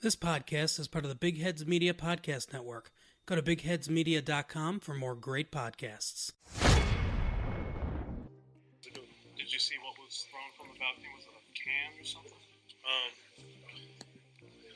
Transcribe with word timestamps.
This 0.00 0.14
podcast 0.14 0.78
is 0.78 0.86
part 0.86 1.04
of 1.04 1.08
the 1.08 1.16
Big 1.16 1.42
Heads 1.42 1.66
Media 1.66 1.92
Podcast 1.92 2.52
Network. 2.52 2.92
Go 3.26 3.34
to 3.34 3.42
bigheadsmedia.com 3.42 4.78
for 4.78 4.94
more 4.94 5.16
great 5.16 5.50
podcasts. 5.50 6.30
Did 8.80 9.52
you 9.52 9.58
see 9.58 9.74
what 9.82 9.94
was 9.98 10.24
thrown 10.30 10.50
from 10.56 10.68
the 10.72 10.78
balcony? 10.78 11.08
Was 11.16 11.24
it 11.26 11.34
a 11.34 11.42
can 11.52 12.00
or 12.00 12.04
something? 12.04 12.30
Um, 12.86 13.10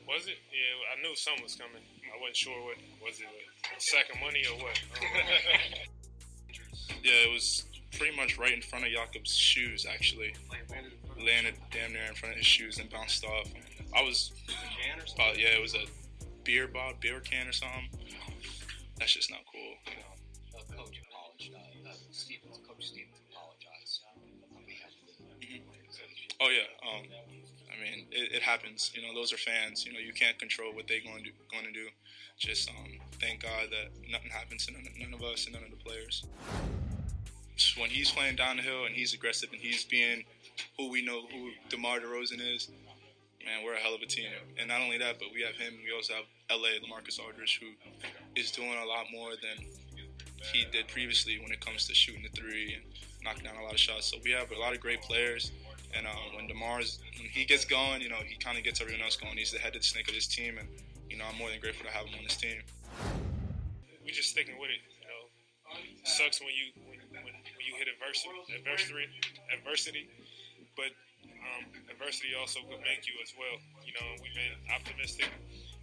was 0.08 0.26
it? 0.26 0.38
Yeah, 0.50 0.98
I 0.98 1.00
knew 1.02 1.14
something 1.14 1.44
was 1.44 1.54
coming. 1.54 1.82
I 2.12 2.18
wasn't 2.20 2.36
sure 2.36 2.60
what 2.64 2.76
was 3.04 3.20
it. 3.20 3.26
A 3.76 3.80
sack 3.80 4.12
of 4.12 4.20
money 4.20 4.42
or 4.50 4.58
what? 4.64 4.80
Yeah, 7.04 7.26
it 7.26 7.32
was 7.32 7.64
pretty 7.98 8.16
much 8.16 8.38
right 8.38 8.52
in 8.52 8.62
front 8.62 8.84
of 8.86 8.92
Jakob's 8.92 9.34
shoes, 9.36 9.86
actually. 9.88 10.34
Landed 11.24 11.54
damn 11.72 11.92
near 11.92 12.04
in 12.04 12.14
front 12.14 12.32
of 12.34 12.38
his 12.38 12.46
shoes 12.46 12.78
and 12.78 12.88
bounced 12.90 13.24
off. 13.24 13.48
I 13.94 14.02
was, 14.02 14.32
about, 15.14 15.38
yeah, 15.38 15.48
it 15.48 15.60
was 15.60 15.74
a 15.74 15.84
beer 16.44 16.66
bottle, 16.66 16.96
beer 17.00 17.20
can 17.20 17.46
or 17.46 17.52
something. 17.52 17.88
That's 18.98 19.14
just 19.14 19.30
not 19.30 19.40
cool. 19.50 19.74
uh, 20.54 20.76
coach 20.76 21.00
apologized. 21.08 21.86
Uh, 21.86 21.90
Stevens, 22.10 22.60
Coach 22.66 22.86
Stevens 22.86 23.18
apologized 23.30 24.00
the 25.40 25.60
Oh 26.40 26.48
yeah, 26.50 26.70
um, 26.88 27.02
I 27.70 27.82
mean 27.82 28.06
it, 28.10 28.32
it 28.32 28.42
happens. 28.42 28.90
You 28.94 29.02
know, 29.02 29.14
those 29.14 29.32
are 29.32 29.36
fans. 29.36 29.84
You 29.86 29.92
know, 29.92 29.98
you 29.98 30.12
can't 30.12 30.38
control 30.38 30.74
what 30.74 30.88
they're 30.88 31.02
going 31.04 31.24
to 31.24 31.30
going 31.50 31.64
to 31.64 31.72
do. 31.72 31.88
Just 32.38 32.68
um, 32.70 32.98
thank 33.20 33.42
God 33.42 33.68
that 33.70 33.90
nothing 34.10 34.30
happens 34.30 34.66
to 34.66 34.72
none, 34.72 34.86
none 34.98 35.14
of 35.14 35.22
us 35.22 35.44
and 35.44 35.54
none 35.54 35.64
of 35.64 35.70
the 35.70 35.76
players. 35.76 36.24
When 37.78 37.90
he's 37.90 38.10
playing 38.10 38.36
downhill 38.36 38.86
and 38.86 38.94
he's 38.94 39.14
aggressive 39.14 39.50
and 39.52 39.60
he's 39.60 39.84
being 39.84 40.24
who 40.78 40.90
we 40.90 41.04
know 41.04 41.22
who 41.26 41.50
DeMar 41.68 42.00
DeRozan 42.00 42.40
is, 42.40 42.68
man, 43.44 43.64
we're 43.64 43.74
a 43.74 43.78
hell 43.78 43.94
of 43.94 44.02
a 44.02 44.06
team. 44.06 44.26
And 44.58 44.68
not 44.68 44.80
only 44.80 44.98
that, 44.98 45.18
but 45.18 45.28
we 45.34 45.42
have 45.42 45.56
him. 45.56 45.74
We 45.84 45.94
also 45.94 46.14
have 46.14 46.24
LA 46.50 46.78
Lamarcus 46.82 47.18
Aldridge, 47.18 47.60
who 47.60 47.74
is 48.36 48.50
doing 48.50 48.74
a 48.82 48.86
lot 48.86 49.06
more 49.12 49.30
than 49.30 49.66
he 50.52 50.66
did 50.70 50.88
previously 50.88 51.38
when 51.38 51.52
it 51.52 51.60
comes 51.60 51.86
to 51.86 51.94
shooting 51.94 52.22
the 52.22 52.28
three 52.30 52.74
and 52.74 52.82
knocking 53.22 53.44
down 53.44 53.56
a 53.56 53.62
lot 53.62 53.72
of 53.72 53.78
shots. 53.78 54.06
So 54.06 54.18
we 54.24 54.30
have 54.32 54.50
a 54.50 54.58
lot 54.58 54.74
of 54.74 54.80
great 54.80 55.02
players. 55.02 55.52
And 55.94 56.06
uh, 56.06 56.10
when 56.34 56.48
Demar's 56.48 57.00
when 57.18 57.28
he 57.28 57.44
gets 57.44 57.64
going, 57.64 58.00
you 58.00 58.08
know, 58.08 58.20
he 58.24 58.36
kind 58.36 58.56
of 58.56 58.64
gets 58.64 58.80
everyone 58.80 59.02
else 59.02 59.16
going. 59.16 59.36
He's 59.36 59.52
the 59.52 59.58
head 59.58 59.76
of 59.76 59.82
the 59.82 59.86
snake 59.86 60.08
of 60.08 60.14
this 60.14 60.26
team, 60.26 60.56
and 60.56 60.66
you 61.10 61.18
know, 61.18 61.24
I'm 61.28 61.36
more 61.36 61.50
than 61.50 61.60
grateful 61.60 61.84
to 61.84 61.92
have 61.92 62.06
him 62.06 62.16
on 62.16 62.24
this 62.24 62.36
team. 62.36 62.64
We're 64.00 64.16
just 64.16 64.30
sticking 64.30 64.56
with 64.56 64.70
it. 64.72 64.80
You 64.88 65.04
know, 65.04 65.22
sucks 66.04 66.40
when 66.40 66.48
you 66.56 66.72
when, 66.88 66.96
when, 67.12 67.34
when 67.36 67.64
you 67.68 67.76
hit 67.76 67.92
adversity, 67.92 68.32
adversity, 68.56 69.04
adversity. 69.52 70.08
But 70.76 70.96
um, 71.50 71.66
adversity 71.90 72.34
also 72.38 72.60
could 72.70 72.82
make 72.86 73.06
you 73.06 73.14
as 73.22 73.34
well. 73.34 73.58
You 73.82 73.92
know, 73.98 74.06
we've 74.22 74.34
been 74.34 74.54
optimistic 74.70 75.30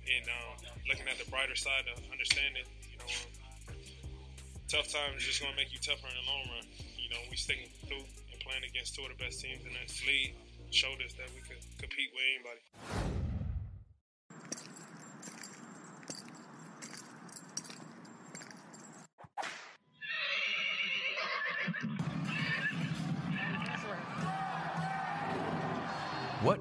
and 0.07 0.25
um, 0.27 0.55
looking 0.88 1.07
at 1.07 1.19
the 1.19 1.29
brighter 1.29 1.55
side 1.55 1.85
of 1.91 1.99
understanding. 2.11 2.66
You 2.88 2.97
know, 2.99 3.09
um, 3.11 3.75
tough 4.69 4.88
times 4.89 5.25
just 5.25 5.41
gonna 5.41 5.55
make 5.55 5.73
you 5.73 5.79
tougher 5.79 6.07
in 6.07 6.17
the 6.17 6.27
long 6.29 6.45
run. 6.53 6.66
You 6.97 7.09
know, 7.09 7.21
we 7.29 7.35
sticking 7.35 7.69
through 7.88 8.05
and 8.05 8.39
playing 8.41 8.63
against 8.63 8.95
two 8.95 9.03
of 9.03 9.11
the 9.11 9.19
best 9.19 9.41
teams 9.41 9.66
in 9.66 9.73
this 9.73 10.01
league 10.05 10.35
showed 10.71 11.01
us 11.01 11.13
that 11.17 11.27
we 11.33 11.41
could 11.41 11.61
compete 11.81 12.13
with 12.13 12.23
anybody. 12.29 13.19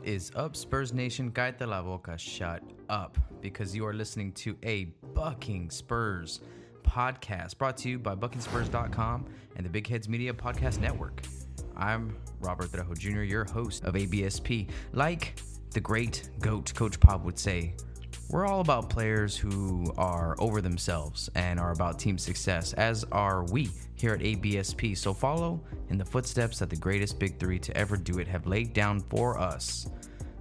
Is 0.09 0.33
up, 0.37 0.57
Spurs 0.57 0.95
Nation? 0.95 1.31
Cállate 1.31 1.67
la 1.67 1.83
boca, 1.83 2.17
shut 2.17 2.63
up, 2.89 3.19
because 3.43 3.77
you 3.77 3.87
are 3.87 3.93
listening 3.93 4.33
to 4.33 4.57
a 4.63 4.85
Bucking 5.13 5.69
Spurs 5.69 6.41
podcast 6.83 7.59
brought 7.59 7.77
to 7.77 7.91
you 7.91 7.99
by 7.99 8.15
BuckingSpurs.com 8.15 9.27
and 9.57 9.67
the 9.67 9.69
Big 9.69 9.87
Heads 9.87 10.09
Media 10.09 10.33
Podcast 10.33 10.81
Network. 10.81 11.21
I'm 11.77 12.17
Robert 12.41 12.69
Trejo 12.73 12.97
Jr., 12.97 13.21
your 13.21 13.45
host 13.45 13.85
of 13.85 13.97
ABSP. 13.97 14.71
Like 14.95 15.39
the 15.73 15.81
great 15.81 16.31
GOAT, 16.41 16.73
Coach 16.75 16.99
Pop 16.99 17.23
would 17.27 17.39
say, 17.39 17.75
we're 18.31 18.47
all 18.47 18.61
about 18.61 18.91
players 18.91 19.37
who 19.37 19.93
are 19.97 20.37
over 20.39 20.61
themselves 20.61 21.31
and 21.35 21.59
are 21.59 21.73
about 21.73 21.99
team 21.99 22.19
success, 22.19 22.75
as 22.75 23.05
are 23.11 23.45
we 23.45 23.71
here 23.95 24.13
at 24.13 24.21
ABSP. 24.21 24.97
So 24.97 25.15
follow 25.15 25.61
in 25.89 25.97
the 25.97 26.05
footsteps 26.05 26.59
that 26.59 26.69
the 26.69 26.77
greatest 26.77 27.19
big 27.19 27.39
three 27.39 27.59
to 27.61 27.77
ever 27.77 27.97
do 27.97 28.19
it 28.19 28.29
have 28.29 28.47
laid 28.47 28.75
down 28.75 29.01
for 29.01 29.39
us, 29.39 29.89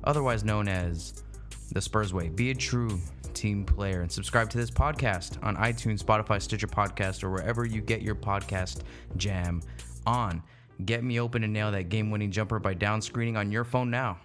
otherwise 0.03 0.43
known 0.43 0.67
as 0.67 1.23
the 1.71 1.81
Spurs 1.81 2.13
Way. 2.13 2.27
Be 2.27 2.51
a 2.51 2.55
true 2.55 2.99
team 3.33 3.63
player 3.63 4.01
and 4.01 4.11
subscribe 4.11 4.49
to 4.49 4.57
this 4.57 4.71
podcast 4.71 5.41
on 5.43 5.55
iTunes, 5.55 6.03
Spotify, 6.03 6.41
Stitcher 6.41 6.67
Podcast, 6.67 7.23
or 7.23 7.29
wherever 7.29 7.65
you 7.65 7.81
get 7.81 8.01
your 8.01 8.15
podcast 8.15 8.81
jam 9.15 9.61
on. 10.05 10.43
Get 10.85 11.03
me 11.03 11.19
open 11.19 11.43
and 11.43 11.53
nail 11.53 11.71
that 11.71 11.89
game 11.89 12.11
winning 12.11 12.31
jumper 12.31 12.59
by 12.59 12.73
down 12.73 13.01
screening 13.01 13.37
on 13.37 13.51
your 13.51 13.63
phone 13.63 13.89
now. 13.89 14.19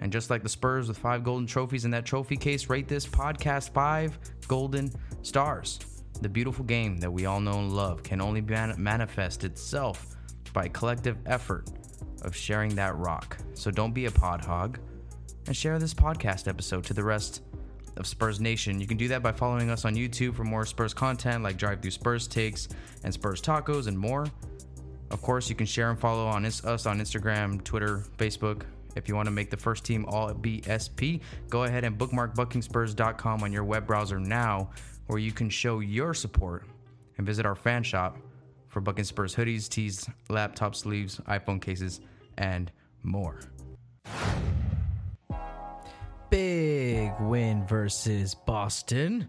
And 0.00 0.12
just 0.12 0.30
like 0.30 0.42
the 0.42 0.48
Spurs 0.48 0.88
with 0.88 0.98
five 0.98 1.24
golden 1.24 1.46
trophies 1.46 1.84
in 1.84 1.90
that 1.92 2.04
trophy 2.04 2.36
case, 2.36 2.68
rate 2.68 2.88
this 2.88 3.06
podcast 3.06 3.70
five 3.70 4.18
golden 4.48 4.90
stars. 5.22 5.78
The 6.20 6.28
beautiful 6.28 6.64
game 6.64 6.98
that 6.98 7.10
we 7.10 7.26
all 7.26 7.40
know 7.40 7.58
and 7.58 7.72
love 7.74 8.02
can 8.02 8.20
only 8.20 8.40
man- 8.40 8.74
manifest 8.78 9.44
itself 9.44 10.16
by 10.52 10.68
collective 10.68 11.18
effort 11.26 11.70
of 12.22 12.34
sharing 12.34 12.74
that 12.76 12.96
rock. 12.96 13.36
So 13.54 13.70
don't 13.70 13.92
be 13.92 14.06
a 14.06 14.10
pod 14.10 14.44
hog 14.44 14.78
and 15.46 15.56
share 15.56 15.78
this 15.78 15.94
podcast 15.94 16.48
episode 16.48 16.84
to 16.84 16.94
the 16.94 17.04
rest 17.04 17.42
of 17.96 18.06
Spurs 18.06 18.40
Nation. 18.40 18.80
You 18.80 18.86
can 18.86 18.96
do 18.96 19.08
that 19.08 19.22
by 19.22 19.32
following 19.32 19.70
us 19.70 19.84
on 19.84 19.94
YouTube 19.94 20.34
for 20.34 20.44
more 20.44 20.64
Spurs 20.66 20.94
content 20.94 21.42
like 21.42 21.56
Drive 21.56 21.80
Through 21.80 21.92
Spurs 21.92 22.26
Takes 22.26 22.68
and 23.04 23.12
Spurs 23.12 23.40
Tacos 23.40 23.86
and 23.86 23.98
more. 23.98 24.26
Of 25.10 25.22
course, 25.22 25.48
you 25.48 25.54
can 25.54 25.66
share 25.66 25.90
and 25.90 25.98
follow 25.98 26.26
on 26.26 26.44
us 26.44 26.64
on 26.64 27.00
Instagram, 27.00 27.62
Twitter, 27.62 28.04
Facebook. 28.18 28.62
If 28.94 29.08
you 29.08 29.14
want 29.16 29.26
to 29.26 29.32
make 29.32 29.50
the 29.50 29.56
first 29.56 29.84
team 29.84 30.04
all 30.06 30.32
BSP, 30.32 31.20
go 31.48 31.64
ahead 31.64 31.84
and 31.84 31.96
bookmark 31.98 32.34
buckingspurs.com 32.34 33.42
on 33.42 33.52
your 33.52 33.64
web 33.64 33.86
browser 33.86 34.18
now, 34.18 34.70
where 35.06 35.18
you 35.18 35.32
can 35.32 35.50
show 35.50 35.80
your 35.80 36.14
support 36.14 36.66
and 37.18 37.26
visit 37.26 37.46
our 37.46 37.54
fan 37.54 37.82
shop 37.82 38.18
for 38.68 38.80
Bucking 38.80 39.04
Spurs 39.04 39.34
hoodies, 39.34 39.68
tees, 39.68 40.08
laptop 40.28 40.74
sleeves, 40.74 41.20
iPhone 41.28 41.60
cases, 41.60 42.00
and 42.38 42.72
more. 43.02 43.40
Big 46.30 47.12
win 47.20 47.64
versus 47.66 48.34
Boston. 48.34 49.28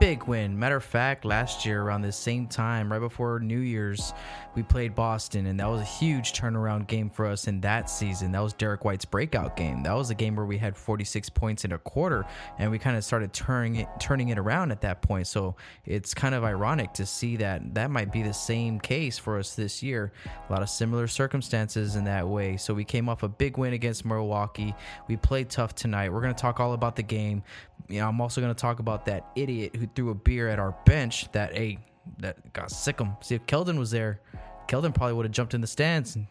Big 0.00 0.22
win. 0.28 0.56
Matter 0.56 0.76
of 0.76 0.84
fact, 0.84 1.24
last 1.24 1.66
year 1.66 1.82
around 1.82 2.02
the 2.02 2.12
same 2.12 2.46
time, 2.46 2.92
right 2.92 3.00
before 3.00 3.40
New 3.40 3.58
Year's, 3.58 4.12
we 4.54 4.62
played 4.62 4.94
Boston, 4.94 5.46
and 5.46 5.58
that 5.58 5.68
was 5.68 5.80
a 5.80 5.84
huge 5.84 6.32
turnaround 6.32 6.86
game 6.86 7.10
for 7.10 7.26
us 7.26 7.48
in 7.48 7.60
that 7.62 7.90
season. 7.90 8.30
That 8.30 8.42
was 8.42 8.52
Derek 8.52 8.84
White's 8.84 9.04
breakout 9.04 9.56
game. 9.56 9.82
That 9.82 9.94
was 9.94 10.10
a 10.10 10.14
game 10.14 10.36
where 10.36 10.46
we 10.46 10.56
had 10.56 10.76
46 10.76 11.28
points 11.30 11.64
in 11.64 11.72
a 11.72 11.78
quarter, 11.78 12.24
and 12.58 12.70
we 12.70 12.78
kind 12.78 12.96
of 12.96 13.02
started 13.02 13.32
turning 13.32 13.76
it 13.76 13.88
turning 13.98 14.28
it 14.28 14.38
around 14.38 14.70
at 14.70 14.82
that 14.82 15.02
point. 15.02 15.26
So 15.26 15.56
it's 15.84 16.14
kind 16.14 16.34
of 16.34 16.44
ironic 16.44 16.92
to 16.94 17.04
see 17.04 17.36
that 17.38 17.74
that 17.74 17.90
might 17.90 18.12
be 18.12 18.22
the 18.22 18.34
same 18.34 18.78
case 18.78 19.18
for 19.18 19.36
us 19.36 19.56
this 19.56 19.82
year. 19.82 20.12
A 20.48 20.52
lot 20.52 20.62
of 20.62 20.68
similar 20.68 21.08
circumstances 21.08 21.96
in 21.96 22.04
that 22.04 22.26
way. 22.26 22.56
So 22.56 22.72
we 22.72 22.84
came 22.84 23.08
off 23.08 23.24
a 23.24 23.28
big 23.28 23.58
win 23.58 23.72
against 23.72 24.04
Milwaukee. 24.04 24.74
We 25.08 25.16
played 25.16 25.50
tough 25.50 25.74
tonight. 25.74 26.12
We're 26.12 26.22
going 26.22 26.34
to 26.34 26.40
talk 26.40 26.60
all 26.60 26.72
about 26.72 26.94
the 26.94 27.02
game. 27.02 27.42
You 27.88 28.00
know, 28.00 28.08
I'm 28.08 28.20
also 28.20 28.40
going 28.40 28.54
to 28.54 28.60
talk 28.60 28.80
about 28.80 29.06
that 29.06 29.26
idiot 29.34 29.74
who 29.76 29.87
threw 29.94 30.10
a 30.10 30.14
beer 30.14 30.48
at 30.48 30.58
our 30.58 30.74
bench 30.84 31.30
that 31.32 31.52
a 31.54 31.78
that 32.18 32.52
got 32.52 32.70
sick 32.70 32.98
him. 32.98 33.16
See 33.20 33.34
if 33.34 33.44
Keldon 33.46 33.78
was 33.78 33.90
there, 33.90 34.20
Keldon 34.66 34.94
probably 34.94 35.14
would 35.14 35.26
have 35.26 35.32
jumped 35.32 35.54
in 35.54 35.60
the 35.60 35.66
stands 35.66 36.16
and 36.16 36.26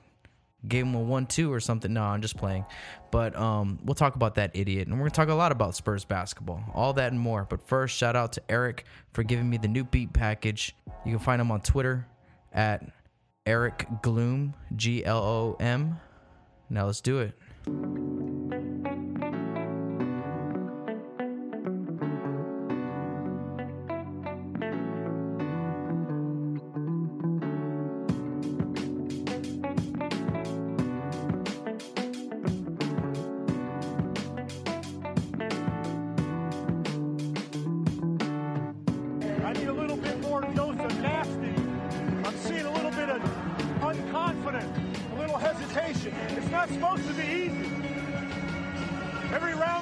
gave 0.68 0.85
him 0.85 0.95
a 0.95 1.00
one-two 1.00 1.53
or 1.53 1.59
something. 1.59 1.94
No, 1.94 2.01
I'm 2.01 2.22
just 2.22 2.35
playing. 2.35 2.66
But 3.12 3.35
um, 3.38 3.79
we'll 3.84 3.95
talk 3.95 4.16
about 4.16 4.35
that 4.35 4.51
idiot, 4.56 4.88
and 4.88 4.95
we're 4.95 5.03
gonna 5.03 5.12
talk 5.12 5.29
a 5.29 5.34
lot 5.34 5.51
about 5.51 5.75
Spurs 5.75 6.03
basketball, 6.03 6.63
all 6.73 6.94
that 6.94 7.12
and 7.12 7.22
more. 7.22 7.45
But 7.48 7.68
first, 7.68 7.95
shout 7.95 8.15
out 8.15 8.33
to 8.33 8.42
Eric 8.50 8.86
for 9.13 9.24
giving 9.24 9.50
me 9.50 9.57
the 9.57 9.68
new 9.68 9.83
beat 9.83 10.13
package. 10.13 10.75
You 11.06 11.12
can 11.12 11.19
find 11.19 11.39
him 11.39 11.51
on 11.51 11.62
Twitter 11.62 12.07
at 12.51 12.83
Eric 13.45 13.88
Gloom 14.01 14.56
G 14.75 15.06
L 15.06 15.24
O 15.24 15.57
M. 15.60 16.00
Now 16.69 16.88
let's 16.88 17.01
do 17.01 17.19
it. 17.19 18.16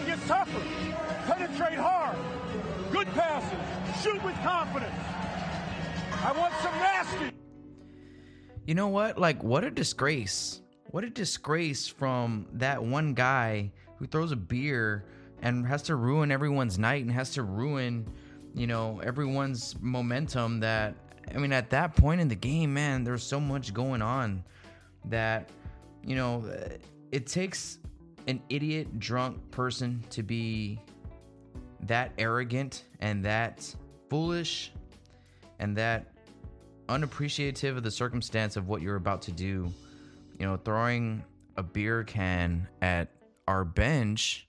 Gets 0.05 0.27
tougher. 0.27 0.61
Penetrate 1.25 1.77
hard. 1.77 2.15
Good 2.91 3.07
passes. 3.07 4.03
Shoot 4.03 4.23
with 4.23 4.35
confidence. 4.43 4.93
I 6.23 6.31
want 6.37 6.53
some 6.61 6.73
nasty. 6.73 7.35
You 8.65 8.75
know 8.75 8.87
what? 8.87 9.17
Like, 9.17 9.43
what 9.43 9.63
a 9.63 9.71
disgrace. 9.71 10.61
What 10.91 11.03
a 11.03 11.09
disgrace 11.09 11.87
from 11.87 12.47
that 12.53 12.83
one 12.83 13.13
guy 13.13 13.71
who 13.97 14.05
throws 14.05 14.31
a 14.31 14.35
beer 14.35 15.05
and 15.41 15.65
has 15.67 15.81
to 15.83 15.95
ruin 15.95 16.31
everyone's 16.31 16.79
night 16.79 17.03
and 17.03 17.11
has 17.11 17.31
to 17.31 17.43
ruin, 17.43 18.07
you 18.53 18.67
know, 18.67 19.01
everyone's 19.03 19.75
momentum 19.81 20.59
that 20.61 20.95
I 21.33 21.37
mean, 21.37 21.53
at 21.53 21.69
that 21.71 21.95
point 21.95 22.21
in 22.21 22.27
the 22.27 22.35
game, 22.35 22.73
man, 22.73 23.03
there's 23.03 23.23
so 23.23 23.39
much 23.39 23.73
going 23.73 24.01
on 24.01 24.43
that, 25.05 25.49
you 26.03 26.15
know, 26.15 26.43
it 27.11 27.27
takes 27.27 27.79
an 28.27 28.41
idiot, 28.49 28.99
drunk 28.99 29.51
person 29.51 30.03
to 30.09 30.23
be 30.23 30.79
that 31.81 32.11
arrogant 32.17 32.85
and 32.99 33.23
that 33.23 33.73
foolish 34.09 34.71
and 35.59 35.75
that 35.77 36.11
unappreciative 36.89 37.77
of 37.77 37.83
the 37.83 37.91
circumstance 37.91 38.55
of 38.55 38.67
what 38.67 38.81
you're 38.81 38.95
about 38.95 39.21
to 39.23 39.31
do. 39.31 39.71
You 40.39 40.45
know, 40.45 40.57
throwing 40.57 41.23
a 41.57 41.63
beer 41.63 42.03
can 42.03 42.67
at 42.81 43.09
our 43.47 43.63
bench 43.63 44.47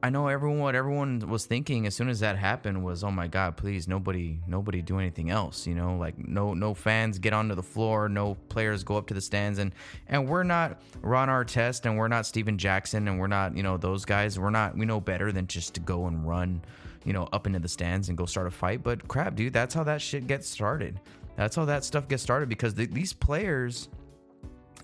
I 0.00 0.10
know 0.10 0.28
everyone 0.28 0.60
what 0.60 0.76
everyone 0.76 1.18
was 1.28 1.46
thinking 1.46 1.84
as 1.86 1.94
soon 1.96 2.08
as 2.08 2.20
that 2.20 2.36
happened 2.36 2.84
was, 2.84 3.02
"Oh 3.02 3.10
my 3.10 3.26
god, 3.26 3.56
please 3.56 3.88
nobody 3.88 4.38
nobody 4.46 4.80
do 4.80 4.98
anything 4.98 5.30
else." 5.30 5.66
You 5.66 5.74
know, 5.74 5.96
like 5.96 6.16
no 6.16 6.54
no 6.54 6.72
fans 6.72 7.18
get 7.18 7.32
onto 7.32 7.56
the 7.56 7.64
floor, 7.64 8.08
no 8.08 8.36
players 8.48 8.84
go 8.84 8.96
up 8.96 9.08
to 9.08 9.14
the 9.14 9.20
stands 9.20 9.58
and 9.58 9.74
and 10.06 10.28
we're 10.28 10.44
not 10.44 10.80
Ron 11.00 11.28
Artest 11.28 11.84
and 11.84 11.98
we're 11.98 12.08
not 12.08 12.26
Stephen 12.26 12.58
Jackson 12.58 13.08
and 13.08 13.18
we're 13.18 13.26
not, 13.26 13.56
you 13.56 13.64
know, 13.64 13.76
those 13.76 14.04
guys. 14.04 14.38
We're 14.38 14.50
not 14.50 14.76
we 14.76 14.86
know 14.86 15.00
better 15.00 15.32
than 15.32 15.48
just 15.48 15.74
to 15.74 15.80
go 15.80 16.06
and 16.06 16.26
run, 16.26 16.62
you 17.04 17.12
know, 17.12 17.28
up 17.32 17.48
into 17.48 17.58
the 17.58 17.68
stands 17.68 18.08
and 18.08 18.16
go 18.16 18.24
start 18.24 18.46
a 18.46 18.52
fight, 18.52 18.84
but 18.84 19.08
crap, 19.08 19.34
dude, 19.34 19.52
that's 19.52 19.74
how 19.74 19.82
that 19.84 20.00
shit 20.00 20.28
gets 20.28 20.48
started. 20.48 21.00
That's 21.34 21.56
how 21.56 21.64
that 21.66 21.84
stuff 21.84 22.08
gets 22.08 22.22
started 22.22 22.48
because 22.48 22.74
the, 22.74 22.86
these 22.86 23.12
players 23.12 23.88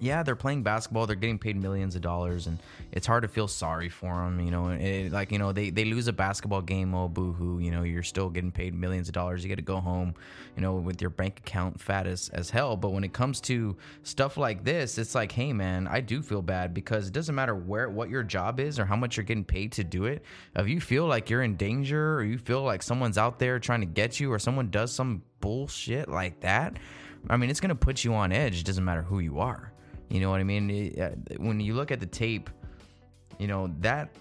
yeah, 0.01 0.23
they're 0.23 0.37
playing 0.37 0.63
basketball. 0.63 1.07
They're 1.07 1.17
getting 1.17 1.39
paid 1.39 1.57
millions 1.57 1.95
of 1.95 2.03
dollars, 2.03 2.47
and 2.47 2.59
it's 2.93 3.07
hard 3.07 3.23
to 3.23 3.29
feel 3.29 3.49
sorry 3.49 3.89
for 3.89 4.15
them. 4.15 4.41
You 4.41 4.51
know, 4.51 4.69
it, 4.71 5.13
like 5.13 5.31
you 5.31 5.39
know, 5.39 5.53
they 5.53 5.71
they 5.71 5.85
lose 5.85 6.09
a 6.09 6.13
basketball 6.13 6.63
game. 6.63 6.95
Oh, 6.95 7.09
boohoo! 7.09 7.59
You 7.59 7.71
know, 7.71 7.83
you're 7.83 8.03
still 8.03 8.29
getting 8.29 8.53
paid 8.53 8.75
millions 8.75 9.09
of 9.09 9.15
dollars. 9.15 9.45
You 9.45 9.49
get 9.49 9.57
to 9.57 9.63
go 9.63 9.81
home, 9.81 10.15
you 10.57 10.63
know, 10.63 10.75
with 10.75 11.01
your 11.01 11.11
bank 11.11 11.41
account 11.41 11.81
fat 11.81 12.07
as 12.07 12.29
as 12.31 12.51
hell. 12.51 12.77
But 12.77 12.91
when 12.91 13.05
it 13.05 13.13
comes 13.13 13.41
to 13.43 13.77
stuff 14.03 14.37
like 14.37 14.65
this, 14.65 14.99
it's 14.99 15.15
like, 15.15 15.33
hey, 15.33 15.53
man, 15.53 15.87
I 15.87 16.01
do 16.01 16.23
feel 16.23 16.43
bad 16.43 16.75
because 16.75 17.07
it 17.07 17.13
doesn't 17.13 17.35
matter 17.35 17.55
where 17.55 17.89
what 17.89 18.11
your 18.11 18.23
job 18.23 18.61
is 18.61 18.79
or 18.79 18.85
how 18.85 18.97
much 18.97 19.17
you're 19.17 19.25
getting 19.25 19.45
paid 19.45 19.73
to 19.73 19.85
do 19.85 20.07
it. 20.07 20.23
If 20.57 20.69
you 20.69 20.81
feel 20.81 21.07
like 21.07 21.31
you're 21.31 21.43
in 21.43 21.57
danger 21.57 22.17
or 22.17 22.25
you 22.25 22.39
feel 22.39 22.63
like 22.63 22.83
someone's 22.83 23.19
out 23.19 23.39
there 23.39 23.59
trying 23.59 23.81
to 23.81 23.87
get 23.87 24.19
you 24.19 24.33
or 24.33 24.39
someone 24.39 24.71
does 24.71 24.93
some 24.93 25.23
bullshit 25.41 26.09
like 26.09 26.41
that, 26.41 26.79
I 27.29 27.37
mean, 27.37 27.49
it's 27.49 27.61
gonna 27.61 27.75
put 27.75 28.05
you 28.05 28.15
on 28.15 28.33
edge. 28.33 28.61
It 28.61 28.67
doesn't 28.67 28.85
matter 28.85 29.03
who 29.03 29.21
you 29.21 29.39
are. 29.39 29.74
You 30.09 30.21
know 30.21 30.31
what 30.31 30.41
I 30.41 30.45
mean? 30.45 31.01
Uh, 31.01 31.11
when 31.39 31.61
you 31.61 31.75
look 31.75 31.91
at 31.91 32.01
the 32.01 32.07
tape, 32.07 32.51
you 33.39 33.47
know 33.47 33.73
that 33.81 34.15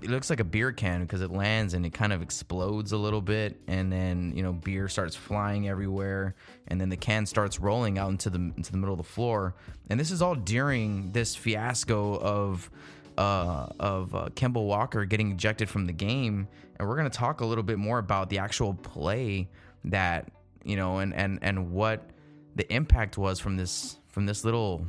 it 0.00 0.10
looks 0.10 0.30
like 0.30 0.40
a 0.40 0.44
beer 0.44 0.72
can 0.72 1.02
because 1.02 1.20
it 1.20 1.30
lands 1.30 1.74
and 1.74 1.84
it 1.84 1.92
kind 1.92 2.12
of 2.12 2.22
explodes 2.22 2.92
a 2.92 2.96
little 2.96 3.20
bit, 3.20 3.60
and 3.66 3.92
then 3.92 4.32
you 4.34 4.42
know 4.42 4.52
beer 4.52 4.88
starts 4.88 5.14
flying 5.14 5.68
everywhere, 5.68 6.34
and 6.68 6.80
then 6.80 6.88
the 6.88 6.96
can 6.96 7.26
starts 7.26 7.60
rolling 7.60 7.98
out 7.98 8.10
into 8.10 8.30
the 8.30 8.38
into 8.56 8.72
the 8.72 8.78
middle 8.78 8.94
of 8.94 8.98
the 8.98 9.04
floor. 9.04 9.54
And 9.90 10.00
this 10.00 10.10
is 10.10 10.22
all 10.22 10.34
during 10.34 11.12
this 11.12 11.34
fiasco 11.34 12.18
of 12.18 12.70
uh, 13.18 13.66
of 13.78 14.14
uh, 14.14 14.28
Kemba 14.34 14.64
Walker 14.64 15.04
getting 15.04 15.32
ejected 15.32 15.68
from 15.68 15.86
the 15.86 15.92
game, 15.92 16.48
and 16.78 16.88
we're 16.88 16.96
gonna 16.96 17.10
talk 17.10 17.40
a 17.40 17.46
little 17.46 17.64
bit 17.64 17.78
more 17.78 17.98
about 17.98 18.30
the 18.30 18.38
actual 18.38 18.74
play 18.74 19.48
that 19.84 20.30
you 20.64 20.76
know 20.76 20.98
and 20.98 21.14
and 21.14 21.38
and 21.42 21.70
what 21.70 22.10
the 22.56 22.70
impact 22.72 23.18
was 23.18 23.38
from 23.40 23.56
this 23.56 23.98
from 24.08 24.26
this 24.26 24.44
little 24.44 24.86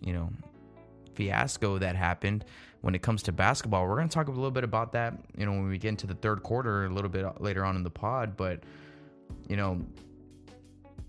you 0.00 0.12
know, 0.12 0.30
fiasco 1.14 1.78
that 1.78 1.96
happened 1.96 2.44
when 2.82 2.94
it 2.94 3.02
comes 3.02 3.22
to 3.24 3.32
basketball. 3.32 3.86
We're 3.86 3.96
going 3.96 4.08
to 4.08 4.14
talk 4.14 4.28
a 4.28 4.32
little 4.32 4.50
bit 4.50 4.64
about 4.64 4.92
that, 4.92 5.18
you 5.36 5.46
know, 5.46 5.52
when 5.52 5.68
we 5.68 5.78
get 5.78 5.88
into 5.88 6.06
the 6.06 6.14
third 6.14 6.42
quarter 6.42 6.84
a 6.86 6.90
little 6.90 7.10
bit 7.10 7.40
later 7.40 7.64
on 7.64 7.76
in 7.76 7.82
the 7.82 7.90
pod, 7.90 8.36
but 8.36 8.60
you 9.48 9.56
know, 9.56 9.80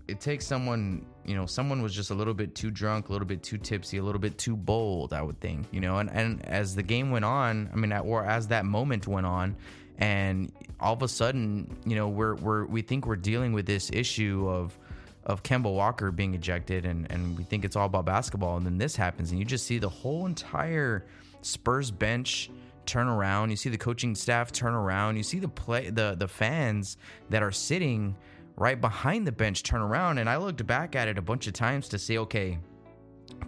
it 0.08 0.20
takes 0.20 0.46
someone, 0.46 1.04
you 1.24 1.36
know, 1.36 1.44
someone 1.46 1.82
was 1.82 1.94
just 1.94 2.10
a 2.10 2.14
little 2.14 2.34
bit 2.34 2.54
too 2.54 2.70
drunk, 2.70 3.10
a 3.10 3.12
little 3.12 3.26
bit 3.26 3.42
too 3.42 3.58
tipsy, 3.58 3.98
a 3.98 4.02
little 4.02 4.20
bit 4.20 4.38
too 4.38 4.56
bold, 4.56 5.12
I 5.12 5.22
would 5.22 5.38
think, 5.40 5.66
you 5.70 5.80
know, 5.80 5.98
and 5.98 6.10
and 6.10 6.44
as 6.46 6.74
the 6.74 6.82
game 6.82 7.10
went 7.10 7.24
on, 7.24 7.70
I 7.72 7.76
mean, 7.76 7.92
or 7.92 8.24
as 8.24 8.48
that 8.48 8.64
moment 8.64 9.06
went 9.06 9.26
on, 9.26 9.56
and 9.98 10.50
all 10.80 10.94
of 10.94 11.02
a 11.02 11.08
sudden, 11.08 11.76
you 11.84 11.94
know, 11.94 12.08
we're 12.08 12.36
we're 12.36 12.64
we 12.64 12.82
think 12.82 13.06
we're 13.06 13.16
dealing 13.16 13.52
with 13.52 13.66
this 13.66 13.90
issue 13.92 14.48
of 14.48 14.78
of 15.24 15.42
Kemba 15.42 15.72
Walker 15.72 16.10
being 16.10 16.34
ejected, 16.34 16.84
and, 16.84 17.10
and 17.10 17.36
we 17.36 17.44
think 17.44 17.64
it's 17.64 17.76
all 17.76 17.86
about 17.86 18.06
basketball. 18.06 18.56
And 18.56 18.64
then 18.64 18.78
this 18.78 18.96
happens, 18.96 19.30
and 19.30 19.38
you 19.38 19.44
just 19.44 19.66
see 19.66 19.78
the 19.78 19.88
whole 19.88 20.26
entire 20.26 21.04
Spurs 21.42 21.90
bench 21.90 22.50
turn 22.86 23.08
around. 23.08 23.50
You 23.50 23.56
see 23.56 23.68
the 23.68 23.78
coaching 23.78 24.14
staff 24.14 24.50
turn 24.50 24.74
around. 24.74 25.16
You 25.16 25.22
see 25.22 25.38
the 25.38 25.48
play 25.48 25.90
the 25.90 26.16
the 26.18 26.28
fans 26.28 26.96
that 27.30 27.42
are 27.42 27.52
sitting 27.52 28.16
right 28.56 28.80
behind 28.80 29.26
the 29.26 29.32
bench 29.32 29.62
turn 29.62 29.80
around. 29.80 30.18
And 30.18 30.28
I 30.28 30.36
looked 30.36 30.66
back 30.66 30.96
at 30.96 31.06
it 31.06 31.16
a 31.16 31.22
bunch 31.22 31.46
of 31.46 31.52
times 31.52 31.88
to 31.90 31.98
say, 31.98 32.18
okay, 32.18 32.58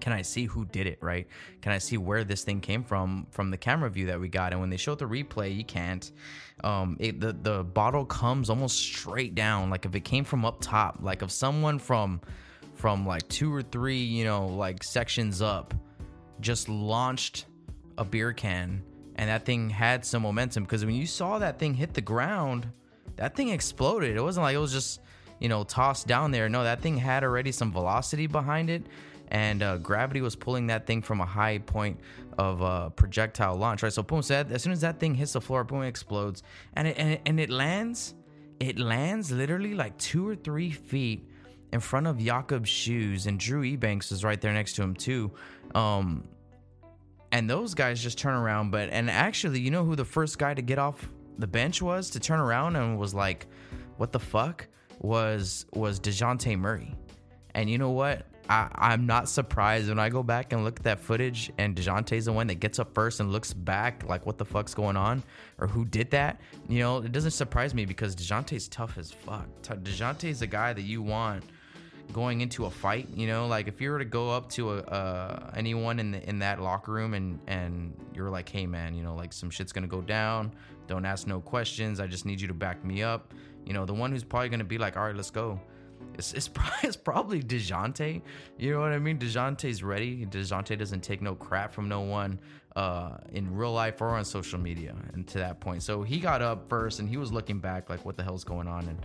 can 0.01 0.13
I 0.13 0.23
see 0.23 0.45
who 0.45 0.65
did 0.65 0.87
it, 0.87 0.99
right? 1.01 1.27
Can 1.61 1.73
I 1.73 1.79
see 1.79 1.97
where 1.97 2.25
this 2.25 2.43
thing 2.43 2.61
came 2.61 2.83
from 2.83 3.27
from 3.31 3.51
the 3.51 3.57
camera 3.57 3.91
view 3.91 4.07
that 4.07 4.21
we 4.21 4.29
got? 4.29 4.53
And 4.53 4.61
when 4.61 4.71
they 4.71 4.77
showed 4.77 4.99
the 4.99 5.07
replay, 5.07 5.55
you 5.57 5.65
can't. 5.65 6.11
Um, 6.65 6.97
it, 7.01 7.21
the 7.21 7.33
the 7.33 7.65
bottle 7.65 8.05
comes 8.05 8.51
almost 8.51 8.79
straight 8.79 9.35
down, 9.35 9.71
like 9.71 9.85
if 9.85 9.95
it 9.95 10.01
came 10.01 10.25
from 10.25 10.45
up 10.45 10.59
top, 10.61 10.99
like 11.01 11.23
if 11.23 11.31
someone 11.31 11.79
from 11.79 12.21
from 12.75 13.07
like 13.07 13.27
two 13.29 13.55
or 13.55 13.63
three, 13.63 13.99
you 13.99 14.25
know, 14.25 14.47
like 14.47 14.83
sections 14.83 15.43
up, 15.43 15.75
just 16.41 16.69
launched 16.69 17.47
a 17.99 18.05
beer 18.05 18.33
can, 18.33 18.83
and 19.17 19.29
that 19.29 19.45
thing 19.45 19.71
had 19.71 20.05
some 20.05 20.23
momentum. 20.23 20.65
Because 20.65 20.85
when 20.85 20.95
you 20.95 21.07
saw 21.07 21.39
that 21.39 21.59
thing 21.59 21.75
hit 21.75 21.95
the 21.95 22.01
ground, 22.01 22.67
that 23.17 23.35
thing 23.37 23.51
exploded. 23.51 24.17
It 24.17 24.23
wasn't 24.23 24.45
like 24.45 24.55
it 24.55 24.59
was 24.59 24.73
just 24.73 25.01
you 25.41 25.49
know 25.49 25.65
tossed 25.65 26.07
down 26.07 26.31
there. 26.31 26.49
No, 26.49 26.65
that 26.65 26.81
thing 26.81 26.97
had 26.97 27.25
already 27.25 27.53
some 27.53 27.73
velocity 27.73 28.27
behind 28.27 28.71
it 28.71 28.87
and 29.31 29.63
uh, 29.63 29.79
gravity 29.79 30.21
was 30.21 30.37
pulling 30.37 30.67
that 30.69 30.87
thing 30.87 31.03
from 31.03 31.21
a 31.21 31.27
high 31.27 31.59
point 31.59 31.99
of 32.39 32.63
uh, 32.63 32.91
projectile 32.91 33.57
launch, 33.57 33.83
right? 33.83 33.93
So 33.93 34.03
boom, 34.03 34.23
so 34.23 34.45
as 34.51 34.63
soon 34.63 34.73
as 34.73 34.81
that 34.81 34.99
thing 34.99 35.15
hits 35.15 35.33
the 35.33 35.41
floor, 35.41 35.65
boom, 35.65 35.83
it 35.83 35.89
explodes, 35.89 36.43
and 36.75 36.89
it, 36.89 36.97
and 36.99 37.11
it, 37.11 37.21
and 37.27 37.41
it 37.41 37.51
lands, 37.51 38.15
it 38.59 38.79
lands 38.79 39.31
literally 39.31 39.75
like 39.75 39.97
two 39.99 40.27
or 40.27 40.35
three 40.35 40.71
feet 40.71 41.29
in 41.73 41.81
front 41.81 42.07
of 42.07 42.19
Jakob's 42.19 42.69
shoes, 42.69 43.27
and 43.27 43.39
Drew 43.39 43.63
Eubanks 43.63 44.13
is 44.13 44.25
right 44.25 44.41
there 44.41 44.53
next 44.53 44.75
to 44.75 44.83
him 44.83 44.95
too. 44.95 45.31
Um, 45.75 46.25
and 47.33 47.49
those 47.49 47.75
guys 47.75 48.03
just 48.03 48.19
turn 48.19 48.35
around, 48.35 48.71
but 48.71 48.91
and 48.91 49.09
actually, 49.09 49.61
you 49.61 49.71
know 49.71 49.85
who 49.85 49.95
the 49.95 50.05
first 50.05 50.39
guy 50.39 50.53
to 50.53 50.63
get 50.63 50.79
off 50.79 51.09
the 51.39 51.47
bench 51.47 51.81
was 51.81 52.11
to 52.11 52.21
turn 52.21 52.41
around 52.41 52.75
and 52.77 52.99
was 52.99 53.15
like, 53.15 53.47
"What 53.97 54.13
the 54.13 54.19
fuck?" 54.19 54.67
was 55.01 55.67
was 55.73 55.99
Dejounte 55.99 56.59
Murray. 56.59 56.95
And 57.55 57.69
you 57.69 57.79
know 57.79 57.91
what? 57.91 58.27
I, 58.51 58.93
am 58.95 59.07
not 59.07 59.29
surprised 59.29 59.89
when 59.89 60.01
I 60.01 60.09
go 60.09 60.25
back 60.25 60.53
and 60.53 60.65
look 60.65 60.81
at 60.81 60.83
that 60.83 60.99
footage 60.99 61.53
and 61.57 61.77
DeJounte's 61.77 62.25
the 62.25 62.33
one 62.33 62.49
that 62.49 62.57
gets 62.57 62.81
up 62.81 62.93
first 62.93 63.21
and 63.21 63.31
looks 63.31 63.53
back 63.53 64.03
like 64.09 64.27
what 64.27 64.39
the 64.39 64.45
fuck's 64.45 64.75
going 64.75 64.97
on 64.97 65.23
or 65.59 65.69
who 65.69 65.85
did 65.85 66.11
that. 66.11 66.41
You 66.69 66.81
know, 66.81 66.99
it 66.99 67.13
doesn't 67.13 67.31
surprise 67.31 67.75
me 67.75 67.85
because 67.85 68.17
DeJounte's 68.17 68.67
tough 68.67 68.99
as 68.99 69.13
fuck. 69.13 69.47
DeJounte's 69.63 70.41
the 70.41 70.49
guy 70.49 70.73
that 70.73 70.83
you 70.83 71.01
want 71.01 71.45
going 72.13 72.41
into 72.41 72.65
a 72.65 72.71
fight. 72.71 73.07
You 73.15 73.29
know, 73.29 73.47
like 73.47 73.69
if 73.69 73.81
you 73.81 73.93
were 73.93 74.01
to 74.01 74.05
go 74.05 74.31
up 74.31 74.51
to 74.51 74.73
a 74.73 74.79
uh, 74.79 75.53
anyone 75.55 76.01
in 76.01 76.11
the 76.11 76.29
in 76.29 76.41
that 76.41 76.61
locker 76.61 76.91
room 76.91 77.15
and 77.15 77.39
and 77.47 77.95
you're 78.13 78.31
like, 78.31 78.49
hey 78.49 78.67
man, 78.67 78.97
you 78.97 79.05
know, 79.05 79.15
like 79.15 79.33
some 79.33 79.51
shit's 79.51 79.73
gonna 79.73 79.87
go 79.87 80.01
down. 80.01 80.53
Don't 80.89 81.05
ask 81.05 81.29
no 81.29 81.41
questions. 81.41 82.01
I 82.01 82.09
just 82.09 82.27
need 82.27 82.41
you 82.41 82.49
to 82.49 82.55
back 82.55 82.85
me 82.85 83.05
up. 83.05 83.33
You 83.65 83.75
know, 83.75 83.87
the 83.87 83.95
one 83.95 84.11
who's 84.11 84.25
probably 84.25 84.49
gonna 84.49 84.65
be 84.65 84.79
like, 84.79 84.97
all 84.97 85.05
right, 85.05 85.15
let's 85.15 85.31
go 85.31 85.61
it's, 86.21 86.35
it's, 86.35 86.51
it's 86.83 86.97
probably 86.97 87.43
DeJounte. 87.43 88.23
You 88.59 88.73
know 88.73 88.81
what 88.81 88.93
I 88.93 88.99
mean? 88.99 89.19
DeJounte's 89.19 89.83
ready. 89.83 90.27
DeJounte 90.27 90.79
doesn't 90.79 91.01
take 91.01 91.23
no 91.23 91.35
crap 91.35 91.73
from 91.73 91.89
no 91.89 92.03
one 92.03 92.39
uh, 92.77 93.17
in 93.33 93.55
real 93.55 93.73
life 93.73 94.01
or 94.01 94.11
on 94.11 94.25
social 94.25 94.59
media. 94.59 94.95
And 95.15 95.27
to 95.29 95.39
that 95.39 95.61
point, 95.61 95.83
so 95.83 96.03
he 96.03 96.19
got 96.19 96.43
up 96.43 96.69
first 96.69 97.01
and 97.01 97.09
he 97.09 97.17
was 97.17 97.33
looking 97.33 97.59
back 97.59 97.89
like, 97.89 98.05
what 98.05 98.17
the 98.17 98.23
hell's 98.23 98.45
going 98.45 98.69
on? 98.69 98.87
And 98.87 98.99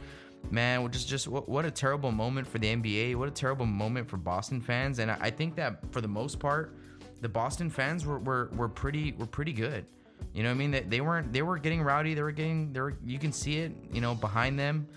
man, 0.51 0.91
just 0.91 1.07
just 1.07 1.27
what, 1.27 1.49
what 1.49 1.65
a 1.65 1.71
terrible 1.71 2.11
moment 2.11 2.47
for 2.47 2.59
the 2.59 2.67
NBA. 2.67 3.15
What 3.15 3.27
a 3.27 3.31
terrible 3.31 3.65
moment 3.65 4.07
for 4.09 4.17
Boston 4.17 4.61
fans. 4.61 4.99
And 4.99 5.09
I, 5.09 5.17
I 5.21 5.29
think 5.31 5.55
that 5.55 5.79
for 5.91 6.01
the 6.01 6.07
most 6.07 6.39
part, 6.39 6.75
the 7.21 7.29
Boston 7.29 7.69
fans 7.69 8.05
were, 8.05 8.19
were, 8.19 8.51
were 8.55 8.69
pretty 8.69 9.13
were 9.13 9.25
pretty 9.25 9.53
good. 9.53 9.85
You 10.33 10.43
know 10.43 10.49
what 10.49 10.55
I 10.55 10.57
mean? 10.57 10.71
They, 10.71 10.81
they 10.81 11.01
weren't 11.01 11.31
they 11.31 11.41
were 11.41 11.57
getting 11.57 11.81
rowdy. 11.81 12.13
They 12.13 12.21
were 12.21 12.31
getting 12.31 12.73
they 12.73 12.81
were 12.81 12.97
you 13.05 13.17
can 13.17 13.31
see 13.31 13.59
it. 13.59 13.71
You 13.91 14.01
know 14.01 14.13
behind 14.13 14.59
them 14.59 14.87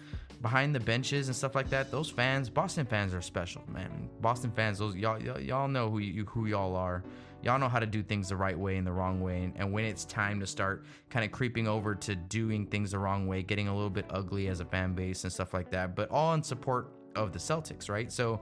behind 0.40 0.74
the 0.74 0.80
benches 0.80 1.28
and 1.28 1.36
stuff 1.36 1.54
like 1.54 1.68
that. 1.70 1.90
Those 1.90 2.10
fans, 2.10 2.48
Boston 2.48 2.86
fans, 2.86 3.14
are 3.14 3.22
special, 3.22 3.62
man. 3.68 4.08
Boston 4.20 4.50
fans, 4.50 4.78
those 4.78 4.94
y'all 4.94 5.20
y'all, 5.20 5.68
know 5.68 5.90
who 5.90 5.98
you 5.98 6.24
who 6.26 6.46
y'all 6.46 6.76
are. 6.76 7.02
y'all 7.42 7.58
know 7.58 7.68
how 7.68 7.78
to 7.78 7.86
do 7.86 8.02
things 8.02 8.28
the 8.28 8.36
right 8.36 8.58
way 8.58 8.76
and 8.76 8.86
the 8.86 8.92
wrong 8.92 9.20
way. 9.20 9.44
And, 9.44 9.52
and 9.56 9.72
when 9.72 9.84
it's 9.84 10.04
time 10.04 10.40
to 10.40 10.46
start 10.46 10.84
kind 11.10 11.24
of 11.24 11.32
creeping 11.32 11.66
over 11.66 11.94
to 11.94 12.14
doing 12.14 12.66
things 12.66 12.92
the 12.92 12.98
wrong 12.98 13.26
way, 13.26 13.42
getting 13.42 13.68
a 13.68 13.74
little 13.74 13.90
bit 13.90 14.06
ugly 14.10 14.48
as 14.48 14.60
a 14.60 14.64
fan 14.64 14.94
base 14.94 15.24
and 15.24 15.32
stuff 15.32 15.54
like 15.54 15.70
that, 15.70 15.94
but 15.94 16.10
all 16.10 16.34
in 16.34 16.42
support 16.42 16.92
of 17.16 17.32
the 17.32 17.38
Celtics, 17.38 17.88
right? 17.88 18.12
So 18.12 18.40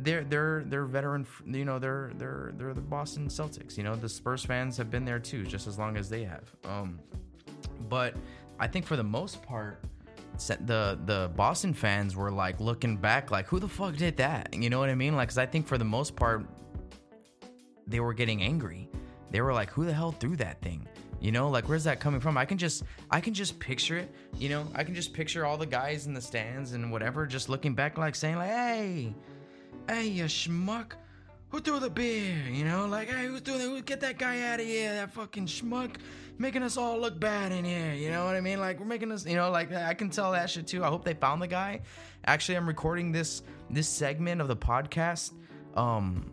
they're 0.00 0.24
they're 0.24 0.64
they're 0.66 0.84
veteran 0.84 1.26
you 1.44 1.64
know 1.64 1.78
they're 1.78 2.12
they're 2.16 2.52
they're 2.56 2.74
the 2.74 2.80
Boston 2.80 3.26
Celtics 3.26 3.76
you 3.76 3.82
know 3.82 3.96
the 3.96 4.08
Spurs 4.08 4.44
fans 4.44 4.76
have 4.76 4.90
been 4.90 5.04
there 5.04 5.18
too 5.18 5.44
just 5.44 5.66
as 5.66 5.76
long 5.76 5.96
as 5.96 6.08
they 6.08 6.22
have 6.22 6.54
um 6.64 7.00
but 7.88 8.14
I 8.60 8.68
think 8.68 8.86
for 8.86 8.96
the 8.96 9.02
most 9.02 9.42
part 9.42 9.82
the 10.36 10.98
the 11.04 11.30
Boston 11.36 11.74
fans 11.74 12.14
were 12.14 12.30
like 12.30 12.60
looking 12.60 12.96
back 12.96 13.30
like 13.30 13.46
who 13.46 13.58
the 13.58 13.68
fuck 13.68 13.96
did 13.96 14.16
that? 14.18 14.54
You 14.54 14.70
know 14.70 14.78
what 14.78 14.88
I 14.88 14.94
mean? 14.94 15.16
Like 15.16 15.28
cuz 15.28 15.38
I 15.38 15.46
think 15.46 15.66
for 15.66 15.78
the 15.78 15.84
most 15.84 16.14
part 16.14 16.46
they 17.86 18.00
were 18.00 18.14
getting 18.14 18.42
angry. 18.42 18.88
They 19.30 19.40
were 19.40 19.52
like 19.52 19.70
who 19.70 19.84
the 19.84 19.92
hell 19.92 20.12
threw 20.12 20.36
that 20.36 20.60
thing? 20.62 20.86
You 21.20 21.32
know 21.32 21.50
like 21.50 21.68
where's 21.68 21.84
that 21.84 21.98
coming 21.98 22.20
from? 22.20 22.36
I 22.36 22.44
can 22.44 22.58
just 22.58 22.84
i 23.10 23.20
can 23.20 23.34
just 23.34 23.58
picture 23.58 23.96
it 23.96 24.14
you 24.36 24.48
know? 24.48 24.66
I 24.74 24.84
can 24.84 24.94
just 24.94 25.12
picture 25.12 25.44
all 25.44 25.56
the 25.56 25.66
guys 25.66 26.06
in 26.06 26.14
the 26.14 26.20
stands 26.20 26.72
and 26.72 26.92
whatever 26.92 27.26
just 27.26 27.48
looking 27.48 27.74
back 27.74 27.98
like 27.98 28.14
saying 28.14 28.36
like 28.36 28.50
hey 28.50 29.14
hey, 29.88 30.06
you 30.06 30.24
schmuck, 30.24 30.92
who 31.48 31.60
threw 31.60 31.80
the 31.80 31.90
beer? 31.90 32.36
You 32.50 32.64
know, 32.64 32.86
like, 32.86 33.08
hey, 33.08 33.26
who 33.26 33.40
threw 33.40 33.58
the, 33.58 33.64
who, 33.64 33.82
get 33.82 34.00
that 34.00 34.18
guy 34.18 34.42
out 34.42 34.60
of 34.60 34.66
here, 34.66 34.94
that 34.94 35.10
fucking 35.12 35.46
schmuck, 35.46 35.96
making 36.38 36.62
us 36.62 36.76
all 36.76 36.98
look 36.98 37.18
bad 37.18 37.52
in 37.52 37.64
here. 37.64 37.92
You 37.92 38.10
know 38.10 38.24
what 38.24 38.36
I 38.36 38.40
mean? 38.40 38.60
Like, 38.60 38.78
we're 38.78 38.86
making 38.86 39.12
us, 39.12 39.26
you 39.26 39.36
know, 39.36 39.50
like, 39.50 39.72
I 39.72 39.94
can 39.94 40.10
tell 40.10 40.32
that 40.32 40.48
shit 40.48 40.66
too. 40.66 40.84
I 40.84 40.88
hope 40.88 41.04
they 41.04 41.14
found 41.14 41.42
the 41.42 41.46
guy. 41.46 41.82
Actually, 42.24 42.56
I'm 42.56 42.66
recording 42.66 43.12
this 43.12 43.42
this 43.70 43.88
segment 43.88 44.40
of 44.40 44.48
the 44.48 44.56
podcast. 44.56 45.32
Um, 45.74 46.30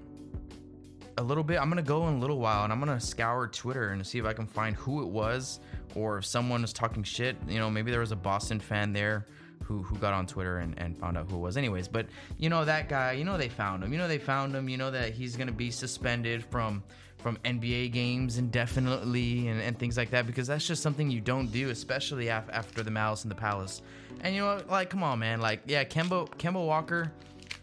a 1.18 1.24
little 1.24 1.44
bit. 1.44 1.60
I'm 1.60 1.70
gonna 1.70 1.82
go 1.82 2.08
in 2.08 2.16
a 2.16 2.20
little 2.20 2.40
while, 2.40 2.64
and 2.64 2.74
I'm 2.74 2.80
gonna 2.80 3.00
scour 3.00 3.48
Twitter 3.48 3.90
and 3.90 4.06
see 4.06 4.20
if 4.20 4.26
I 4.26 4.34
can 4.34 4.46
find 4.46 4.76
who 4.76 5.02
it 5.02 5.08
was, 5.08 5.60
or 5.96 6.18
if 6.20 6.26
someone 6.26 6.64
is 6.64 6.74
talking 6.74 7.04
shit. 7.04 7.38
You 7.48 7.60
know, 7.60 7.70
maybe 7.70 7.92
there 7.92 8.02
was 8.02 8.12
a 8.12 8.18
Boston 8.18 8.60
fan 8.60 8.94
there 8.94 9.26
who 9.64 9.84
who 9.84 9.96
got 9.98 10.14
on 10.14 10.28
Twitter 10.28 10.58
and, 10.60 10.78
and 10.80 10.98
found 10.98 11.18
out 11.18 11.30
who 11.30 11.38
it 11.38 11.40
was. 11.40 11.58
Anyways, 11.58 11.88
but 11.88 12.08
you 12.38 12.50
know 12.50 12.66
that 12.66 12.90
guy, 12.90 13.14
you 13.14 13.24
know 13.24 13.38
they 13.38 13.50
found 13.50 13.84
him. 13.84 13.92
You 13.92 13.98
know 13.98 14.08
they 14.08 14.18
found 14.18 14.56
him. 14.56 14.70
You 14.70 14.78
know 14.78 14.92
that 14.92 15.14
he's 15.14 15.36
gonna 15.36 15.52
be 15.52 15.72
suspended 15.72 16.44
from 16.46 16.84
from 17.18 17.38
NBA 17.44 17.92
games 17.92 18.38
indefinitely 18.38 19.48
and, 19.48 19.60
and 19.60 19.80
things 19.80 19.98
like 19.98 20.12
that 20.12 20.28
because 20.28 20.46
that's 20.46 20.68
just 20.68 20.84
something 20.84 21.10
you 21.10 21.22
don't 21.22 21.52
do, 21.52 21.72
especially 21.72 22.28
af- 22.28 22.50
after 22.52 22.84
the 22.84 22.92
Malice 22.92 23.24
in 23.24 23.30
the 23.30 23.36
Palace. 23.36 23.82
And 24.22 24.36
you 24.36 24.42
know, 24.42 24.62
like, 24.70 24.92
come 24.92 25.02
on, 25.02 25.20
man. 25.20 25.42
Like, 25.42 25.62
yeah, 25.66 25.84
Kemba 25.84 26.30
Kemba 26.38 26.66
Walker 26.66 27.12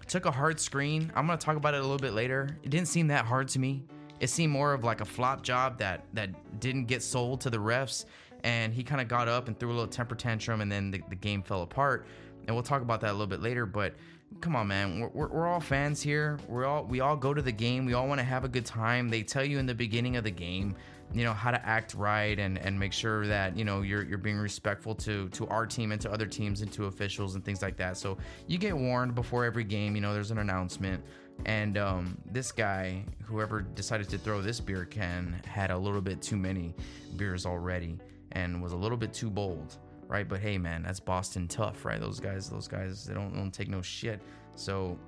took 0.08 0.26
a 0.26 0.30
hard 0.30 0.58
screen. 0.58 1.12
I'm 1.14 1.26
gonna 1.26 1.38
talk 1.38 1.56
about 1.56 1.74
it 1.74 1.78
a 1.78 1.82
little 1.82 1.98
bit 1.98 2.12
later. 2.12 2.58
It 2.62 2.70
didn't 2.70 2.88
seem 2.88 3.08
that 3.08 3.24
hard 3.24 3.48
to 3.48 3.58
me. 3.58 3.84
It 4.20 4.30
seemed 4.30 4.52
more 4.52 4.72
of 4.72 4.84
like 4.84 5.00
a 5.00 5.04
flop 5.04 5.42
job 5.42 5.78
that 5.78 6.04
that 6.14 6.60
didn't 6.60 6.86
get 6.86 7.02
sold 7.02 7.40
to 7.42 7.50
the 7.50 7.58
refs 7.58 8.04
and 8.44 8.74
he 8.74 8.82
kind 8.82 9.00
of 9.00 9.08
got 9.08 9.28
up 9.28 9.48
and 9.48 9.58
threw 9.58 9.70
a 9.70 9.74
little 9.74 9.86
temper 9.86 10.14
tantrum, 10.14 10.60
and 10.60 10.70
then 10.70 10.90
the, 10.90 11.02
the, 11.08 11.16
game 11.16 11.42
fell 11.42 11.62
apart. 11.62 12.06
And 12.46 12.56
we'll 12.56 12.64
talk 12.64 12.82
about 12.82 13.00
that 13.02 13.10
a 13.10 13.12
little 13.12 13.28
bit 13.28 13.40
later. 13.40 13.66
But 13.66 13.94
come 14.40 14.56
on, 14.56 14.66
man, 14.66 15.00
we're, 15.00 15.08
we're, 15.08 15.28
we're 15.28 15.46
all 15.46 15.60
fans 15.60 16.02
here. 16.02 16.38
We're 16.48 16.64
all 16.64 16.84
we 16.84 17.00
all 17.00 17.16
go 17.16 17.32
to 17.32 17.42
the 17.42 17.52
game. 17.52 17.84
We 17.84 17.94
all 17.94 18.08
want 18.08 18.18
to 18.18 18.24
have 18.24 18.44
a 18.44 18.48
good 18.48 18.66
time. 18.66 19.08
They 19.08 19.22
tell 19.22 19.44
you 19.44 19.58
in 19.58 19.66
the 19.66 19.74
beginning 19.74 20.16
of 20.16 20.24
the 20.24 20.30
game, 20.30 20.74
you 21.12 21.24
know, 21.24 21.32
how 21.32 21.52
to 21.52 21.64
act 21.64 21.94
right 21.94 22.38
and 22.38 22.58
and 22.58 22.78
make 22.78 22.92
sure 22.92 23.26
that 23.28 23.56
you 23.56 23.64
know 23.64 23.82
you're 23.82 24.02
you're 24.02 24.18
being 24.18 24.38
respectful 24.38 24.94
to 24.96 25.28
to 25.30 25.46
our 25.46 25.66
team 25.66 25.92
and 25.92 26.00
to 26.00 26.10
other 26.10 26.26
teams 26.26 26.62
and 26.62 26.72
to 26.72 26.86
officials 26.86 27.36
and 27.36 27.44
things 27.44 27.62
like 27.62 27.76
that. 27.76 27.96
So 27.96 28.18
you 28.48 28.58
get 28.58 28.76
warned 28.76 29.14
before 29.14 29.44
every 29.44 29.64
game. 29.64 29.94
You 29.94 30.00
know, 30.00 30.12
there's 30.12 30.32
an 30.32 30.38
announcement. 30.38 31.04
And 31.46 31.78
um, 31.78 32.18
this 32.30 32.52
guy, 32.52 33.04
whoever 33.24 33.62
decided 33.62 34.08
to 34.10 34.18
throw 34.18 34.42
this 34.42 34.60
beer 34.60 34.84
can, 34.84 35.40
had 35.46 35.70
a 35.70 35.76
little 35.76 36.02
bit 36.02 36.20
too 36.20 36.36
many 36.36 36.74
beers 37.16 37.46
already 37.46 37.98
and 38.32 38.62
was 38.62 38.72
a 38.72 38.76
little 38.76 38.98
bit 38.98 39.12
too 39.12 39.30
bold, 39.30 39.78
right? 40.08 40.28
But 40.28 40.40
hey, 40.40 40.58
man, 40.58 40.82
that's 40.82 41.00
Boston 41.00 41.48
tough, 41.48 41.84
right? 41.84 42.00
Those 42.00 42.20
guys, 42.20 42.48
those 42.48 42.68
guys, 42.68 43.04
they 43.04 43.14
don't, 43.14 43.34
don't 43.34 43.52
take 43.52 43.68
no 43.68 43.82
shit. 43.82 44.20
So, 44.54 44.98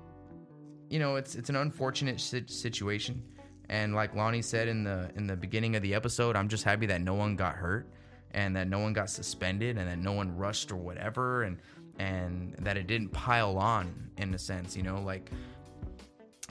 you 0.89 0.99
know, 0.99 1.15
it's 1.15 1.35
it's 1.35 1.49
an 1.49 1.55
unfortunate 1.57 2.19
situation. 2.19 3.23
And 3.69 3.95
like 3.95 4.15
Lonnie 4.15 4.41
said 4.41 4.67
in 4.67 4.83
the 4.83 5.11
in 5.15 5.27
the 5.27 5.35
beginning 5.35 5.75
of 5.75 5.81
the 5.81 5.93
episode, 5.93 6.35
I'm 6.35 6.47
just 6.47 6.63
happy 6.63 6.85
that 6.87 7.01
no 7.01 7.13
one 7.13 7.35
got 7.35 7.55
hurt 7.55 7.87
and 8.31 8.55
that 8.55 8.67
no 8.67 8.79
one 8.79 8.93
got 8.93 9.09
suspended 9.09 9.77
and 9.77 9.87
that 9.87 9.97
no 9.97 10.11
one 10.11 10.35
rushed 10.35 10.71
or 10.71 10.75
whatever 10.75 11.43
and 11.43 11.57
and 11.97 12.53
that 12.59 12.77
it 12.77 12.87
didn't 12.87 13.09
pile 13.09 13.57
on 13.57 14.09
in 14.17 14.33
a 14.33 14.39
sense, 14.39 14.75
you 14.75 14.83
know, 14.83 15.01
like 15.01 15.31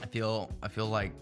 I 0.01 0.07
feel 0.07 0.51
I 0.61 0.67
feel 0.67 0.87
like 0.87 1.13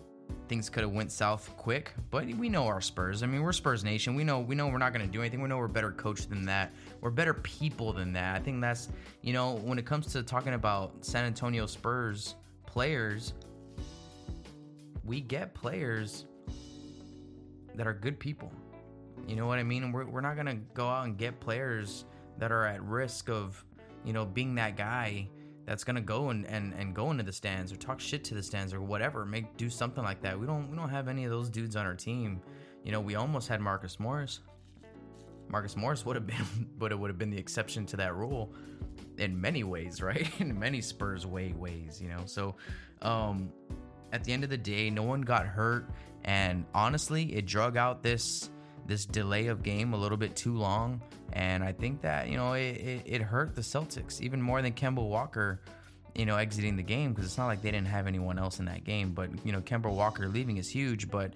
things 0.54 0.70
could 0.70 0.84
have 0.84 0.92
went 0.92 1.12
south 1.12 1.50
quick, 1.58 1.94
but 2.12 2.28
we 2.28 2.48
know 2.48 2.68
our 2.68 2.80
Spurs. 2.80 3.24
I 3.24 3.26
mean, 3.26 3.42
we're 3.42 3.52
Spurs 3.54 3.84
Nation. 3.84 4.14
We 4.14 4.24
know 4.24 4.40
we 4.40 4.54
know 4.54 4.68
we're 4.68 4.78
not 4.78 4.94
going 4.94 5.04
to 5.04 5.12
do 5.12 5.20
anything. 5.20 5.42
We 5.42 5.50
know 5.50 5.58
we're 5.58 5.68
better 5.68 5.90
coached 5.90 6.30
than 6.30 6.46
that. 6.46 6.72
We're 7.02 7.10
better 7.10 7.34
people 7.34 7.92
than 7.92 8.14
that. 8.14 8.36
I 8.36 8.40
think 8.40 8.62
that's 8.62 8.90
you 9.24 9.34
know 9.34 9.56
when 9.64 9.80
it 9.80 9.86
comes 9.88 10.06
to 10.14 10.22
talking 10.22 10.54
about 10.54 11.04
San 11.04 11.26
Antonio 11.26 11.66
Spurs 11.66 12.36
players, 12.68 13.34
we 15.04 15.22
get 15.22 15.56
players 15.56 16.26
that 17.74 17.88
are 17.88 17.94
good 17.96 18.20
people. 18.20 18.52
You 19.28 19.36
know 19.36 19.48
what 19.48 19.58
I 19.58 19.64
mean? 19.64 19.92
We're 19.92 20.06
we're 20.06 20.22
not 20.22 20.36
going 20.36 20.46
to 20.46 20.60
go 20.76 20.88
out 20.88 21.08
and 21.08 21.18
get 21.18 21.40
players 21.40 22.06
that 22.38 22.52
are 22.52 22.68
at 22.68 22.84
risk 22.84 23.28
of 23.28 23.66
you 24.06 24.14
know 24.14 24.24
being 24.24 24.54
that 24.54 24.78
guy 24.78 25.28
that's 25.66 25.84
gonna 25.84 26.02
go 26.02 26.30
and, 26.30 26.46
and, 26.48 26.74
and 26.74 26.94
go 26.94 27.12
into 27.12 27.24
the 27.24 27.32
stands 27.32 27.72
or 27.72 27.78
talk 27.78 28.00
shit 28.00 28.24
to 28.26 28.36
the 28.36 28.44
stands 28.44 28.74
or 28.74 28.82
whatever, 28.82 29.26
make 29.26 29.56
do 29.58 29.70
something 29.70 30.04
like 30.04 30.22
that. 30.22 30.40
We 30.40 30.46
don't 30.46 30.70
we 30.70 30.78
don't 30.78 30.90
have 30.90 31.08
any 31.08 31.24
of 31.24 31.32
those 31.32 31.50
dudes 31.50 31.76
on 31.76 31.86
our 31.86 31.96
team. 31.96 32.42
You 32.84 32.92
know, 32.92 33.00
we 33.00 33.16
almost 33.16 33.48
had 33.48 33.62
Marcus 33.62 34.00
Morris. 34.00 34.42
Marcus 35.48 35.76
Morris 35.76 36.06
would 36.06 36.16
have 36.16 36.28
been 36.28 36.46
but 36.78 36.92
it 36.92 37.00
would 37.00 37.10
have 37.10 37.18
been 37.18 37.30
the 37.30 37.38
exception 37.38 37.86
to 37.88 37.98
that 37.98 38.16
rule 38.16 38.54
in 39.18 39.40
many 39.40 39.64
ways, 39.64 40.02
right? 40.02 40.30
in 40.40 40.58
many 40.58 40.82
Spurs 40.82 41.26
way 41.26 41.54
ways, 41.54 42.02
you 42.02 42.10
know. 42.10 42.24
So 42.26 42.56
um 43.02 43.52
at 44.12 44.24
the 44.24 44.34
end 44.34 44.44
of 44.44 44.50
the 44.50 44.58
day, 44.58 44.90
no 44.90 45.04
one 45.04 45.22
got 45.22 45.46
hurt 45.46 45.90
and 46.26 46.66
honestly, 46.74 47.36
it 47.36 47.46
drug 47.46 47.78
out 47.78 48.04
this 48.04 48.50
this 48.86 49.06
delay 49.06 49.48
of 49.48 49.64
game 49.64 49.94
a 49.94 49.98
little 49.98 50.18
bit 50.18 50.36
too 50.36 50.56
long. 50.56 51.02
And 51.34 51.64
I 51.64 51.72
think 51.72 52.02
that, 52.02 52.30
you 52.30 52.38
know, 52.38 52.54
it, 52.54 52.78
it, 52.78 53.02
it 53.06 53.22
hurt 53.22 53.56
the 53.56 53.62
Celtics 53.62 54.22
even 54.22 54.42
more 54.42 54.62
than 54.62 54.74
Kemba 54.74 55.08
Walker, 55.08 55.62
you 56.14 56.26
know, 56.26 56.36
exiting 56.36 56.76
the 56.76 56.84
game 56.84 57.12
because 57.12 57.26
it's 57.26 57.38
not 57.38 57.48
like 57.48 57.62
they 57.62 57.72
didn't 57.72 57.88
have 57.88 58.06
anyone 58.06 58.38
else 58.38 58.60
in 58.60 58.66
that 58.66 58.84
game. 58.84 59.14
But, 59.14 59.30
you 59.46 59.52
know, 59.52 59.62
Kemba 59.62 59.92
Walker 59.92 60.28
leaving 60.28 60.58
is 60.58 60.70
huge. 60.70 61.10
But 61.10 61.34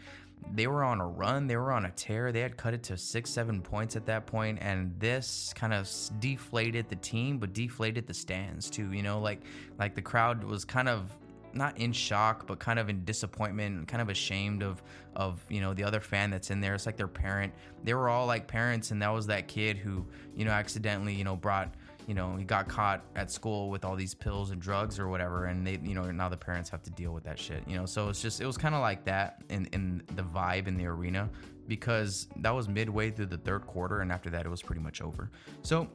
they 0.54 0.68
were 0.68 0.84
on 0.84 1.01
a 1.01 1.08
run, 1.08 1.48
they 1.48 1.58
were 1.58 1.72
on 1.72 1.86
a 1.86 1.92
tear. 1.92 2.32
They 2.32 2.42
had 2.42 2.58
cut 2.58 2.74
it 2.74 2.84
to 2.84 2.98
six, 2.98 3.30
seven 3.30 3.62
points 3.62 3.96
at 3.96 4.06
that 4.06 4.25
point, 4.27 4.60
and 4.62 4.94
this 5.00 5.54
kind 5.56 5.74
of 5.74 5.89
deflated 6.20 6.89
the 6.89 6.96
team, 6.96 7.38
but 7.38 7.54
deflated 7.54 8.08
the 8.08 8.13
stands 8.13 8.70
too. 8.70 8.92
You 8.92 9.04
know, 9.04 9.20
like 9.20 9.42
like 9.80 9.96
the 9.96 10.01
crowd 10.01 10.44
was 10.44 10.63
kind 10.63 10.88
of 10.88 11.12
not 11.54 11.77
in 11.77 11.92
shock, 11.92 12.48
but 12.48 12.60
kind 12.60 12.80
of 12.80 12.89
in 12.89 13.04
disappointment, 13.06 13.88
kind 13.88 14.01
of 14.01 14.10
ashamed 14.10 14.63
of 14.63 14.82
of 15.16 15.44
you 15.50 15.62
know 15.62 15.74
the 15.74 15.84
other 15.84 16.00
fan 16.00 16.30
that's 16.30 16.51
in 16.51 16.62
there. 16.62 16.75
It's 16.75 16.86
like 16.86 16.98
their 16.98 17.08
parent. 17.08 17.54
They 17.84 17.94
were 17.94 18.10
all 18.10 18.25
like 18.25 18.48
parents, 18.48 18.92
and 18.92 19.01
that 19.01 19.10
was 19.10 19.27
that 19.27 19.48
kid 19.48 19.77
who 19.77 20.06
you 20.36 20.46
know 20.46 20.51
accidentally 20.51 21.13
you 21.13 21.24
know 21.24 21.36
brought 21.36 21.74
you 22.08 22.13
know 22.13 22.36
he 22.36 22.44
got 22.44 22.68
caught 22.68 23.04
at 23.16 23.32
school 23.32 23.70
with 23.70 23.84
all 23.84 23.96
these 23.96 24.13
pills 24.13 24.51
and 24.51 24.62
drugs 24.62 25.00
or 25.00 25.08
whatever, 25.08 25.46
and 25.46 25.66
they 25.66 25.80
you 25.84 25.96
know 25.96 26.10
now 26.12 26.30
the 26.30 26.38
parents 26.38 26.70
have 26.70 26.84
to 26.84 26.92
deal 26.92 27.13
with 27.13 27.24
that 27.24 27.39
shit. 27.39 27.63
You 27.68 27.77
know, 27.77 27.86
so 27.86 28.10
it's 28.10 28.22
just 28.22 28.42
it 28.42 28.46
was 28.46 28.58
kind 28.58 28.75
of 28.75 28.82
like 28.82 29.04
that 29.06 29.44
in 29.50 29.66
in 29.74 30.04
the 30.16 30.24
vibe 30.24 30.68
in 30.68 30.77
the 30.77 30.86
arena 30.86 31.30
because 31.68 32.27
that 32.38 32.51
was 32.51 32.70
midway 32.70 33.12
through 33.12 33.25
the 33.25 33.38
third 33.38 33.68
quarter, 33.68 34.01
and 34.01 34.12
after 34.12 34.30
that 34.30 34.46
it 34.46 34.50
was 34.50 34.62
pretty 34.62 34.82
much 34.82 35.01
over. 35.01 35.30
So 35.63 35.88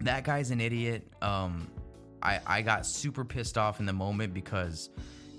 that 0.00 0.24
guy's 0.24 0.50
an 0.50 0.60
idiot. 0.60 1.06
Um, 1.20 1.68
I 2.22 2.40
I 2.46 2.62
got 2.62 2.86
super 2.86 3.24
pissed 3.24 3.58
off 3.58 3.80
in 3.80 3.86
the 3.86 3.92
moment 3.92 4.34
because 4.34 4.90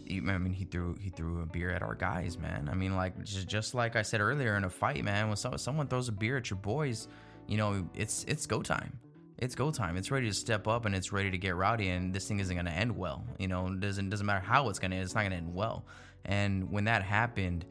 I 0.10 0.20
mean 0.20 0.54
he 0.54 0.66
threw 0.66 0.96
he 1.00 1.10
threw 1.10 1.42
a 1.42 1.46
beer 1.46 1.72
at 1.72 1.82
our 1.82 1.96
guys, 1.96 2.38
man. 2.38 2.70
I 2.72 2.76
mean 2.76 2.96
like 2.96 3.24
just 3.24 3.48
just 3.48 3.74
like 3.74 3.96
I 3.96 4.02
said 4.02 4.22
earlier 4.22 4.56
in 4.58 4.64
a 4.64 4.70
fight, 4.70 5.04
man. 5.04 5.28
When 5.28 5.38
someone 5.38 5.88
throws 5.88 6.08
a 6.08 6.12
beer 6.12 6.38
at 6.38 6.50
your 6.50 6.60
boys, 6.60 7.08
you 7.48 7.58
know 7.58 7.88
it's 7.94 8.24
it's 8.26 8.46
go 8.46 8.62
time. 8.62 9.00
It's 9.38 9.56
go 9.56 9.72
time. 9.72 9.98
It's 9.98 10.12
ready 10.12 10.28
to 10.28 10.34
step 10.36 10.68
up 10.68 10.86
and 10.86 10.94
it's 10.94 11.12
ready 11.12 11.32
to 11.32 11.38
get 11.38 11.56
rowdy. 11.56 11.90
And 11.90 12.14
this 12.14 12.28
thing 12.28 12.40
isn't 12.40 12.56
going 12.56 12.68
to 12.68 12.72
end 12.72 12.96
well. 12.96 13.26
You 13.40 13.48
know, 13.48 13.68
it 13.68 13.80
doesn't 13.80 14.10
doesn't 14.10 14.26
matter 14.26 14.40
how 14.40 14.70
it's 14.70 14.78
going 14.78 14.92
to. 14.92 14.98
It's 14.98 15.16
not 15.16 15.22
going 15.22 15.32
to 15.32 15.38
end 15.38 15.54
well. 15.54 15.86
And 16.26 16.72
when 16.72 16.84
that 16.84 17.02
happened, 17.02 17.66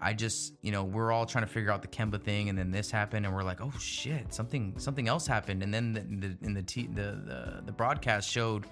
I 0.00 0.12
just, 0.12 0.54
you 0.62 0.72
know, 0.72 0.84
we're 0.84 1.12
all 1.12 1.26
trying 1.26 1.44
to 1.44 1.50
figure 1.50 1.70
out 1.70 1.82
the 1.82 1.88
Kemba 1.88 2.22
thing, 2.22 2.48
and 2.48 2.58
then 2.58 2.70
this 2.70 2.90
happened, 2.90 3.26
and 3.26 3.34
we're 3.34 3.42
like, 3.42 3.60
oh 3.60 3.72
shit, 3.78 4.32
something 4.32 4.74
something 4.78 5.08
else 5.08 5.26
happened, 5.26 5.62
and 5.62 5.72
then 5.72 5.92
the, 5.92 6.00
the 6.00 6.46
in 6.46 6.54
the, 6.54 6.62
t- 6.62 6.86
the 6.86 7.20
the 7.26 7.62
the 7.66 7.72
broadcast 7.72 8.28
showed, 8.30 8.66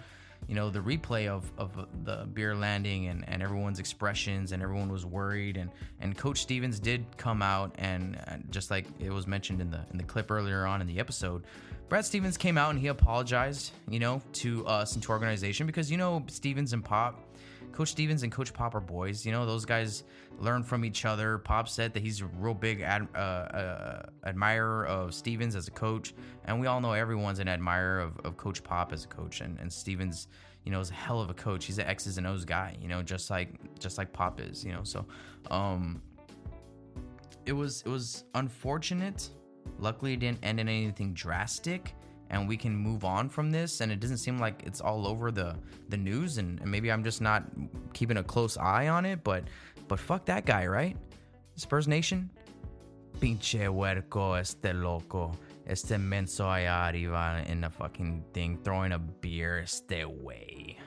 you 0.46 0.54
know, 0.54 0.70
the 0.70 0.78
replay 0.78 1.26
of 1.26 1.50
of 1.58 1.86
the 2.04 2.28
beer 2.32 2.54
landing 2.54 3.08
and 3.08 3.28
and 3.28 3.42
everyone's 3.42 3.80
expressions, 3.80 4.52
and 4.52 4.62
everyone 4.62 4.90
was 4.90 5.04
worried, 5.04 5.56
and 5.56 5.70
and 6.00 6.16
Coach 6.16 6.40
Stevens 6.40 6.78
did 6.78 7.04
come 7.16 7.42
out, 7.42 7.74
and, 7.78 8.18
and 8.26 8.46
just 8.50 8.70
like 8.70 8.86
it 9.00 9.10
was 9.10 9.26
mentioned 9.26 9.60
in 9.60 9.70
the 9.70 9.80
in 9.90 9.98
the 9.98 10.04
clip 10.04 10.30
earlier 10.30 10.64
on 10.64 10.80
in 10.80 10.86
the 10.86 11.00
episode. 11.00 11.44
Brad 11.88 12.04
Stevens 12.04 12.36
came 12.36 12.58
out 12.58 12.70
and 12.70 12.80
he 12.80 12.88
apologized, 12.88 13.70
you 13.88 14.00
know, 14.00 14.20
to 14.32 14.66
us 14.66 14.94
and 14.94 15.02
to 15.04 15.12
our 15.12 15.18
organization 15.18 15.66
because 15.66 15.90
you 15.90 15.96
know 15.96 16.24
Stevens 16.28 16.72
and 16.72 16.84
Pop 16.84 17.22
Coach 17.72 17.88
Stevens 17.88 18.22
and 18.22 18.32
Coach 18.32 18.52
Pop 18.52 18.74
are 18.74 18.80
boys. 18.80 19.26
You 19.26 19.32
know, 19.32 19.44
those 19.44 19.64
guys 19.64 20.04
learn 20.38 20.62
from 20.62 20.84
each 20.84 21.04
other. 21.04 21.38
Pop 21.38 21.68
said 21.68 21.92
that 21.94 22.02
he's 22.02 22.20
a 22.20 22.26
real 22.26 22.54
big 22.54 22.80
ad, 22.80 23.06
uh, 23.14 23.18
uh, 23.18 24.02
admirer 24.24 24.86
of 24.86 25.14
Stevens 25.14 25.54
as 25.54 25.68
a 25.68 25.70
coach, 25.70 26.14
and 26.44 26.60
we 26.60 26.66
all 26.66 26.80
know 26.80 26.92
everyone's 26.92 27.38
an 27.38 27.48
admirer 27.48 28.00
of, 28.00 28.18
of 28.24 28.36
Coach 28.36 28.62
Pop 28.62 28.92
as 28.92 29.04
a 29.04 29.08
coach. 29.08 29.40
And, 29.40 29.58
and 29.58 29.72
Stevens, 29.72 30.28
you 30.64 30.72
know, 30.72 30.80
is 30.80 30.90
a 30.90 30.94
hell 30.94 31.20
of 31.20 31.30
a 31.30 31.34
coach. 31.34 31.64
He's 31.66 31.78
an 31.78 31.86
X's 31.86 32.18
and 32.18 32.26
O's 32.26 32.44
guy. 32.44 32.76
You 32.80 32.88
know, 32.88 33.02
just 33.02 33.30
like 33.30 33.78
just 33.78 33.98
like 33.98 34.12
Pop 34.12 34.40
is. 34.40 34.64
You 34.64 34.72
know, 34.72 34.82
so 34.82 35.06
um, 35.50 36.02
it 37.44 37.52
was 37.52 37.82
it 37.82 37.90
was 37.90 38.24
unfortunate. 38.34 39.30
Luckily, 39.78 40.14
it 40.14 40.20
didn't 40.20 40.38
end 40.42 40.60
in 40.60 40.68
anything 40.68 41.12
drastic 41.12 41.94
and 42.30 42.48
we 42.48 42.56
can 42.56 42.74
move 42.74 43.04
on 43.04 43.28
from 43.28 43.50
this 43.50 43.80
and 43.80 43.92
it 43.92 44.00
doesn't 44.00 44.18
seem 44.18 44.38
like 44.38 44.62
it's 44.66 44.80
all 44.80 45.06
over 45.06 45.30
the 45.30 45.54
the 45.88 45.96
news 45.96 46.38
and, 46.38 46.60
and, 46.60 46.70
maybe 46.70 46.90
i'm 46.90 47.04
just 47.04 47.20
not 47.20 47.44
keeping 47.92 48.16
a 48.16 48.22
close 48.22 48.56
eye 48.56 48.88
on 48.88 49.04
it 49.04 49.22
but 49.22 49.44
but 49.88 49.98
fuck 49.98 50.24
that 50.26 50.44
guy 50.46 50.66
right? 50.66 50.96
Spurs 51.56 51.88
nation? 51.88 52.30
Pinche 53.20 53.66
huerco 53.66 54.38
este 54.38 54.74
loco. 54.74 55.32
Este 55.66 55.98
menso 55.98 56.44
allá 56.44 56.88
arriba 56.90 57.42
in 57.48 57.60
the 57.60 57.70
fucking 57.70 58.24
thing 58.32 58.58
throwing 58.62 58.92
a 58.92 58.98
beer 58.98 59.64
stay 59.66 60.02
away 60.02 60.78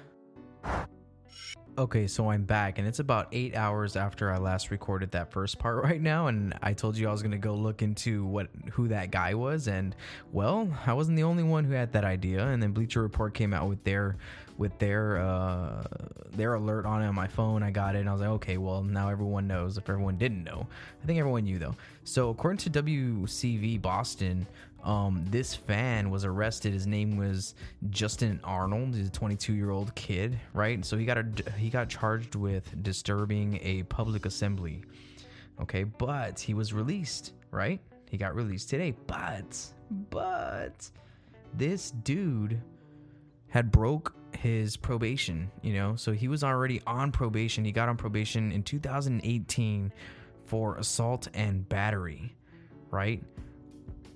Okay, 1.80 2.08
so 2.08 2.30
I'm 2.30 2.44
back, 2.44 2.78
and 2.78 2.86
it's 2.86 3.00
about 3.00 3.30
eight 3.32 3.56
hours 3.56 3.96
after 3.96 4.30
I 4.34 4.38
last 4.38 4.70
recorded 4.70 5.12
that 5.12 5.32
first 5.32 5.60
part 5.60 5.82
right 5.84 6.02
now, 6.02 6.28
and 6.28 6.54
I 6.62 6.74
told 6.74 6.98
you 6.98 7.08
I 7.08 7.12
was 7.14 7.24
gonna 7.24 7.38
go 7.38 7.56
look 7.56 7.82
into 7.82 8.26
what 8.26 8.50
who 8.74 8.90
that 8.90 9.12
guy 9.12 9.34
was, 9.34 9.70
and 9.70 9.96
well, 10.34 10.68
I 10.86 10.92
wasn't 10.92 11.16
the 11.16 11.24
only 11.24 11.44
one 11.44 11.64
who 11.64 11.72
had 11.72 11.94
that 11.94 12.04
idea. 12.04 12.46
And 12.46 12.62
then 12.62 12.74
Bleacher 12.74 13.02
Report 13.02 13.34
came 13.34 13.54
out 13.54 13.70
with 13.70 13.82
their 13.86 14.18
with 14.58 14.78
their 14.78 15.20
uh, 15.22 15.86
their 16.32 16.56
alert 16.56 16.86
on 16.86 17.02
it 17.02 17.08
on 17.08 17.16
my 17.16 17.28
phone. 17.28 17.64
I 17.64 17.72
got 17.72 17.96
it, 17.96 18.00
and 18.00 18.10
I 18.10 18.12
was 18.12 18.20
like, 18.20 18.32
okay, 18.32 18.58
well 18.58 18.84
now 18.84 19.08
everyone 19.08 19.48
knows. 19.48 19.78
If 19.78 19.90
everyone 19.90 20.18
didn't 20.18 20.44
know, 20.44 20.68
I 21.02 21.06
think 21.06 21.18
everyone 21.18 21.46
knew 21.46 21.60
though. 21.60 21.76
So 22.04 22.30
according 22.30 22.58
to 22.58 22.84
WCVB 22.84 23.82
Boston, 23.82 24.46
um, 24.84 25.26
this 25.30 25.56
fan 25.56 26.10
was 26.10 26.26
arrested. 26.26 26.74
His 26.74 26.88
name 26.88 27.18
was 27.18 27.56
Justin 27.90 28.40
Arnold. 28.44 28.96
He's 28.96 29.08
a 29.08 29.12
22 29.12 29.54
year 29.54 29.72
old 29.72 29.94
kid, 29.96 30.40
right? 30.54 30.84
So 30.86 30.98
he 30.98 31.06
got 31.06 31.18
a, 31.18 31.26
he 31.58 31.70
got 31.70 31.90
charged 31.90 32.36
with 32.36 32.82
disturbing 32.84 33.60
a 33.62 33.84
public 33.84 34.26
assembly. 34.26 34.84
Okay, 35.62 35.84
but 35.84 36.40
he 36.40 36.54
was 36.54 36.74
released, 36.74 37.34
right? 37.52 37.82
He 38.10 38.18
got 38.18 38.36
released 38.36 38.70
today, 38.70 38.96
but 39.08 39.58
but 40.10 40.90
this 41.54 41.92
dude 41.92 42.62
had 43.50 43.72
broke 43.72 44.14
his 44.36 44.78
probation, 44.78 45.52
you 45.62 45.74
know? 45.74 45.96
So 45.96 46.12
he 46.12 46.28
was 46.28 46.44
already 46.44 46.82
on 46.88 47.12
probation. 47.12 47.66
He 47.66 47.72
got 47.72 47.90
on 47.90 47.98
probation 47.98 48.52
in 48.52 48.64
2018 48.64 49.92
for 50.46 50.76
assault 50.78 51.28
and 51.34 51.68
battery, 51.68 52.36
right? 52.92 53.24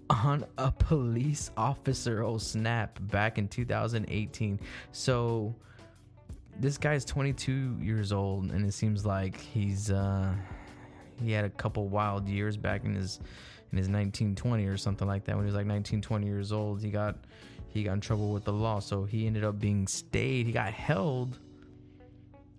On 0.10 0.46
a 0.58 0.72
police 0.72 1.52
officer. 1.58 2.24
Oh, 2.24 2.38
snap. 2.38 3.00
Back 3.12 3.38
in 3.38 3.48
2018. 3.48 4.60
So 4.92 5.56
this 6.60 6.78
guy's 6.78 7.06
22 7.06 7.78
years 7.82 8.12
old, 8.12 8.52
and 8.52 8.66
it 8.66 8.74
seems 8.74 9.06
like 9.06 9.40
he's, 9.40 9.92
uh, 9.92 10.34
he 11.22 11.32
had 11.32 11.46
a 11.46 11.50
couple 11.50 11.88
wild 11.88 12.28
years 12.28 12.58
back 12.58 12.86
in 12.86 12.96
his 12.96 13.20
in 13.72 13.78
his 13.78 13.88
1920 13.88 14.66
or 14.68 14.78
something 14.78 15.08
like 15.08 15.24
that 15.26 15.36
when 15.36 15.46
he 15.46 15.48
was 15.48 15.56
like 15.56 15.66
19 15.66 16.00
20 16.00 16.28
years 16.28 16.52
old 16.52 16.80
he 16.80 16.92
got 16.92 17.16
he 17.70 17.84
got 17.84 17.94
in 17.94 18.02
trouble 18.02 18.32
with 18.32 18.44
the 18.44 18.54
law 18.54 18.80
so 18.80 19.04
he 19.04 19.26
ended 19.26 19.44
up 19.44 19.60
being 19.60 19.88
stayed 19.88 20.46
he 20.46 20.52
got 20.52 20.72
held 20.72 21.40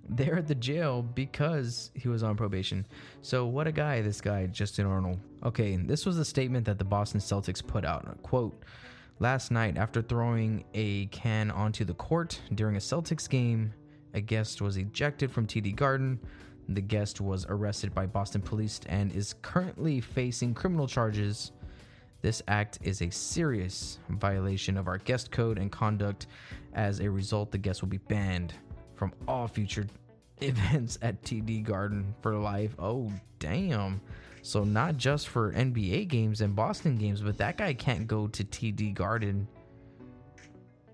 there 0.08 0.37
at 0.37 0.46
the 0.46 0.54
jail 0.54 1.02
because 1.02 1.90
he 1.94 2.08
was 2.08 2.23
on 2.23 2.37
probation. 2.37 2.87
So 3.23 3.46
what 3.46 3.66
a 3.66 3.73
guy 3.73 4.02
this 4.02 4.20
guy 4.20 4.46
Justin 4.46 4.87
Arnold. 4.87 5.18
Okay, 5.42 5.76
this 5.76 6.06
was 6.06 6.18
a 6.18 6.25
statement 6.25 6.66
that 6.66 6.78
the 6.78 6.84
Boston 6.84 7.20
Celtics 7.20 7.66
put 7.66 7.84
out. 7.84 8.23
Quote, 8.23 8.62
Last 9.20 9.52
night, 9.52 9.78
after 9.78 10.02
throwing 10.02 10.64
a 10.75 11.06
can 11.06 11.52
onto 11.52 11.84
the 11.84 11.95
court 11.95 12.40
during 12.54 12.75
a 12.75 12.80
Celtics 12.80 13.28
game, 13.30 13.73
a 14.12 14.21
guest 14.21 14.60
was 14.60 14.76
ejected 14.76 15.30
from 15.30 15.47
TD 15.47 15.76
Garden. 15.76 16.19
The 16.69 16.80
guest 16.80 17.21
was 17.21 17.47
arrested 17.49 17.95
by 17.95 18.06
Boston 18.06 18.40
police 18.40 18.80
and 18.88 19.12
is 19.12 19.34
currently 19.40 20.00
facing 20.00 20.52
criminal 20.52 20.88
charges. 20.88 21.52
This 22.23 22.43
act 22.49 22.78
is 22.82 23.02
a 23.02 23.10
serious 23.10 23.99
violation 24.08 24.76
of 24.76 24.88
our 24.88 24.99
guest 24.99 25.30
code 25.30 25.58
and 25.58 25.71
conduct. 25.71 26.26
As 26.73 26.99
a 27.00 27.08
result, 27.08 27.52
the 27.52 27.58
guest 27.58 27.82
will 27.82 27.90
be 27.90 27.99
banned 27.99 28.54
from 28.97 29.13
all 29.26 29.49
future 29.49 29.87
events 30.41 30.99
at 31.02 31.23
TD 31.23 31.65
Garden 31.65 32.15
for 32.23 32.37
life. 32.37 32.75
Oh, 32.78 33.11
damn. 33.39 34.00
So, 34.43 34.65
not 34.65 34.97
just 34.97 35.28
for 35.28 35.52
NBA 35.52 36.09
games 36.09 36.41
and 36.41 36.54
Boston 36.54 36.97
games, 36.97 37.23
but 37.23 37.39
that 37.39 37.57
guy 37.57 37.73
can't 37.73 38.07
go 38.07 38.26
to 38.28 38.45
TD 38.45 38.95
Garden 38.95 39.49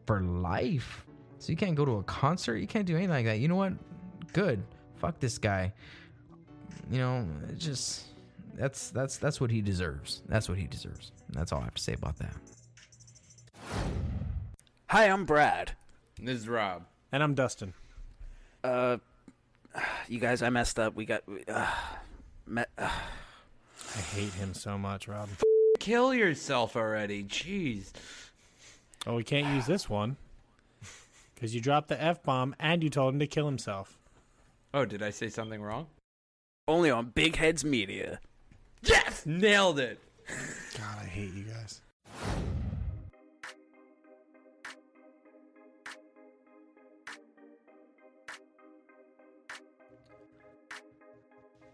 for 0.06 0.20
life. 0.20 1.04
So, 1.38 1.50
you 1.50 1.56
can't 1.56 1.74
go 1.74 1.84
to 1.84 1.96
a 1.96 2.02
concert. 2.04 2.58
You 2.58 2.66
can't 2.66 2.86
do 2.86 2.94
anything 2.94 3.10
like 3.10 3.24
that. 3.24 3.40
You 3.40 3.48
know 3.48 3.56
what? 3.56 3.72
Good. 4.32 4.62
Fuck 4.98 5.18
this 5.18 5.38
guy. 5.38 5.72
You 6.90 6.98
know, 6.98 7.26
just 7.56 8.04
that's 8.54 8.90
that's 8.90 9.16
that's 9.16 9.40
what 9.40 9.50
he 9.50 9.60
deserves. 9.60 10.22
That's 10.28 10.48
what 10.48 10.58
he 10.58 10.66
deserves. 10.66 11.12
That's 11.30 11.52
all 11.52 11.60
I 11.60 11.64
have 11.64 11.74
to 11.74 11.82
say 11.82 11.94
about 11.94 12.16
that. 12.18 12.34
Hi, 14.88 15.06
I'm 15.06 15.24
Brad. 15.24 15.72
This 16.20 16.40
is 16.40 16.48
Rob. 16.48 16.84
And 17.12 17.22
I'm 17.22 17.34
Dustin. 17.34 17.74
Uh, 18.62 18.98
you 20.08 20.18
guys, 20.18 20.42
I 20.42 20.50
messed 20.50 20.78
up. 20.78 20.94
We 20.94 21.04
got. 21.04 21.22
Uh, 21.48 21.70
me- 22.46 22.64
uh. 22.78 22.90
I 23.96 24.00
hate 24.14 24.32
him 24.34 24.54
so 24.54 24.78
much, 24.78 25.08
Rob. 25.08 25.28
Kill 25.78 26.14
yourself 26.14 26.76
already. 26.76 27.24
Jeez. 27.24 27.90
Oh, 29.06 29.16
we 29.16 29.24
can't 29.24 29.54
use 29.54 29.66
this 29.66 29.88
one 29.88 30.16
because 31.34 31.54
you 31.54 31.60
dropped 31.60 31.88
the 31.88 32.00
f 32.00 32.22
bomb 32.22 32.54
and 32.60 32.82
you 32.82 32.90
told 32.90 33.14
him 33.14 33.20
to 33.20 33.26
kill 33.26 33.46
himself. 33.46 33.98
Oh, 34.74 34.84
did 34.84 35.02
I 35.02 35.10
say 35.10 35.28
something 35.30 35.62
wrong? 35.62 35.86
Only 36.68 36.90
on 36.90 37.06
Big 37.06 37.36
Heads 37.36 37.64
Media. 37.64 38.20
Yes, 38.82 39.24
nailed 39.26 39.80
it. 39.80 39.98
God, 40.78 40.98
I 41.02 41.06
hate 41.06 41.32
you 41.34 41.44
guys. 41.44 41.80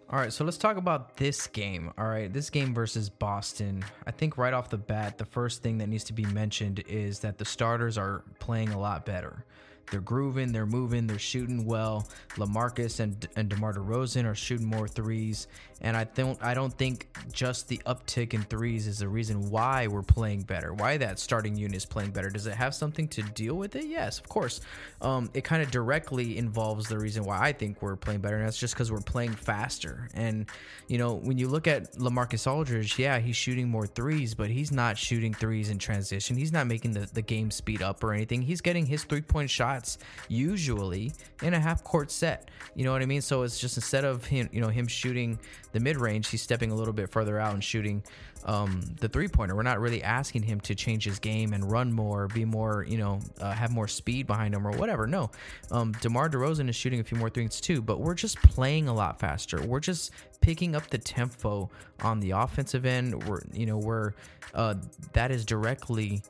All 0.08 0.20
right, 0.20 0.32
so 0.32 0.44
let's 0.44 0.56
talk 0.56 0.76
about 0.76 1.16
this 1.16 1.48
game. 1.48 1.92
All 1.98 2.06
right, 2.06 2.32
this 2.32 2.48
game 2.48 2.72
versus 2.72 3.10
Boston. 3.10 3.84
I 4.06 4.12
think 4.12 4.38
right 4.38 4.54
off 4.54 4.70
the 4.70 4.78
bat, 4.78 5.18
the 5.18 5.24
first 5.24 5.64
thing 5.64 5.78
that 5.78 5.88
needs 5.88 6.04
to 6.04 6.12
be 6.12 6.24
mentioned 6.26 6.84
is 6.86 7.18
that 7.20 7.38
the 7.38 7.44
starters 7.44 7.98
are 7.98 8.22
playing 8.38 8.68
a 8.68 8.78
lot 8.78 9.04
better. 9.04 9.44
They're 9.90 10.00
grooving, 10.00 10.52
they're 10.52 10.66
moving, 10.66 11.06
they're 11.06 11.18
shooting 11.18 11.64
well. 11.64 12.08
LaMarcus 12.34 13.00
and 13.00 13.26
and 13.36 13.48
DeMar 13.48 13.74
DeRozan 13.74 14.24
are 14.24 14.34
shooting 14.34 14.66
more 14.66 14.88
threes, 14.88 15.46
and 15.80 15.96
I 15.96 16.04
don't 16.04 16.42
I 16.42 16.54
don't 16.54 16.76
think 16.76 17.08
just 17.32 17.68
the 17.68 17.80
uptick 17.86 18.34
in 18.34 18.42
threes 18.42 18.86
is 18.86 18.98
the 18.98 19.08
reason 19.08 19.50
why 19.50 19.86
we're 19.86 20.02
playing 20.02 20.42
better. 20.42 20.74
Why 20.74 20.96
that 20.96 21.18
starting 21.18 21.56
unit 21.56 21.76
is 21.76 21.84
playing 21.84 22.10
better? 22.10 22.30
Does 22.30 22.46
it 22.46 22.54
have 22.54 22.74
something 22.74 23.08
to 23.08 23.22
deal 23.22 23.54
with 23.54 23.76
it? 23.76 23.86
Yes, 23.86 24.18
of 24.18 24.28
course. 24.28 24.60
Um, 25.00 25.30
it 25.34 25.44
kind 25.44 25.62
of 25.62 25.70
directly 25.70 26.38
involves 26.38 26.88
the 26.88 26.98
reason 26.98 27.24
why 27.24 27.40
I 27.40 27.52
think 27.52 27.80
we're 27.80 27.96
playing 27.96 28.20
better, 28.20 28.36
and 28.36 28.46
that's 28.46 28.58
just 28.58 28.74
because 28.74 28.90
we're 28.90 29.00
playing 29.00 29.32
faster. 29.34 30.08
And 30.14 30.46
you 30.88 30.98
know, 30.98 31.14
when 31.14 31.38
you 31.38 31.48
look 31.48 31.66
at 31.66 31.94
LaMarcus 31.94 32.50
Aldridge, 32.50 32.98
yeah, 32.98 33.18
he's 33.18 33.36
shooting 33.36 33.68
more 33.68 33.86
threes, 33.86 34.34
but 34.34 34.50
he's 34.50 34.72
not 34.72 34.98
shooting 34.98 35.32
threes 35.32 35.70
in 35.70 35.78
transition. 35.78 36.36
He's 36.36 36.52
not 36.52 36.66
making 36.66 36.92
the, 36.92 37.08
the 37.12 37.22
game 37.22 37.50
speed 37.50 37.82
up 37.82 38.02
or 38.02 38.12
anything. 38.12 38.42
He's 38.42 38.60
getting 38.60 38.86
his 38.86 39.04
three 39.04 39.22
point 39.22 39.50
shots 39.76 39.98
usually 40.28 41.12
in 41.42 41.54
a 41.54 41.60
half 41.60 41.84
court 41.84 42.10
set. 42.10 42.50
You 42.74 42.84
know 42.84 42.92
what 42.92 43.02
I 43.02 43.06
mean? 43.06 43.22
So 43.22 43.42
it's 43.42 43.58
just 43.58 43.76
instead 43.76 44.04
of 44.04 44.24
him, 44.24 44.48
you 44.52 44.60
know, 44.60 44.68
him 44.68 44.86
shooting 44.86 45.38
the 45.72 45.80
mid 45.80 45.96
range, 45.96 46.28
he's 46.28 46.42
stepping 46.42 46.70
a 46.70 46.74
little 46.74 46.92
bit 46.92 47.10
further 47.10 47.38
out 47.38 47.54
and 47.54 47.62
shooting 47.62 48.02
um, 48.44 48.82
the 49.00 49.08
three 49.08 49.28
pointer. 49.28 49.56
We're 49.56 49.62
not 49.62 49.80
really 49.80 50.02
asking 50.02 50.42
him 50.42 50.60
to 50.60 50.74
change 50.74 51.04
his 51.04 51.18
game 51.18 51.52
and 51.52 51.70
run 51.70 51.92
more, 51.92 52.28
be 52.28 52.44
more, 52.44 52.84
you 52.88 52.98
know, 52.98 53.20
uh, 53.40 53.52
have 53.52 53.72
more 53.72 53.88
speed 53.88 54.26
behind 54.26 54.54
him 54.54 54.66
or 54.66 54.72
whatever. 54.72 55.06
No, 55.06 55.30
um, 55.70 55.92
DeMar 56.00 56.28
DeRozan 56.28 56.68
is 56.68 56.76
shooting 56.76 57.00
a 57.00 57.04
few 57.04 57.18
more 57.18 57.30
threes 57.30 57.60
too, 57.60 57.80
but 57.82 58.00
we're 58.00 58.14
just 58.14 58.36
playing 58.42 58.88
a 58.88 58.94
lot 58.94 59.18
faster. 59.18 59.62
We're 59.62 59.80
just 59.80 60.12
picking 60.40 60.76
up 60.76 60.88
the 60.88 60.98
tempo 60.98 61.70
on 62.02 62.20
the 62.20 62.32
offensive 62.32 62.84
end. 62.84 63.26
We're, 63.26 63.40
you 63.52 63.66
know, 63.66 63.78
we're 63.78 64.12
uh, 64.54 64.74
that 65.12 65.30
is 65.30 65.44
directly 65.44 66.22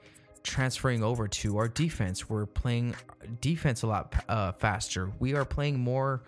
transferring 0.47 1.03
over 1.03 1.29
to 1.29 1.59
our 1.59 1.69
defense. 1.69 2.29
We're 2.31 2.47
playing 2.47 2.95
defense 3.41 3.83
a 3.83 3.87
lot 3.89 4.15
uh, 4.29 4.53
faster. 4.53 5.13
We 5.19 5.35
are 5.35 5.45
playing 5.45 5.79
more 5.79 6.23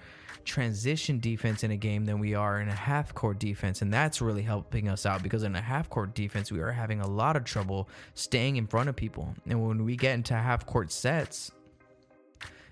transition 0.44 1.20
defense 1.20 1.62
in 1.62 1.70
a 1.70 1.76
game 1.76 2.04
than 2.07 2.18
we 2.18 2.35
are 2.35 2.61
in 2.61 2.68
a 2.68 2.74
half 2.74 3.14
court 3.14 3.38
defense. 3.38 3.83
And 3.83 3.92
that's 3.92 4.20
really 4.20 4.42
helping 4.42 4.88
us 4.88 5.07
out 5.07 5.22
because 5.22 5.42
in 5.42 5.54
a 5.54 5.61
half 5.61 5.88
court 5.90 6.14
defense, 6.14 6.50
we 6.50 6.61
are 6.61 6.72
having 6.72 7.00
a 7.00 7.07
lot 7.07 7.37
of 7.37 7.44
trouble 7.44 7.88
staying 8.14 8.57
in 8.57 8.66
front 8.66 8.88
of 8.88 8.96
people. 8.96 9.35
And 9.46 9.66
when 9.66 9.85
we 9.85 9.94
get 9.96 10.14
into 10.14 10.35
half 10.35 10.66
court 10.66 10.90
sets, 10.90 11.52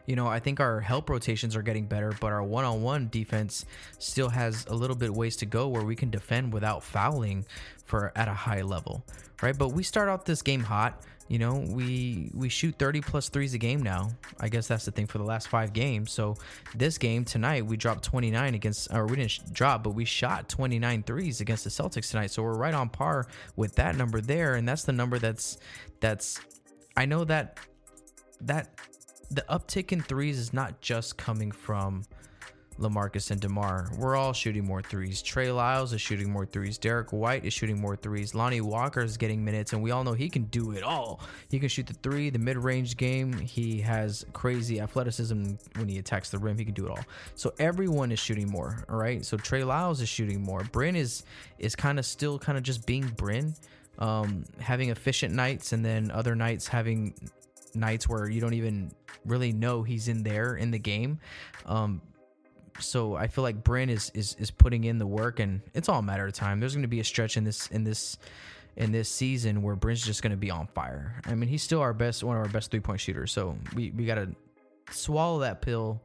You 0.07 0.17
know, 0.17 0.27
I 0.27 0.39
think 0.39 0.61
our 0.61 0.81
help 0.81 1.11
rotations 1.11 1.57
are 1.57 1.63
getting 1.63 1.87
better, 1.87 2.13
but 2.21 2.33
our 2.33 2.43
one-on-one 2.43 3.09
defense 3.11 3.65
still 3.99 4.29
has 4.29 4.67
a 4.67 4.75
little 4.75 4.97
bit 4.97 5.13
ways 5.13 5.37
to 5.37 5.47
go 5.47 5.69
where 5.69 5.83
we 5.83 5.97
can 5.97 6.11
defend 6.11 6.53
without 6.53 6.83
fouling 6.83 7.45
for 7.85 8.13
at 8.17 8.29
a 8.29 8.35
high 8.35 8.63
level, 8.63 9.05
right? 9.43 9.57
But 9.57 9.69
we 9.71 9.83
start 9.83 10.09
off 10.09 10.25
this 10.25 10.43
game 10.43 10.63
hot. 10.63 11.03
You 11.29 11.41
know, 11.41 11.55
we 11.57 12.31
we 12.35 12.49
shoot 12.49 12.77
30 12.79 13.01
plus 13.01 13.29
threes 13.29 13.53
a 13.53 13.59
game 13.59 13.83
now. 13.83 14.11
I 14.39 14.49
guess 14.49 14.69
that's 14.69 14.85
the 14.85 14.93
thing 14.93 15.09
for 15.09 15.19
the 15.19 15.25
last 15.25 15.49
five 15.49 15.73
games. 15.73 16.13
So 16.13 16.37
this 16.73 16.99
game 16.99 17.25
tonight, 17.25 17.67
we 17.67 17.77
dropped 17.77 18.05
29 18.05 18.55
against, 18.55 18.95
or 18.95 19.07
we 19.07 19.17
didn't 19.17 19.53
drop, 19.53 19.83
but 19.83 19.91
we 19.91 20.05
shot 20.05 20.49
29 20.49 21.03
threes 21.03 21.41
against 21.41 21.65
the 21.65 21.71
Celtics 21.71 22.13
tonight. 22.13 22.31
So 22.31 22.45
we're 22.45 22.55
right 22.55 22.75
on 22.75 22.89
par 22.91 23.27
with 23.57 23.75
that 23.75 23.97
number 23.97 24.21
there, 24.21 24.55
and 24.55 24.69
that's 24.69 24.85
the 24.85 24.93
number 24.93 25.19
that's 25.19 25.59
that's. 25.99 26.39
I 26.97 27.07
know 27.07 27.25
that 27.25 27.59
that 28.43 28.79
the 29.31 29.45
uptick 29.49 29.93
in 29.93 30.01
threes 30.01 30.39
is 30.39 30.53
not 30.53 30.81
just 30.81 31.17
coming 31.17 31.51
from 31.51 32.05
Lamarcus 32.79 33.31
and 33.31 33.41
DeMar. 33.41 33.91
We're 33.97 34.17
all 34.17 34.33
shooting 34.33 34.65
more 34.65 34.83
threes. 34.83 35.23
Trey 35.23 35.51
Lyles 35.51 35.93
is 35.93 36.01
shooting 36.01 36.31
more 36.31 36.45
threes. 36.45 36.77
Derek 36.77 37.13
White 37.13 37.45
is 37.45 37.53
shooting 37.53 37.81
more 37.81 37.97
threes. 37.97 38.35
Lonnie 38.35 38.61
Walker 38.61 39.01
is 39.01 39.17
getting 39.17 39.45
minutes, 39.45 39.73
and 39.73 39.83
we 39.83 39.91
all 39.91 40.05
know 40.05 40.13
he 40.13 40.29
can 40.29 40.45
do 40.45 40.73
it 40.73 40.83
all. 40.83 41.21
He 41.49 41.59
can 41.59 41.69
shoot 41.69 41.87
the 41.87 41.95
three, 41.95 42.29
the 42.31 42.39
mid 42.39 42.59
range 42.59 42.97
game. 42.97 43.33
He 43.33 43.81
has 43.81 44.27
crazy 44.33 44.81
athleticism 44.81 45.55
when 45.77 45.89
he 45.89 45.99
attacks 45.99 46.31
the 46.31 46.39
rim. 46.39 46.59
He 46.59 46.65
can 46.65 46.75
do 46.75 46.87
it 46.87 46.91
all. 46.91 47.05
So 47.35 47.53
everyone 47.59 48.13
is 48.13 48.19
shooting 48.19 48.51
more. 48.51 48.85
All 48.89 48.97
right. 48.97 49.25
So 49.25 49.37
Trey 49.37 49.65
Lyles 49.65 50.01
is 50.01 50.09
shooting 50.09 50.43
more. 50.43 50.63
Bryn 50.73 50.97
is 50.97 51.25
is 51.59 51.75
kind 51.75 51.99
of 51.99 52.05
still 52.05 52.39
kind 52.39 52.59
of 52.59 52.65
just 52.65 52.85
being 52.85 53.09
Bryn, 53.09 53.55
um, 53.99 54.45
having 54.61 54.91
efficient 54.91 55.35
nights, 55.35 55.73
and 55.73 55.85
then 55.85 56.11
other 56.11 56.35
nights 56.35 56.69
having 56.69 57.15
nights 57.77 58.09
where 58.09 58.29
you 58.29 58.41
don't 58.41 58.55
even 58.55 58.91
really 59.25 59.53
know 59.53 59.83
he's 59.83 60.09
in 60.09 60.23
there 60.23 60.57
in 60.57 60.71
the 60.71 60.79
game. 60.79 61.19
Um, 61.65 62.01
so 62.79 63.15
I 63.17 63.27
feel 63.27 63.43
like 63.43 63.65
Bryn 63.65 63.89
is 63.89 64.11
is 64.15 64.37
is 64.39 64.51
putting 64.51 64.85
in 64.85 64.99
the 64.99 65.07
work, 65.07 65.41
and 65.41 65.63
it's 65.75 65.89
all 65.89 65.99
a 65.99 66.03
matter 66.03 66.27
of 66.27 66.33
time. 66.33 66.61
There's 66.61 66.75
going 66.75 66.83
to 66.83 66.89
be 66.89 67.01
a 67.01 67.05
stretch 67.05 67.37
in 67.37 67.45
this 67.45 67.69
in 67.69 67.85
this 67.85 68.19
in 68.77 68.93
this 68.93 69.09
season 69.09 69.63
where 69.63 69.77
Bryn's 69.77 70.05
just 70.05 70.23
going 70.23 70.33
to 70.33 70.37
be 70.37 70.51
on 70.51 70.67
fire. 70.69 71.21
I 71.27 71.35
mean, 71.35 71.49
he's 71.49 71.63
still 71.63 71.81
our 71.81 71.95
best, 71.95 72.23
one 72.23 72.37
of 72.37 72.43
our 72.43 72.49
best 72.49 72.71
three 72.71 72.81
point 72.81 73.01
shooters. 73.01 73.33
So 73.33 73.57
we 73.75 73.91
we 73.91 74.05
got 74.05 74.17
to 74.17 74.29
swallow 74.91 75.41
that 75.41 75.63
pill 75.63 76.03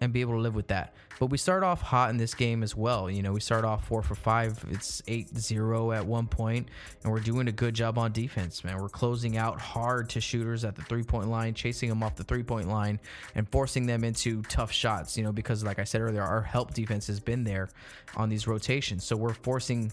and 0.00 0.12
be 0.12 0.20
able 0.20 0.34
to 0.34 0.40
live 0.40 0.54
with 0.54 0.68
that. 0.68 0.94
But 1.18 1.26
we 1.26 1.38
start 1.38 1.62
off 1.62 1.80
hot 1.80 2.10
in 2.10 2.18
this 2.18 2.34
game 2.34 2.62
as 2.62 2.76
well. 2.76 3.10
You 3.10 3.22
know, 3.22 3.32
we 3.32 3.40
start 3.40 3.64
off 3.64 3.86
four 3.86 4.02
for 4.02 4.14
five. 4.14 4.62
It's 4.70 5.02
8 5.06 5.36
0 5.36 5.92
at 5.92 6.06
one 6.06 6.26
point, 6.26 6.68
and 7.02 7.12
we're 7.12 7.20
doing 7.20 7.48
a 7.48 7.52
good 7.52 7.74
job 7.74 7.96
on 7.96 8.12
defense, 8.12 8.62
man. 8.64 8.78
We're 8.78 8.90
closing 8.90 9.38
out 9.38 9.60
hard 9.60 10.10
to 10.10 10.20
shooters 10.20 10.64
at 10.64 10.76
the 10.76 10.82
three 10.82 11.02
point 11.02 11.28
line, 11.28 11.54
chasing 11.54 11.88
them 11.88 12.02
off 12.02 12.16
the 12.16 12.24
three 12.24 12.42
point 12.42 12.68
line, 12.68 13.00
and 13.34 13.48
forcing 13.48 13.86
them 13.86 14.04
into 14.04 14.42
tough 14.42 14.70
shots, 14.70 15.16
you 15.16 15.24
know, 15.24 15.32
because 15.32 15.64
like 15.64 15.78
I 15.78 15.84
said 15.84 16.02
earlier, 16.02 16.22
our 16.22 16.42
help 16.42 16.74
defense 16.74 17.06
has 17.06 17.20
been 17.20 17.44
there 17.44 17.70
on 18.16 18.28
these 18.28 18.46
rotations. 18.46 19.04
So 19.04 19.16
we're 19.16 19.34
forcing 19.34 19.92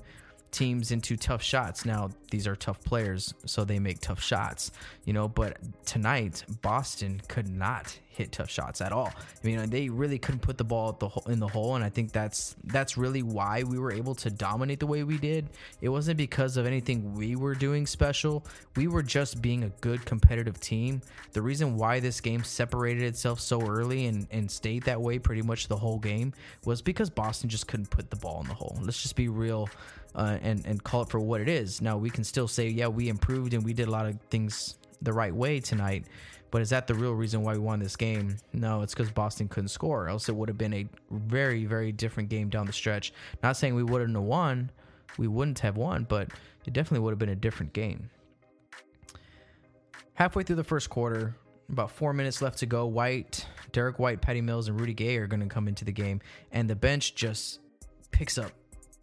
teams 0.54 0.92
into 0.92 1.18
tough 1.18 1.44
shots. 1.44 1.86
Now, 1.86 2.12
these 2.32 2.48
are 2.48 2.56
tough 2.56 2.82
players, 2.84 3.34
so 3.46 3.66
they 3.66 3.80
make 3.80 4.00
tough 4.00 4.22
shots, 4.22 4.72
you 5.04 5.12
know. 5.14 5.28
But 5.28 5.58
tonight, 5.86 6.46
Boston 6.62 7.22
could 7.28 7.50
not 7.50 8.00
hit 8.14 8.32
tough 8.32 8.50
shots 8.50 8.80
at 8.80 8.92
all. 8.92 9.12
I 9.44 9.48
mean, 9.48 9.70
they 9.70 9.90
really 9.90 10.20
couldn't 10.20 10.42
put 10.42 10.58
the 10.58 10.64
ball 10.64 10.94
the 10.94 11.08
hole, 11.08 11.24
in 11.28 11.40
the 11.40 11.48
hole, 11.48 11.76
and 11.76 11.84
I 11.84 11.90
think 11.90 12.12
that's 12.12 12.56
that's 12.66 12.98
really 12.98 13.24
why 13.24 13.64
we 13.64 13.80
were 13.80 13.92
able 13.92 14.16
to 14.16 14.30
dominate 14.30 14.80
the 14.80 14.88
way 14.88 15.04
we 15.04 15.18
did. 15.18 15.50
It 15.82 15.90
wasn't 15.90 16.18
because 16.18 16.58
of 16.58 16.66
anything 16.66 17.14
we 17.14 17.36
were 17.36 17.56
doing 17.56 17.86
special. 17.86 18.46
We 18.76 18.88
were 18.88 19.04
just 19.04 19.42
being 19.42 19.64
a 19.64 19.70
good 19.82 20.06
competitive 20.06 20.60
team. 20.60 21.02
The 21.34 21.42
reason 21.42 21.76
why 21.76 22.00
this 22.00 22.22
game 22.22 22.44
separated 22.44 23.04
itself 23.04 23.40
so 23.40 23.62
early 23.62 24.06
and, 24.06 24.28
and 24.32 24.50
stayed 24.50 24.84
that 24.84 25.02
way 25.02 25.20
pretty 25.20 25.42
much 25.42 25.68
the 25.68 25.78
whole 25.78 26.00
game 26.00 26.34
was 26.66 26.82
because 26.82 27.10
Boston 27.10 27.50
just 27.50 27.68
couldn't 27.68 27.90
put 27.90 28.10
the 28.10 28.16
ball 28.16 28.42
in 28.42 28.48
the 28.48 28.54
hole. 28.54 28.78
Let's 28.82 29.02
just 29.02 29.16
be 29.16 29.28
real 29.28 29.70
uh, 30.16 30.38
and 30.42 30.66
and 30.66 30.84
call 30.84 31.04
it 31.04 31.10
for 31.10 31.20
what 31.20 31.42
it 31.42 31.50
is. 31.50 31.82
Now 31.82 31.98
we 31.98 32.10
can 32.10 32.24
still 32.24 32.48
say, 32.48 32.68
yeah, 32.68 32.88
we 32.88 33.10
improved 33.10 33.54
and 33.54 33.64
we 33.64 33.74
did 33.74 33.88
a 33.88 33.92
lot 33.92 34.06
of 34.06 34.20
things 34.30 34.78
the 35.02 35.14
right 35.14 35.34
way 35.34 35.60
tonight. 35.60 36.06
But 36.52 36.62
is 36.62 36.70
that 36.70 36.86
the 36.86 36.94
real 36.94 37.14
reason 37.14 37.42
why 37.42 37.54
we 37.54 37.60
won 37.60 37.80
this 37.80 37.96
game? 37.96 38.38
No, 38.54 38.84
it's 38.84 38.94
because 38.94 39.12
Boston 39.12 39.48
couldn't 39.48 39.70
score. 39.70 40.08
Else 40.08 40.30
it 40.30 40.36
would 40.36 40.50
have 40.50 40.58
been 40.58 40.74
a 40.74 40.88
very, 41.10 41.66
very 41.66 41.92
different 41.92 42.30
game 42.30 42.50
down 42.50 42.68
the 42.68 42.74
stretch. 42.74 43.12
Not 43.42 43.58
saying 43.58 43.74
we 43.74 43.82
wouldn't 43.82 44.14
have 44.14 44.24
won, 44.24 44.70
we 45.18 45.28
wouldn't 45.28 45.58
have 45.60 45.78
won, 45.78 46.06
but 46.08 46.30
it 46.68 46.74
definitely 46.74 47.00
would 47.00 47.12
have 47.12 47.18
been 47.18 47.30
a 47.30 47.36
different 47.36 47.74
game. 47.74 48.12
Halfway 50.14 50.44
through 50.44 50.58
the 50.58 50.64
first 50.64 50.92
quarter, 50.92 51.36
about 51.70 51.90
four 51.90 52.14
minutes 52.14 52.40
left 52.40 52.60
to 52.60 52.68
go. 52.68 52.86
White, 52.86 53.48
Derek 53.72 53.98
White, 53.98 54.22
Patty 54.22 54.42
Mills, 54.42 54.68
and 54.68 54.80
Rudy 54.80 54.94
Gay 54.94 55.18
are 55.18 55.26
going 55.26 55.40
to 55.40 55.48
come 55.48 55.68
into 55.68 55.86
the 55.86 55.92
game, 55.92 56.22
and 56.52 56.70
the 56.70 56.76
bench 56.76 57.16
just 57.16 57.62
picks 58.12 58.38
up 58.38 58.52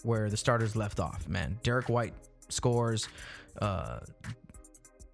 where 0.02 0.30
the 0.30 0.36
starters 0.36 0.76
left 0.76 1.00
off. 1.00 1.28
Man, 1.28 1.58
Derek 1.62 1.88
White 1.88 2.14
scores. 2.48 3.08
Uh, 3.60 4.00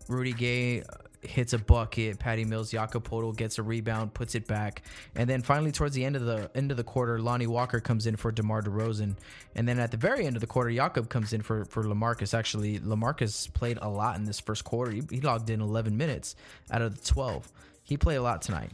Rudy 0.09 0.33
Gay 0.33 0.83
hits 1.27 1.53
a 1.53 1.59
bucket. 1.59 2.19
Patty 2.19 2.45
Mills, 2.45 2.71
Jakob 2.71 3.09
Poeltl 3.09 3.37
gets 3.37 3.59
a 3.59 3.63
rebound, 3.63 4.15
puts 4.15 4.35
it 4.35 4.47
back, 4.47 4.83
and 5.15 5.29
then 5.29 5.43
finally 5.43 5.73
towards 5.73 5.95
the 5.95 6.05
end 6.05 6.17
of 6.17 6.25
the 6.25 6.51
end 6.55 6.71
of 6.71 6.77
the 6.77 6.85
quarter, 6.85 7.19
Lonnie 7.19 7.47
Walker 7.47 7.81
comes 7.81 8.07
in 8.07 8.17
for 8.17 8.31
DeMar 8.31 8.63
DeRozan, 8.63 9.17
and 9.55 9.69
then 9.69 9.79
at 9.79 9.91
the 9.91 9.97
very 9.97 10.27
end 10.27 10.37
of 10.37 10.41
the 10.41 10.47
quarter, 10.47 10.71
Jakob 10.71 11.09
comes 11.09 11.33
in 11.33 11.43
for 11.43 11.65
for 11.65 11.85
Lamarcus. 11.85 12.37
Actually, 12.37 12.79
Lamarcus 12.81 13.53
played 13.53 13.79
a 13.83 13.89
lot 13.89 14.17
in 14.17 14.25
this 14.25 14.41
first 14.41 14.65
quarter. 14.65 14.93
He, 14.93 15.03
he 15.11 15.21
logged 15.21 15.51
in 15.51 15.61
11 15.61 15.97
minutes 15.97 16.37
out 16.71 16.83
of 16.83 16.97
the 16.97 17.05
12. 17.05 17.51
He 17.83 17.97
played 17.97 18.17
a 18.17 18.23
lot 18.23 18.43
tonight. 18.43 18.73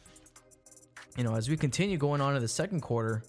You 1.17 1.25
know, 1.25 1.35
as 1.35 1.49
we 1.49 1.57
continue 1.57 1.99
going 1.99 2.21
on 2.23 2.35
to 2.35 2.41
the 2.41 2.49
second 2.49 2.81
quarter, 2.81 3.23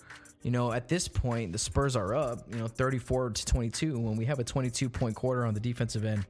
you 0.43 0.51
know, 0.51 0.71
at 0.71 0.88
this 0.88 1.08
point, 1.08 1.53
the 1.53 1.58
Spurs 1.58 1.95
are 1.95 2.13
up, 2.13 2.39
you 2.51 2.60
know, 2.60 2.67
34 2.67 3.32
to 3.32 3.45
22. 3.45 3.97
When 3.97 4.15
we 4.15 4.25
have 4.25 4.39
a 4.39 4.43
22 4.43 4.89
point 4.89 5.15
quarter 5.15 5.45
on 5.45 5.53
the 5.53 5.60
defensive 5.60 6.06
end, 6.06 6.25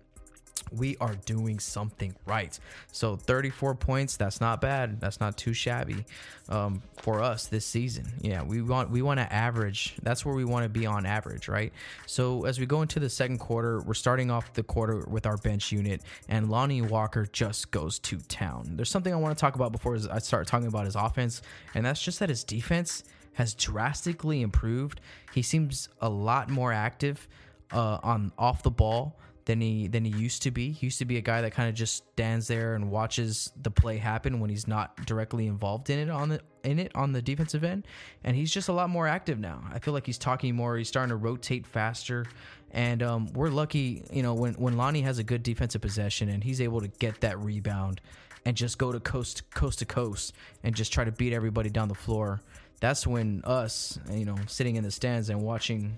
we 0.71 0.97
are 0.97 1.15
doing 1.25 1.59
something 1.59 2.15
right. 2.25 2.57
So 2.91 3.15
34 3.15 3.75
points, 3.75 4.17
that's 4.17 4.41
not 4.41 4.61
bad. 4.61 4.99
That's 4.99 5.19
not 5.19 5.37
too 5.37 5.53
shabby 5.53 6.05
um, 6.49 6.81
for 7.01 7.21
us 7.21 7.47
this 7.47 7.65
season. 7.65 8.05
Yeah, 8.21 8.43
we 8.43 8.61
want 8.61 8.89
we 8.89 9.01
want 9.01 9.19
to 9.19 9.31
average. 9.31 9.95
That's 10.03 10.25
where 10.25 10.35
we 10.35 10.45
want 10.45 10.63
to 10.63 10.69
be 10.69 10.85
on 10.85 11.05
average, 11.05 11.47
right? 11.47 11.73
So 12.05 12.45
as 12.45 12.59
we 12.59 12.65
go 12.65 12.81
into 12.81 12.99
the 12.99 13.09
second 13.09 13.39
quarter, 13.39 13.81
we're 13.81 13.93
starting 13.93 14.31
off 14.31 14.53
the 14.53 14.63
quarter 14.63 15.05
with 15.07 15.25
our 15.25 15.37
bench 15.37 15.71
unit, 15.71 16.01
and 16.29 16.49
Lonnie 16.49 16.81
Walker 16.81 17.27
just 17.31 17.71
goes 17.71 17.99
to 17.99 18.17
town. 18.19 18.75
There's 18.75 18.89
something 18.89 19.13
I 19.13 19.17
want 19.17 19.35
to 19.37 19.41
talk 19.41 19.55
about 19.55 19.71
before 19.71 19.97
I 20.11 20.19
start 20.19 20.47
talking 20.47 20.67
about 20.67 20.85
his 20.85 20.95
offense, 20.95 21.41
and 21.75 21.85
that's 21.85 22.01
just 22.01 22.19
that 22.19 22.29
his 22.29 22.43
defense 22.43 23.03
has 23.33 23.53
drastically 23.53 24.41
improved. 24.41 25.01
He 25.33 25.41
seems 25.41 25.89
a 26.01 26.09
lot 26.09 26.49
more 26.49 26.71
active 26.71 27.27
uh, 27.71 27.99
on 28.03 28.31
off 28.37 28.63
the 28.63 28.71
ball 28.71 29.17
than 29.45 29.59
he 29.59 29.87
than 29.87 30.05
he 30.05 30.11
used 30.11 30.43
to 30.43 30.51
be. 30.51 30.71
He 30.71 30.87
used 30.87 30.99
to 30.99 31.05
be 31.05 31.17
a 31.17 31.21
guy 31.21 31.41
that 31.41 31.51
kind 31.51 31.69
of 31.69 31.75
just 31.75 31.97
stands 32.13 32.47
there 32.47 32.75
and 32.75 32.89
watches 32.89 33.51
the 33.61 33.71
play 33.71 33.97
happen 33.97 34.39
when 34.39 34.49
he's 34.49 34.67
not 34.67 35.05
directly 35.05 35.47
involved 35.47 35.89
in 35.89 35.99
it 35.99 36.09
on 36.09 36.29
the 36.29 36.41
in 36.63 36.79
it 36.79 36.91
on 36.95 37.11
the 37.11 37.21
defensive 37.21 37.63
end, 37.63 37.85
and 38.23 38.35
he's 38.35 38.51
just 38.51 38.69
a 38.69 38.73
lot 38.73 38.89
more 38.89 39.07
active 39.07 39.39
now. 39.39 39.63
I 39.71 39.79
feel 39.79 39.93
like 39.93 40.05
he's 40.05 40.17
talking 40.17 40.55
more. 40.55 40.77
He's 40.77 40.87
starting 40.87 41.09
to 41.09 41.17
rotate 41.17 41.67
faster, 41.67 42.25
and 42.71 43.03
um, 43.03 43.27
we're 43.33 43.49
lucky, 43.49 44.03
you 44.11 44.23
know, 44.23 44.33
when 44.33 44.53
when 44.53 44.77
Lonnie 44.77 45.01
has 45.01 45.19
a 45.19 45.23
good 45.23 45.43
defensive 45.43 45.81
possession 45.81 46.29
and 46.29 46.43
he's 46.43 46.61
able 46.61 46.81
to 46.81 46.87
get 46.87 47.21
that 47.21 47.37
rebound 47.39 48.01
and 48.45 48.55
just 48.55 48.77
go 48.77 48.91
to 48.91 48.99
coast 48.99 49.49
coast 49.51 49.79
to 49.79 49.85
coast 49.85 50.33
and 50.63 50.75
just 50.75 50.93
try 50.93 51.03
to 51.03 51.11
beat 51.11 51.33
everybody 51.33 51.69
down 51.69 51.87
the 51.87 51.95
floor. 51.95 52.41
That's 52.79 53.07
when 53.07 53.41
us, 53.45 53.97
you 54.11 54.25
know, 54.25 54.35
sitting 54.47 54.75
in 54.75 54.83
the 54.83 54.91
stands 54.91 55.29
and 55.29 55.41
watching 55.41 55.97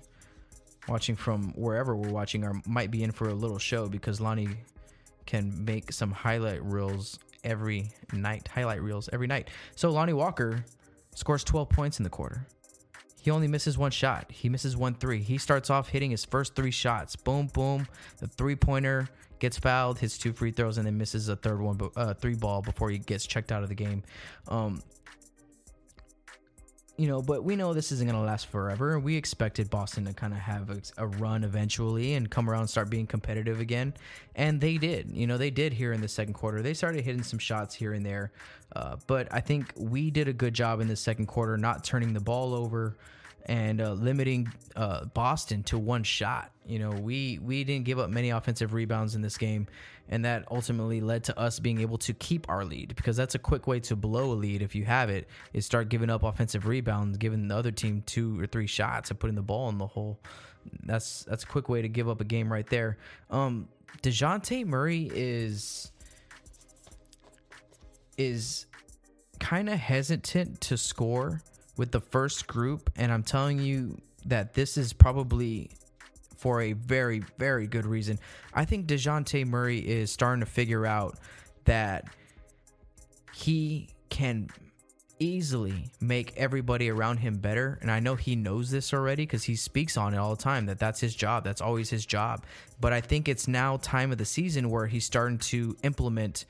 watching 0.88 1.16
from 1.16 1.52
wherever 1.54 1.96
we're 1.96 2.10
watching 2.10 2.44
or 2.44 2.60
might 2.64 2.90
be 2.90 3.02
in 3.02 3.10
for 3.10 3.28
a 3.28 3.34
little 3.34 3.58
show 3.58 3.88
because 3.88 4.20
Lonnie 4.20 4.56
can 5.26 5.64
make 5.64 5.92
some 5.92 6.12
highlight 6.12 6.62
reels 6.64 7.18
every 7.42 7.90
night, 8.12 8.48
highlight 8.48 8.80
reels 8.80 9.08
every 9.12 9.26
night. 9.26 9.50
So 9.74 9.90
Lonnie 9.90 10.12
Walker 10.12 10.64
scores 11.14 11.42
12 11.44 11.68
points 11.68 11.98
in 11.98 12.04
the 12.04 12.10
quarter. 12.10 12.46
He 13.20 13.32
only 13.32 13.48
misses 13.48 13.76
one 13.76 13.90
shot. 13.90 14.30
He 14.30 14.48
misses 14.48 14.76
one 14.76 14.94
three. 14.94 15.20
He 15.20 15.38
starts 15.38 15.68
off 15.68 15.88
hitting 15.88 16.12
his 16.12 16.24
first 16.24 16.54
three 16.54 16.70
shots. 16.70 17.16
Boom, 17.16 17.48
boom. 17.48 17.88
The 18.18 18.28
three 18.28 18.54
pointer 18.54 19.08
gets 19.40 19.58
fouled, 19.58 19.98
hits 19.98 20.16
two 20.16 20.32
free 20.32 20.52
throws, 20.52 20.78
and 20.78 20.86
then 20.86 20.96
misses 20.96 21.28
a 21.28 21.34
third 21.34 21.60
one, 21.60 21.80
uh, 21.96 22.14
three 22.14 22.36
ball 22.36 22.62
before 22.62 22.88
he 22.88 22.98
gets 22.98 23.26
checked 23.26 23.50
out 23.50 23.64
of 23.64 23.68
the 23.68 23.74
game. 23.74 24.04
Um, 24.46 24.80
you 26.96 27.08
know, 27.08 27.20
but 27.20 27.44
we 27.44 27.56
know 27.56 27.74
this 27.74 27.92
isn't 27.92 28.06
going 28.06 28.18
to 28.18 28.26
last 28.26 28.46
forever. 28.46 28.98
We 28.98 29.16
expected 29.16 29.68
Boston 29.68 30.06
to 30.06 30.14
kind 30.14 30.32
of 30.32 30.38
have 30.38 30.70
a, 30.70 30.80
a, 30.96 31.06
run 31.06 31.44
eventually 31.44 32.14
and 32.14 32.30
come 32.30 32.48
around 32.48 32.60
and 32.62 32.70
start 32.70 32.88
being 32.88 33.06
competitive 33.06 33.60
again. 33.60 33.94
And 34.34 34.60
they 34.60 34.78
did. 34.78 35.10
You 35.12 35.26
know, 35.26 35.36
they 35.36 35.50
did 35.50 35.74
here 35.74 35.92
in 35.92 36.00
the 36.00 36.08
second 36.08 36.34
quarter. 36.34 36.62
They 36.62 36.74
started 36.74 37.04
hitting 37.04 37.22
some 37.22 37.38
shots 37.38 37.74
here 37.74 37.92
and 37.92 38.04
there. 38.04 38.32
Uh, 38.74 38.96
but 39.06 39.28
I 39.30 39.40
think 39.40 39.72
we 39.76 40.10
did 40.10 40.28
a 40.28 40.32
good 40.32 40.54
job 40.54 40.80
in 40.80 40.88
the 40.88 40.96
second 40.96 41.26
quarter, 41.26 41.56
not 41.58 41.84
turning 41.84 42.14
the 42.14 42.20
ball 42.20 42.54
over 42.54 42.96
and 43.46 43.80
uh, 43.80 43.92
limiting 43.92 44.52
uh, 44.74 45.06
Boston 45.06 45.62
to 45.64 45.78
one 45.78 46.02
shot. 46.02 46.50
You 46.66 46.80
know, 46.80 46.90
we 46.90 47.38
we 47.38 47.64
didn't 47.64 47.84
give 47.84 47.98
up 47.98 48.10
many 48.10 48.30
offensive 48.30 48.74
rebounds 48.74 49.14
in 49.14 49.22
this 49.22 49.38
game, 49.38 49.68
and 50.08 50.24
that 50.24 50.44
ultimately 50.50 51.00
led 51.00 51.24
to 51.24 51.38
us 51.38 51.60
being 51.60 51.80
able 51.80 51.98
to 51.98 52.12
keep 52.12 52.48
our 52.48 52.64
lead 52.64 52.94
because 52.96 53.16
that's 53.16 53.36
a 53.36 53.38
quick 53.38 53.66
way 53.66 53.78
to 53.80 53.96
blow 53.96 54.32
a 54.32 54.34
lead 54.34 54.62
if 54.62 54.74
you 54.74 54.84
have 54.84 55.08
it 55.08 55.28
is 55.52 55.64
start 55.64 55.88
giving 55.88 56.10
up 56.10 56.24
offensive 56.24 56.66
rebounds, 56.66 57.16
giving 57.18 57.46
the 57.48 57.56
other 57.56 57.70
team 57.70 58.02
two 58.04 58.38
or 58.40 58.46
three 58.46 58.66
shots 58.66 59.10
and 59.10 59.18
putting 59.18 59.36
the 59.36 59.42
ball 59.42 59.68
in 59.68 59.78
the 59.78 59.86
hole. 59.86 60.18
That's 60.84 61.22
that's 61.24 61.44
a 61.44 61.46
quick 61.46 61.68
way 61.68 61.82
to 61.82 61.88
give 61.88 62.08
up 62.08 62.20
a 62.20 62.24
game 62.24 62.52
right 62.52 62.68
there. 62.68 62.98
Um, 63.30 63.68
Dejounte 64.02 64.66
Murray 64.66 65.08
is 65.14 65.92
is 68.18 68.66
kind 69.38 69.68
of 69.68 69.78
hesitant 69.78 70.60
to 70.62 70.76
score 70.76 71.42
with 71.76 71.92
the 71.92 72.00
first 72.00 72.46
group, 72.46 72.90
and 72.96 73.12
I'm 73.12 73.22
telling 73.22 73.58
you 73.58 74.00
that 74.26 74.54
this 74.54 74.76
is 74.76 74.92
probably 74.92 75.70
for 76.36 76.62
a 76.62 76.72
very, 76.72 77.22
very 77.38 77.66
good 77.66 77.86
reason. 77.86 78.18
I 78.52 78.64
think 78.64 78.86
DeJounte 78.86 79.46
Murray 79.46 79.78
is 79.78 80.10
starting 80.10 80.40
to 80.40 80.46
figure 80.46 80.86
out 80.86 81.18
that 81.64 82.04
he 83.32 83.88
can 84.08 84.48
easily 85.18 85.90
make 86.00 86.34
everybody 86.36 86.90
around 86.90 87.16
him 87.16 87.38
better 87.38 87.78
and 87.80 87.90
i 87.90 87.98
know 87.98 88.16
he 88.16 88.36
knows 88.36 88.70
this 88.70 88.92
already 88.92 89.22
because 89.22 89.44
he 89.44 89.56
speaks 89.56 89.96
on 89.96 90.12
it 90.12 90.18
all 90.18 90.34
the 90.36 90.42
time 90.42 90.66
that 90.66 90.78
that's 90.78 91.00
his 91.00 91.14
job 91.14 91.42
that's 91.42 91.62
always 91.62 91.88
his 91.88 92.04
job 92.04 92.44
but 92.82 92.92
i 92.92 93.00
think 93.00 93.26
it's 93.26 93.48
now 93.48 93.78
time 93.78 94.12
of 94.12 94.18
the 94.18 94.26
season 94.26 94.68
where 94.68 94.86
he's 94.86 95.06
starting 95.06 95.38
to 95.38 95.74
implement 95.82 96.44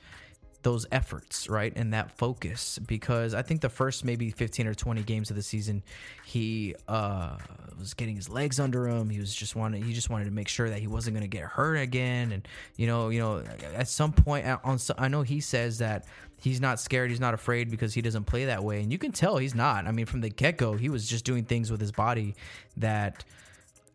those 0.63 0.85
efforts, 0.91 1.49
right? 1.49 1.71
And 1.75 1.93
that 1.93 2.11
focus 2.17 2.79
because 2.79 3.33
I 3.33 3.41
think 3.41 3.61
the 3.61 3.69
first 3.69 4.03
maybe 4.03 4.31
15 4.31 4.67
or 4.67 4.73
20 4.73 5.03
games 5.03 5.29
of 5.29 5.35
the 5.35 5.41
season, 5.43 5.83
he 6.25 6.75
uh, 6.87 7.37
was 7.79 7.93
getting 7.93 8.15
his 8.15 8.29
legs 8.29 8.59
under 8.59 8.87
him. 8.87 9.09
He 9.09 9.19
was 9.19 9.33
just 9.33 9.55
wanted 9.55 9.83
he 9.83 9.93
just 9.93 10.09
wanted 10.09 10.25
to 10.25 10.31
make 10.31 10.47
sure 10.47 10.69
that 10.69 10.79
he 10.79 10.87
wasn't 10.87 11.15
going 11.15 11.29
to 11.29 11.37
get 11.37 11.45
hurt 11.45 11.75
again 11.75 12.31
and 12.31 12.47
you 12.75 12.87
know, 12.87 13.09
you 13.09 13.19
know, 13.19 13.43
at 13.75 13.87
some 13.87 14.11
point 14.11 14.45
on 14.63 14.79
I 14.97 15.07
know 15.07 15.21
he 15.21 15.39
says 15.39 15.77
that 15.77 16.05
he's 16.41 16.59
not 16.59 16.79
scared, 16.79 17.09
he's 17.09 17.19
not 17.19 17.33
afraid 17.33 17.69
because 17.69 17.93
he 17.93 18.01
doesn't 18.01 18.25
play 18.25 18.45
that 18.45 18.63
way. 18.63 18.81
And 18.81 18.91
you 18.91 18.97
can 18.97 19.11
tell 19.11 19.37
he's 19.37 19.55
not. 19.55 19.85
I 19.85 19.91
mean, 19.91 20.05
from 20.05 20.21
the 20.21 20.29
get-go, 20.29 20.73
he 20.73 20.89
was 20.89 21.07
just 21.07 21.25
doing 21.25 21.45
things 21.45 21.71
with 21.71 21.81
his 21.81 21.91
body 21.91 22.35
that 22.77 23.23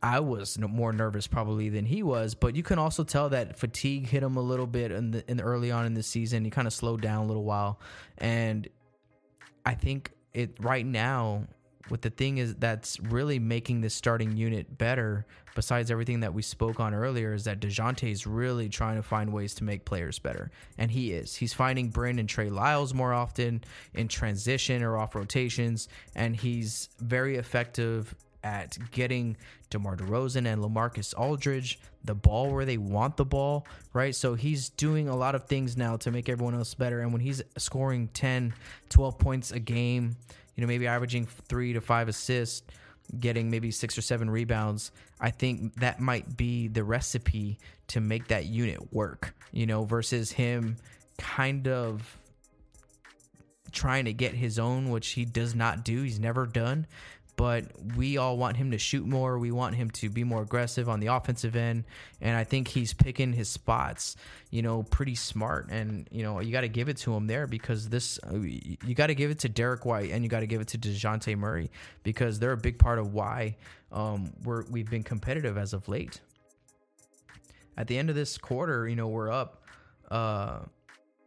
I 0.02 0.18
was 0.18 0.58
more 0.58 0.92
nervous 0.92 1.28
probably 1.28 1.68
than 1.68 1.86
he 1.86 2.02
was, 2.02 2.34
but 2.34 2.56
you 2.56 2.64
can 2.64 2.78
also 2.78 3.04
tell 3.04 3.28
that 3.28 3.56
fatigue 3.56 4.08
hit 4.08 4.22
him 4.22 4.36
a 4.36 4.40
little 4.40 4.66
bit 4.66 4.90
in 4.90 5.12
the, 5.12 5.30
in 5.30 5.36
the 5.36 5.44
early 5.44 5.70
on 5.70 5.86
in 5.86 5.94
the 5.94 6.02
season. 6.02 6.44
He 6.44 6.50
kind 6.50 6.66
of 6.66 6.72
slowed 6.72 7.00
down 7.00 7.24
a 7.24 7.26
little 7.26 7.44
while, 7.44 7.78
and 8.18 8.68
I 9.64 9.74
think 9.74 10.10
it 10.34 10.56
right 10.60 10.84
now. 10.84 11.46
What 11.88 12.00
the 12.00 12.10
thing 12.10 12.38
is 12.38 12.54
that's 12.54 13.00
really 13.00 13.40
making 13.40 13.80
this 13.80 13.92
starting 13.92 14.36
unit 14.36 14.78
better, 14.78 15.26
besides 15.56 15.90
everything 15.90 16.20
that 16.20 16.32
we 16.32 16.40
spoke 16.40 16.78
on 16.78 16.94
earlier, 16.94 17.34
is 17.34 17.44
that 17.44 17.60
Dejounte 17.60 18.08
is 18.08 18.24
really 18.24 18.68
trying 18.68 18.96
to 18.96 19.02
find 19.02 19.32
ways 19.32 19.52
to 19.54 19.64
make 19.64 19.84
players 19.84 20.18
better, 20.18 20.52
and 20.78 20.92
he 20.92 21.12
is. 21.12 21.34
He's 21.34 21.52
finding 21.52 21.92
and 21.96 22.28
Trey 22.28 22.50
Lyles 22.50 22.94
more 22.94 23.12
often 23.12 23.64
in 23.94 24.06
transition 24.06 24.82
or 24.82 24.96
off 24.96 25.16
rotations, 25.16 25.88
and 26.14 26.36
he's 26.36 26.88
very 27.00 27.36
effective 27.36 28.14
at 28.44 28.76
getting 28.90 29.36
DeMar 29.70 29.96
DeRozan 29.96 30.46
and 30.46 30.62
LaMarcus 30.62 31.14
Aldridge 31.16 31.78
the 32.04 32.14
ball 32.14 32.52
where 32.52 32.64
they 32.64 32.78
want 32.78 33.16
the 33.16 33.24
ball, 33.24 33.66
right? 33.92 34.14
So 34.14 34.34
he's 34.34 34.68
doing 34.70 35.08
a 35.08 35.16
lot 35.16 35.34
of 35.34 35.44
things 35.44 35.76
now 35.76 35.96
to 35.98 36.10
make 36.10 36.28
everyone 36.28 36.54
else 36.54 36.74
better. 36.74 37.00
And 37.00 37.12
when 37.12 37.20
he's 37.20 37.42
scoring 37.58 38.08
10, 38.08 38.54
12 38.88 39.18
points 39.18 39.52
a 39.52 39.60
game, 39.60 40.16
you 40.56 40.60
know, 40.60 40.66
maybe 40.66 40.86
averaging 40.86 41.26
three 41.26 41.72
to 41.72 41.80
five 41.80 42.08
assists, 42.08 42.62
getting 43.18 43.50
maybe 43.50 43.70
six 43.70 43.96
or 43.96 44.02
seven 44.02 44.28
rebounds, 44.28 44.90
I 45.20 45.30
think 45.30 45.74
that 45.76 46.00
might 46.00 46.36
be 46.36 46.68
the 46.68 46.84
recipe 46.84 47.58
to 47.88 48.00
make 48.00 48.28
that 48.28 48.46
unit 48.46 48.92
work, 48.92 49.34
you 49.52 49.66
know, 49.66 49.84
versus 49.84 50.32
him 50.32 50.76
kind 51.18 51.68
of 51.68 52.18
trying 53.70 54.04
to 54.04 54.12
get 54.12 54.34
his 54.34 54.58
own, 54.58 54.90
which 54.90 55.10
he 55.10 55.24
does 55.24 55.54
not 55.54 55.84
do. 55.84 56.02
He's 56.02 56.20
never 56.20 56.46
done 56.46 56.86
but 57.36 57.64
we 57.96 58.18
all 58.18 58.36
want 58.36 58.56
him 58.56 58.70
to 58.72 58.78
shoot 58.78 59.06
more. 59.06 59.38
We 59.38 59.50
want 59.50 59.74
him 59.74 59.90
to 59.90 60.08
be 60.08 60.22
more 60.22 60.42
aggressive 60.42 60.88
on 60.88 61.00
the 61.00 61.08
offensive 61.08 61.56
end. 61.56 61.84
And 62.20 62.36
I 62.36 62.44
think 62.44 62.68
he's 62.68 62.92
picking 62.92 63.32
his 63.32 63.48
spots, 63.48 64.16
you 64.50 64.62
know, 64.62 64.82
pretty 64.82 65.14
smart. 65.14 65.68
And, 65.70 66.06
you 66.10 66.22
know, 66.22 66.40
you 66.40 66.52
got 66.52 66.60
to 66.60 66.68
give 66.68 66.88
it 66.88 66.98
to 66.98 67.14
him 67.14 67.26
there 67.26 67.46
because 67.46 67.88
this, 67.88 68.20
uh, 68.30 68.36
you 68.36 68.94
got 68.94 69.08
to 69.08 69.14
give 69.14 69.30
it 69.30 69.40
to 69.40 69.48
Derek 69.48 69.84
White 69.84 70.10
and 70.10 70.22
you 70.22 70.28
got 70.28 70.40
to 70.40 70.46
give 70.46 70.60
it 70.60 70.68
to 70.68 70.78
DeJounte 70.78 71.36
Murray 71.36 71.70
because 72.02 72.38
they're 72.38 72.52
a 72.52 72.56
big 72.56 72.78
part 72.78 72.98
of 72.98 73.14
why 73.14 73.56
um, 73.90 74.32
we're, 74.44 74.64
we've 74.70 74.90
been 74.90 75.02
competitive 75.02 75.56
as 75.56 75.72
of 75.72 75.88
late. 75.88 76.20
At 77.76 77.86
the 77.86 77.96
end 77.96 78.10
of 78.10 78.16
this 78.16 78.36
quarter, 78.36 78.86
you 78.86 78.96
know, 78.96 79.08
we're 79.08 79.30
up 79.30 79.64
uh, 80.10 80.60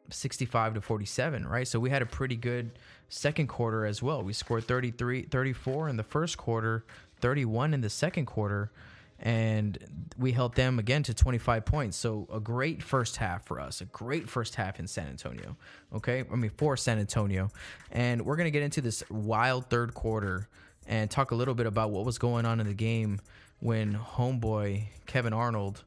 65 0.09 0.75
to 0.75 0.81
47, 0.81 1.47
right? 1.47 1.67
So 1.67 1.79
we 1.79 1.89
had 1.89 2.01
a 2.01 2.05
pretty 2.05 2.35
good 2.35 2.71
second 3.09 3.47
quarter 3.47 3.85
as 3.85 4.01
well. 4.01 4.23
We 4.23 4.33
scored 4.33 4.65
33, 4.65 5.23
34 5.23 5.89
in 5.89 5.97
the 5.97 6.03
first 6.03 6.37
quarter, 6.37 6.85
31 7.21 7.73
in 7.73 7.81
the 7.81 7.89
second 7.89 8.25
quarter, 8.25 8.71
and 9.19 9.77
we 10.17 10.31
held 10.31 10.55
them 10.55 10.79
again 10.79 11.03
to 11.03 11.13
25 11.13 11.65
points. 11.65 11.97
So 11.97 12.27
a 12.31 12.39
great 12.39 12.83
first 12.83 13.17
half 13.17 13.45
for 13.45 13.59
us, 13.59 13.81
a 13.81 13.85
great 13.85 14.29
first 14.29 14.55
half 14.55 14.79
in 14.79 14.87
San 14.87 15.07
Antonio. 15.07 15.55
Okay, 15.93 16.23
I 16.31 16.35
mean 16.35 16.51
for 16.57 16.75
San 16.75 16.99
Antonio, 16.99 17.49
and 17.91 18.25
we're 18.25 18.35
gonna 18.35 18.51
get 18.51 18.63
into 18.63 18.81
this 18.81 19.03
wild 19.09 19.69
third 19.69 19.93
quarter 19.93 20.49
and 20.87 21.09
talk 21.09 21.31
a 21.31 21.35
little 21.35 21.55
bit 21.55 21.65
about 21.65 21.91
what 21.91 22.05
was 22.05 22.17
going 22.17 22.45
on 22.45 22.59
in 22.59 22.67
the 22.67 22.73
game 22.73 23.19
when 23.59 23.95
homeboy 23.95 24.83
Kevin 25.05 25.33
Arnold 25.33 25.83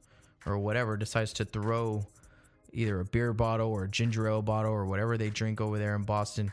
or 0.46 0.58
whatever 0.58 0.96
decides 0.96 1.32
to 1.34 1.44
throw 1.44 2.06
either 2.72 3.00
a 3.00 3.04
beer 3.04 3.32
bottle 3.32 3.70
or 3.70 3.84
a 3.84 3.88
ginger 3.88 4.28
ale 4.28 4.42
bottle 4.42 4.72
or 4.72 4.84
whatever 4.84 5.16
they 5.16 5.30
drink 5.30 5.60
over 5.60 5.78
there 5.78 5.94
in 5.94 6.02
Boston 6.02 6.52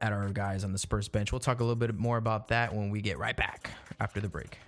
at 0.00 0.12
our 0.12 0.28
guys 0.30 0.64
on 0.64 0.72
the 0.72 0.78
Spurs 0.78 1.08
bench. 1.08 1.32
We'll 1.32 1.40
talk 1.40 1.60
a 1.60 1.62
little 1.62 1.76
bit 1.76 1.96
more 1.96 2.16
about 2.16 2.48
that 2.48 2.74
when 2.74 2.90
we 2.90 3.00
get 3.00 3.18
right 3.18 3.36
back 3.36 3.70
after 4.00 4.20
the 4.20 4.28
break. 4.28 4.58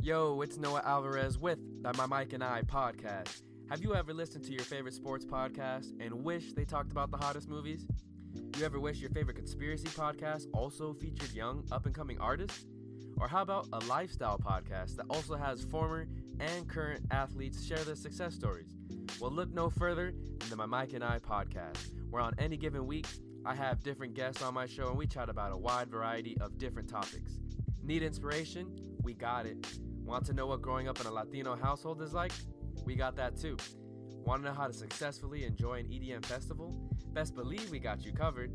Yo, 0.00 0.40
it's 0.40 0.56
Noah 0.56 0.82
Alvarez 0.84 1.38
with 1.38 1.58
the 1.82 1.92
My 1.94 2.06
Mic 2.06 2.32
and 2.32 2.42
I 2.42 2.62
podcast. 2.62 3.42
Have 3.70 3.82
you 3.82 3.94
ever 3.94 4.12
listened 4.12 4.44
to 4.44 4.52
your 4.52 4.64
favorite 4.64 4.94
sports 4.94 5.24
podcast 5.24 5.92
and 6.00 6.24
wish 6.24 6.52
they 6.52 6.64
talked 6.64 6.90
about 6.90 7.10
the 7.10 7.16
hottest 7.16 7.48
movies? 7.48 7.86
You 8.58 8.64
ever 8.64 8.80
wish 8.80 8.98
your 8.98 9.10
favorite 9.10 9.36
conspiracy 9.36 9.88
podcast 9.88 10.46
also 10.52 10.92
featured 10.92 11.32
young, 11.32 11.64
up 11.70 11.86
and 11.86 11.94
coming 11.94 12.18
artists? 12.18 12.66
Or 13.18 13.28
how 13.28 13.42
about 13.42 13.68
a 13.72 13.78
lifestyle 13.86 14.38
podcast 14.38 14.96
that 14.96 15.06
also 15.10 15.36
has 15.36 15.62
former 15.62 16.06
and 16.40 16.68
current 16.68 17.04
athletes 17.10 17.64
share 17.64 17.78
their 17.78 17.94
success 17.94 18.34
stories? 18.34 18.74
Well, 19.20 19.30
look 19.30 19.52
no 19.52 19.70
further 19.70 20.12
than 20.48 20.58
My 20.58 20.66
Mic 20.66 20.94
and 20.94 21.04
I 21.04 21.18
podcast, 21.18 21.90
where 22.10 22.22
on 22.22 22.34
any 22.38 22.56
given 22.56 22.86
week, 22.86 23.06
I 23.44 23.54
have 23.54 23.82
different 23.82 24.14
guests 24.14 24.42
on 24.42 24.54
my 24.54 24.66
show 24.66 24.88
and 24.88 24.98
we 24.98 25.06
chat 25.06 25.28
about 25.28 25.52
a 25.52 25.56
wide 25.56 25.88
variety 25.88 26.36
of 26.40 26.58
different 26.58 26.88
topics. 26.88 27.40
Need 27.82 28.02
inspiration? 28.02 28.68
We 29.02 29.14
got 29.14 29.46
it. 29.46 29.66
Want 30.04 30.24
to 30.26 30.32
know 30.32 30.46
what 30.46 30.62
growing 30.62 30.88
up 30.88 31.00
in 31.00 31.06
a 31.06 31.12
Latino 31.12 31.56
household 31.56 32.02
is 32.02 32.12
like? 32.12 32.32
We 32.84 32.94
got 32.94 33.16
that 33.16 33.36
too. 33.36 33.56
Want 34.24 34.42
to 34.42 34.48
know 34.48 34.54
how 34.54 34.68
to 34.68 34.72
successfully 34.72 35.44
enjoy 35.44 35.80
an 35.80 35.86
EDM 35.86 36.24
festival? 36.24 36.74
Best 37.12 37.34
believe 37.34 37.70
we 37.70 37.78
got 37.78 38.04
you 38.04 38.12
covered. 38.12 38.52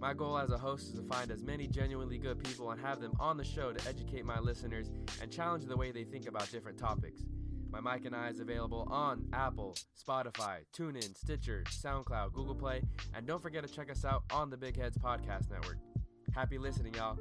My 0.00 0.12
goal 0.14 0.38
as 0.38 0.50
a 0.50 0.58
host 0.58 0.88
is 0.88 1.00
to 1.00 1.02
find 1.02 1.30
as 1.30 1.42
many 1.42 1.66
genuinely 1.66 2.18
good 2.18 2.42
people 2.42 2.70
and 2.70 2.80
have 2.80 3.00
them 3.00 3.12
on 3.18 3.36
the 3.36 3.44
show 3.44 3.72
to 3.72 3.88
educate 3.88 4.24
my 4.24 4.38
listeners 4.38 4.90
and 5.22 5.30
challenge 5.30 5.64
the 5.64 5.76
way 5.76 5.90
they 5.90 6.04
think 6.04 6.28
about 6.28 6.50
different 6.50 6.78
topics. 6.78 7.22
My 7.70 7.80
Mic 7.80 8.06
and 8.06 8.14
I 8.14 8.28
is 8.28 8.40
available 8.40 8.86
on 8.90 9.26
Apple, 9.32 9.76
Spotify, 10.02 10.58
TuneIn, 10.72 11.16
Stitcher, 11.16 11.64
SoundCloud, 11.68 12.32
Google 12.32 12.54
Play, 12.54 12.82
and 13.14 13.26
don't 13.26 13.42
forget 13.42 13.66
to 13.66 13.72
check 13.72 13.90
us 13.90 14.04
out 14.04 14.22
on 14.32 14.50
the 14.50 14.56
Big 14.56 14.78
Heads 14.78 14.96
Podcast 14.96 15.50
Network. 15.50 15.78
Happy 16.34 16.58
listening, 16.58 16.94
y'all. 16.94 17.18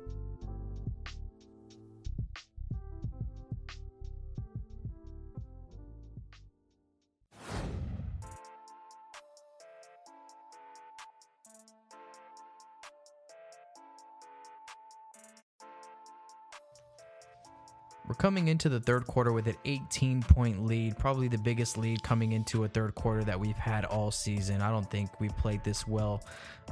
We're 18.16 18.22
coming 18.22 18.48
into 18.48 18.70
the 18.70 18.80
third 18.80 19.08
quarter 19.08 19.34
with 19.34 19.46
an 19.48 19.58
18 19.66 20.24
point 20.24 20.66
lead, 20.66 20.98
probably 20.98 21.28
the 21.28 21.38
biggest 21.38 21.78
lead 21.78 22.02
coming 22.02 22.32
into 22.32 22.64
a 22.64 22.68
third 22.70 22.96
quarter 22.96 23.26
that 23.26 23.38
we've 23.38 23.58
had 23.58 23.84
all 23.84 24.10
season. 24.10 24.62
I 24.62 24.70
don't 24.70 24.90
think 24.90 25.20
we 25.20 25.28
played 25.28 25.66
this 25.66 25.86
well 25.86 26.24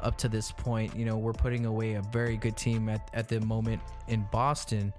up 0.01 0.17
to 0.19 0.29
this 0.29 0.53
point. 0.53 0.95
You 0.95 1.03
know, 1.03 1.17
we're 1.17 1.33
putting 1.33 1.65
away 1.65 1.95
a 1.95 2.01
very 2.13 2.37
good 2.37 2.55
team 2.55 2.87
at, 2.87 3.09
at 3.13 3.27
the 3.27 3.41
moment 3.41 3.81
in 4.07 4.25
Boston, 4.31 4.93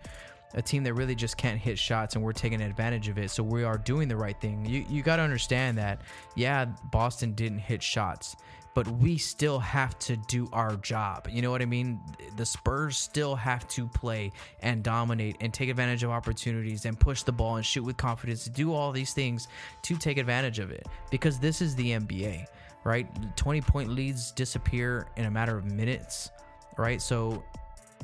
a 0.52 0.60
team 0.60 0.82
that 0.82 0.92
really 0.92 1.14
just 1.14 1.38
can't 1.38 1.58
hit 1.58 1.78
shots, 1.78 2.14
and 2.14 2.22
we're 2.22 2.32
taking 2.32 2.60
advantage 2.60 3.08
of 3.08 3.16
it. 3.16 3.30
So 3.30 3.42
we 3.42 3.64
are 3.64 3.78
doing 3.78 4.06
the 4.06 4.16
right 4.16 4.38
thing. 4.38 4.66
You, 4.66 4.84
you 4.86 5.02
got 5.02 5.16
to 5.16 5.22
understand 5.22 5.78
that, 5.78 6.02
yeah, 6.34 6.66
Boston 6.90 7.32
didn't 7.32 7.60
hit 7.60 7.82
shots, 7.82 8.36
but 8.74 8.88
we 8.88 9.16
still 9.16 9.60
have 9.60 9.96
to 10.00 10.16
do 10.16 10.48
our 10.52 10.76
job. 10.76 11.28
You 11.30 11.42
know 11.42 11.50
what 11.50 11.62
I 11.62 11.64
mean? 11.64 12.00
The 12.36 12.44
Spurs 12.44 12.96
still 12.96 13.36
have 13.36 13.66
to 13.68 13.86
play 13.86 14.32
and 14.60 14.82
dominate 14.82 15.36
and 15.40 15.54
take 15.54 15.68
advantage 15.68 16.02
of 16.02 16.10
opportunities 16.10 16.84
and 16.84 16.98
push 16.98 17.22
the 17.22 17.32
ball 17.32 17.56
and 17.56 17.64
shoot 17.64 17.84
with 17.84 17.96
confidence 17.96 18.44
to 18.44 18.50
do 18.50 18.74
all 18.74 18.90
these 18.90 19.12
things 19.12 19.48
to 19.82 19.96
take 19.96 20.18
advantage 20.18 20.58
of 20.58 20.72
it 20.72 20.86
because 21.10 21.38
this 21.38 21.62
is 21.62 21.76
the 21.76 21.92
NBA, 21.92 22.46
right? 22.82 23.06
20 23.36 23.60
point 23.60 23.90
leads 23.90 24.32
disappear 24.32 25.06
in 25.16 25.26
a 25.26 25.30
matter 25.30 25.56
of 25.56 25.64
minutes, 25.70 26.30
right? 26.76 27.00
So 27.00 27.44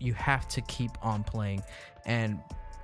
you 0.01 0.15
have 0.15 0.47
to 0.49 0.61
keep 0.63 0.93
on 1.03 1.25
playing. 1.25 1.63
And 2.07 2.41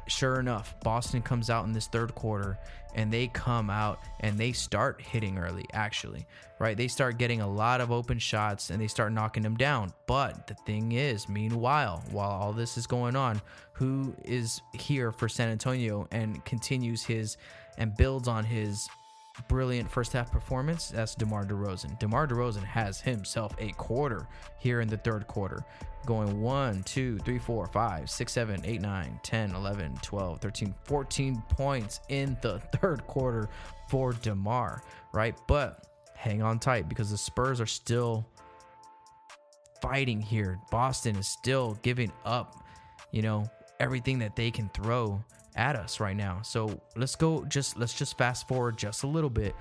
sure 0.06 0.40
enough, 0.40 0.74
Boston 0.80 1.22
comes 1.22 1.50
out 1.50 1.64
in 1.64 1.72
this 1.72 1.86
third 1.86 2.14
quarter 2.14 2.58
and 2.94 3.12
they 3.12 3.28
come 3.28 3.68
out 3.68 4.00
and 4.20 4.38
they 4.38 4.52
start 4.52 5.00
hitting 5.00 5.38
early, 5.38 5.64
actually, 5.72 6.26
right? 6.58 6.76
They 6.76 6.88
start 6.88 7.18
getting 7.18 7.40
a 7.40 7.48
lot 7.48 7.80
of 7.80 7.92
open 7.92 8.18
shots 8.18 8.70
and 8.70 8.80
they 8.80 8.86
start 8.88 9.12
knocking 9.12 9.42
them 9.42 9.56
down. 9.56 9.92
But 10.06 10.46
the 10.46 10.54
thing 10.66 10.92
is, 10.92 11.28
meanwhile, 11.28 12.02
while 12.10 12.30
all 12.30 12.52
this 12.52 12.78
is 12.78 12.86
going 12.86 13.14
on, 13.14 13.40
who 13.72 14.14
is 14.24 14.62
here 14.72 15.12
for 15.12 15.28
San 15.28 15.48
Antonio 15.50 16.08
and 16.10 16.42
continues 16.44 17.04
his 17.04 17.36
and 17.76 17.94
builds 17.96 18.28
on 18.28 18.44
his 18.44 18.88
brilliant 19.48 19.90
first 19.90 20.12
half 20.12 20.30
performance, 20.30 20.88
that's 20.88 21.14
DeMar 21.14 21.44
DeRozan. 21.44 21.98
DeMar 21.98 22.26
DeRozan 22.26 22.64
has 22.64 23.00
himself 23.00 23.54
a 23.58 23.70
quarter 23.72 24.26
here 24.58 24.80
in 24.80 24.88
the 24.88 24.96
third 24.96 25.26
quarter, 25.26 25.64
going 26.04 26.40
1, 26.40 26.82
2, 26.84 27.18
3, 27.18 27.38
4, 27.38 27.66
5, 27.66 28.10
6, 28.10 28.32
7, 28.32 28.60
8, 28.64 28.80
9, 28.80 29.20
10, 29.22 29.54
11, 29.54 29.98
12, 30.02 30.40
13, 30.40 30.74
14 30.84 31.42
points 31.48 32.00
in 32.08 32.36
the 32.40 32.58
third 32.80 33.06
quarter 33.06 33.48
for 33.88 34.12
DeMar, 34.12 34.82
right? 35.12 35.36
But 35.46 35.86
hang 36.14 36.42
on 36.42 36.58
tight 36.58 36.88
because 36.88 37.10
the 37.10 37.18
Spurs 37.18 37.60
are 37.60 37.66
still 37.66 38.26
fighting 39.80 40.20
here. 40.20 40.58
Boston 40.70 41.16
is 41.16 41.28
still 41.28 41.78
giving 41.82 42.12
up, 42.24 42.64
you 43.10 43.22
know, 43.22 43.48
everything 43.80 44.18
that 44.18 44.36
they 44.36 44.50
can 44.50 44.68
throw 44.70 45.22
at 45.56 45.76
us 45.76 46.00
right 46.00 46.16
now. 46.16 46.40
So 46.42 46.80
let's 46.96 47.16
go 47.16 47.44
just 47.44 47.76
let's 47.76 47.94
just 47.94 48.16
fast 48.18 48.46
forward 48.48 48.76
just 48.76 49.02
a 49.02 49.06
little 49.06 49.30
bit. 49.30 49.54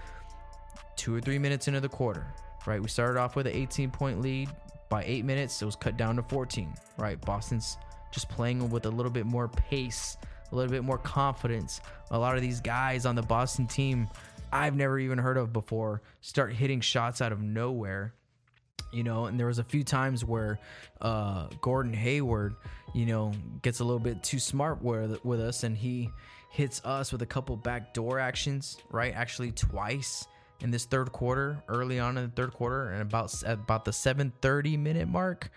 Two 0.96 1.16
or 1.16 1.22
three 1.22 1.40
minutes 1.40 1.68
into 1.68 1.82
the 1.82 1.90
quarter, 1.90 2.26
right? 2.66 2.82
We 2.82 2.88
started 2.88 3.20
off 3.20 3.36
with 3.36 3.48
an 3.48 3.54
18 3.54 3.92
point 3.92 4.22
lead. 4.22 4.50
By 4.88 5.04
eight 5.06 5.26
minutes, 5.26 5.62
it 5.62 5.66
was 5.66 5.76
cut 5.76 5.98
down 5.98 6.16
to 6.18 6.24
14, 6.24 6.74
right? 6.98 7.20
Boston's 7.20 7.78
just 8.12 8.30
playing 8.30 8.70
with 8.70 8.86
a 8.86 8.90
little 8.90 9.12
bit 9.12 9.26
more 9.26 9.48
pace, 9.48 10.16
a 10.52 10.56
little 10.56 10.72
bit 10.72 10.84
more 10.84 11.00
confidence. 11.00 11.82
A 12.12 12.18
lot 12.18 12.36
of 12.36 12.42
these 12.42 12.62
guys 12.62 13.06
on 13.06 13.16
the 13.16 13.24
Boston 13.24 13.66
team 13.66 14.08
I've 14.56 14.76
never 14.76 14.98
even 15.00 15.18
heard 15.18 15.38
of 15.38 15.52
before 15.52 16.02
start 16.22 16.54
hitting 16.54 16.80
shots 16.80 17.22
out 17.22 17.32
of 17.32 17.42
nowhere 17.42 18.14
you 18.92 19.04
know 19.04 19.26
and 19.26 19.40
there 19.40 19.48
was 19.48 19.60
a 19.60 19.64
few 19.64 19.84
times 19.84 20.24
where 20.24 20.60
uh 21.02 21.48
gordon 21.62 21.94
hayward 21.94 22.56
you 22.94 23.06
know 23.06 23.32
gets 23.62 23.80
a 23.80 23.84
little 23.84 24.00
bit 24.00 24.22
too 24.24 24.40
smart 24.40 24.82
with 24.82 25.24
with 25.26 25.40
us 25.40 25.64
and 25.64 25.78
he 25.78 26.10
hits 26.52 26.82
us 26.86 27.12
with 27.12 27.22
a 27.22 27.26
couple 27.26 27.56
backdoor 27.58 28.20
actions 28.20 28.78
right 28.90 29.14
actually 29.14 29.52
twice 29.52 30.28
in 30.62 30.72
this 30.72 30.86
third 30.86 31.12
quarter 31.12 31.62
early 31.68 32.00
on 32.00 32.18
in 32.18 32.24
the 32.24 32.32
third 32.32 32.54
quarter 32.54 32.92
and 32.92 33.02
about 33.02 33.44
about 33.44 33.86
the 33.86 33.92
7:30 33.92 34.80
minute 34.80 35.08
mark 35.08 35.50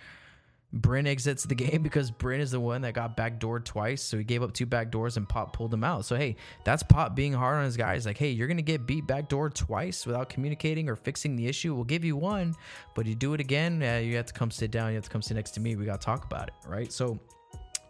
Bryn 0.72 1.07
exits 1.07 1.44
the 1.44 1.54
game 1.54 1.83
because 1.83 2.11
Bryn 2.11 2.40
is 2.40 2.50
the 2.50 2.61
one 2.61 2.83
that 2.83 2.94
got 2.94 3.16
backdoored 3.16 3.64
twice. 3.64 4.02
So 4.02 4.18
he 4.18 4.24
gave 4.24 4.42
up 4.42 4.52
two 4.52 4.66
backdoors 4.66 5.16
and 5.16 5.28
Pop 5.28 5.52
pulled 5.52 5.72
him 5.72 5.85
out. 5.85 6.04
So, 6.04 6.16
hey, 6.16 6.37
that's 6.64 6.83
Pop 6.83 7.14
being 7.14 7.33
hard 7.33 7.59
on 7.59 7.64
his 7.64 7.76
guys. 7.76 8.07
Like, 8.07 8.18
hey, 8.18 8.31
you're 8.31 8.48
going 8.48 8.59
to 8.59 8.62
get 8.62 8.87
beat 8.87 9.07
backdoor 9.07 9.50
twice 9.50 10.07
without 10.07 10.28
communicating 10.28 10.88
or 10.88 10.96
fixing 10.96 11.37
the 11.37 11.46
issue. 11.46 11.74
We'll 11.74 11.85
give 11.85 12.04
you 12.04 12.16
one, 12.16 12.54
but 12.94 13.07
you 13.07 13.14
do 13.14 13.35
it 13.35 13.40
again, 13.40 13.83
uh, 13.83 13.96
you 13.96 14.16
have 14.16 14.26
to 14.26 14.35
come 14.35 14.50
sit 14.50 14.70
down. 14.70 14.90
You 14.90 14.96
have 14.96 15.04
to 15.04 15.11
come 15.11 15.22
sit 15.22 15.35
next 15.35 15.52
to 15.52 15.61
me. 15.61 15.76
We 15.76 15.85
got 15.85 16.00
to 16.00 16.04
talk 16.04 16.24
about 16.24 16.48
it, 16.48 16.54
right? 16.66 16.92
So, 16.92 17.18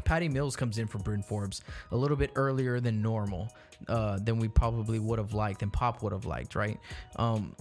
Patty 0.05 0.29
Mills 0.29 0.57
comes 0.57 0.79
in 0.79 0.87
for 0.87 0.99
Bryn 0.99 1.23
Forbes 1.23 1.63
a 1.91 1.97
little 1.97 2.17
bit 2.17 2.31
earlier 2.35 2.81
than 2.81 3.03
normal, 3.03 3.53
uh, 3.89 4.19
than 4.19 4.39
we 4.39 4.49
probably 4.49 4.99
would 4.99 5.19
have 5.19 5.35
liked 5.35 5.63
and 5.63 5.71
Pop 5.71 6.03
would 6.03 6.13
have 6.13 6.25
liked, 6.25 6.55
right? 6.55 6.79
Um, 7.17 7.55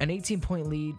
an 0.00 0.10
18 0.10 0.40
point 0.40 0.66
lead 0.66 0.96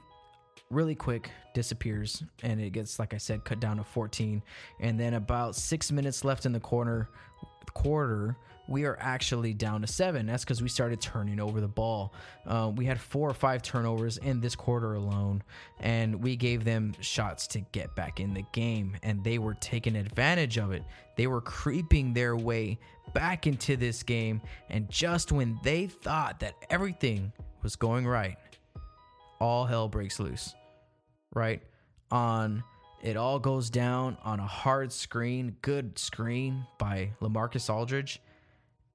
really 0.69 0.95
quick 0.95 1.31
disappears 1.53 2.23
and 2.43 2.61
it 2.61 2.71
gets 2.71 2.99
like 2.99 3.13
i 3.13 3.17
said 3.17 3.43
cut 3.43 3.59
down 3.59 3.77
to 3.77 3.83
14 3.83 4.41
and 4.79 4.99
then 4.99 5.15
about 5.15 5.55
six 5.55 5.91
minutes 5.91 6.23
left 6.23 6.45
in 6.45 6.51
the 6.51 6.59
corner 6.59 7.09
quarter 7.73 8.37
we 8.69 8.85
are 8.85 8.97
actually 9.01 9.53
down 9.53 9.81
to 9.81 9.87
seven. 9.87 10.27
That's 10.27 10.43
because 10.43 10.61
we 10.61 10.69
started 10.69 11.01
turning 11.01 11.39
over 11.39 11.59
the 11.59 11.67
ball. 11.67 12.13
Uh, 12.45 12.71
we 12.73 12.85
had 12.85 12.99
four 12.99 13.27
or 13.27 13.33
five 13.33 13.63
turnovers 13.63 14.17
in 14.17 14.39
this 14.39 14.55
quarter 14.55 14.93
alone 14.93 15.41
and 15.79 16.23
we 16.23 16.35
gave 16.35 16.63
them 16.63 16.93
shots 17.01 17.47
to 17.47 17.61
get 17.71 17.95
back 17.95 18.19
in 18.19 18.33
the 18.33 18.43
game 18.53 18.95
and 19.01 19.23
they 19.23 19.39
were 19.39 19.55
taking 19.55 19.95
advantage 19.95 20.57
of 20.57 20.71
it. 20.71 20.83
They 21.17 21.25
were 21.25 21.41
creeping 21.41 22.13
their 22.13 22.37
way 22.37 22.77
back 23.13 23.47
into 23.47 23.75
this 23.75 24.03
game 24.03 24.39
and 24.69 24.87
just 24.87 25.31
when 25.31 25.59
they 25.63 25.87
thought 25.87 26.39
that 26.41 26.53
everything 26.69 27.33
was 27.63 27.75
going 27.75 28.05
right 28.05 28.37
all 29.39 29.65
hell 29.65 29.87
breaks 29.87 30.19
loose 30.19 30.53
right? 31.33 31.61
On 32.11 32.63
it 33.01 33.15
all 33.15 33.39
goes 33.39 33.69
down 33.69 34.17
on 34.23 34.39
a 34.39 34.47
hard 34.47 34.91
screen, 34.91 35.55
good 35.61 35.97
screen 35.97 36.65
by 36.77 37.11
Lamarcus 37.21 37.69
Aldridge, 37.69 38.21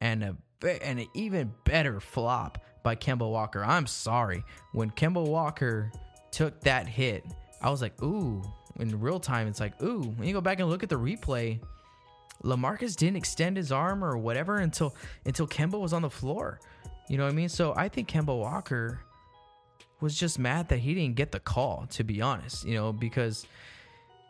and 0.01 0.23
a 0.23 0.37
and 0.83 1.01
an 1.01 1.07
even 1.15 1.53
better 1.65 2.01
flop 2.01 2.59
by 2.83 2.97
Kemba 2.97 3.29
Walker. 3.29 3.65
I'm 3.65 3.87
sorry 3.87 4.45
when 4.73 4.91
Kemba 4.91 5.27
Walker 5.27 5.91
took 6.31 6.61
that 6.63 6.89
hit, 6.89 7.25
I 7.63 7.71
was 7.71 7.81
like, 7.81 8.01
ooh. 8.03 8.43
In 8.81 9.01
real 9.01 9.21
time, 9.21 9.47
it's 9.47 9.61
like, 9.61 9.81
ooh. 9.83 10.03
When 10.03 10.27
you 10.27 10.35
go 10.35 10.41
back 10.41 10.59
and 10.59 10.69
look 10.69 10.83
at 10.83 10.89
the 10.89 10.99
replay, 10.99 11.61
Lamarcus 12.43 12.97
didn't 12.97 13.17
extend 13.17 13.57
his 13.57 13.71
arm 13.71 14.03
or 14.05 14.17
whatever 14.19 14.59
until 14.59 14.95
until 15.25 15.47
Kemba 15.47 15.81
was 15.81 15.93
on 15.93 16.03
the 16.03 16.11
floor. 16.11 16.61
You 17.09 17.17
know 17.17 17.25
what 17.25 17.33
I 17.33 17.37
mean? 17.37 17.49
So 17.49 17.73
I 17.77 17.89
think 17.89 18.09
Kemba 18.09 18.37
Walker 18.37 19.01
was 20.05 20.15
just 20.17 20.39
mad 20.39 20.69
that 20.69 20.79
he 20.79 20.95
didn't 20.95 21.17
get 21.17 21.33
the 21.33 21.41
call, 21.41 21.87
to 21.93 22.05
be 22.05 22.21
honest, 22.21 22.67
you 22.67 22.75
know, 22.75 22.93
because 22.93 23.47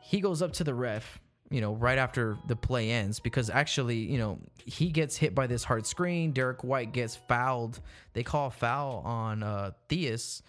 he 0.00 0.20
goes 0.20 0.40
up 0.40 0.52
to 0.52 0.64
the 0.64 0.72
ref, 0.72 1.20
you 1.50 1.60
know, 1.60 1.74
right 1.74 1.98
after 1.98 2.38
the 2.46 2.54
play 2.54 2.92
ends, 2.92 3.18
because 3.18 3.50
actually, 3.50 3.96
you 3.96 4.16
know, 4.16 4.38
he 4.64 4.88
gets 4.90 5.16
hit 5.16 5.34
by 5.34 5.48
this 5.48 5.64
hard 5.64 5.84
screen. 5.84 6.30
Derek 6.30 6.62
White 6.62 6.92
gets 6.92 7.16
fouled. 7.16 7.80
They 8.12 8.22
call 8.22 8.50
foul 8.50 9.02
on 9.04 9.42
uh, 9.42 9.72
Theis, 9.88 10.42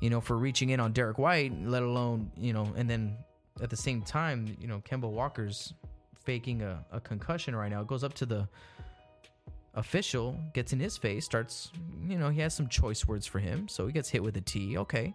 you 0.00 0.10
know, 0.10 0.20
for 0.20 0.36
reaching 0.36 0.68
in 0.68 0.78
on 0.78 0.92
Derek 0.92 1.18
White, 1.18 1.52
let 1.64 1.82
alone, 1.82 2.30
you 2.36 2.52
know, 2.52 2.70
and 2.76 2.88
then 2.88 3.16
at 3.62 3.70
the 3.70 3.76
same 3.76 4.02
time, 4.02 4.56
you 4.60 4.68
know, 4.68 4.82
Kemba 4.88 5.10
Walker's 5.10 5.72
faking 6.22 6.60
a, 6.60 6.84
a 6.92 7.00
concussion 7.00 7.56
right 7.56 7.70
now. 7.70 7.80
It 7.80 7.86
goes 7.86 8.04
up 8.04 8.12
to 8.14 8.26
the 8.26 8.46
official 9.76 10.38
gets 10.54 10.72
in 10.72 10.80
his 10.80 10.96
face, 10.96 11.24
starts, 11.24 11.70
you 12.08 12.18
know, 12.18 12.30
he 12.30 12.40
has 12.40 12.54
some 12.54 12.68
choice 12.68 13.06
words 13.06 13.26
for 13.26 13.38
him, 13.38 13.68
so 13.68 13.86
he 13.86 13.92
gets 13.92 14.08
hit 14.08 14.22
with 14.22 14.36
a 14.36 14.40
T, 14.40 14.78
okay. 14.78 15.14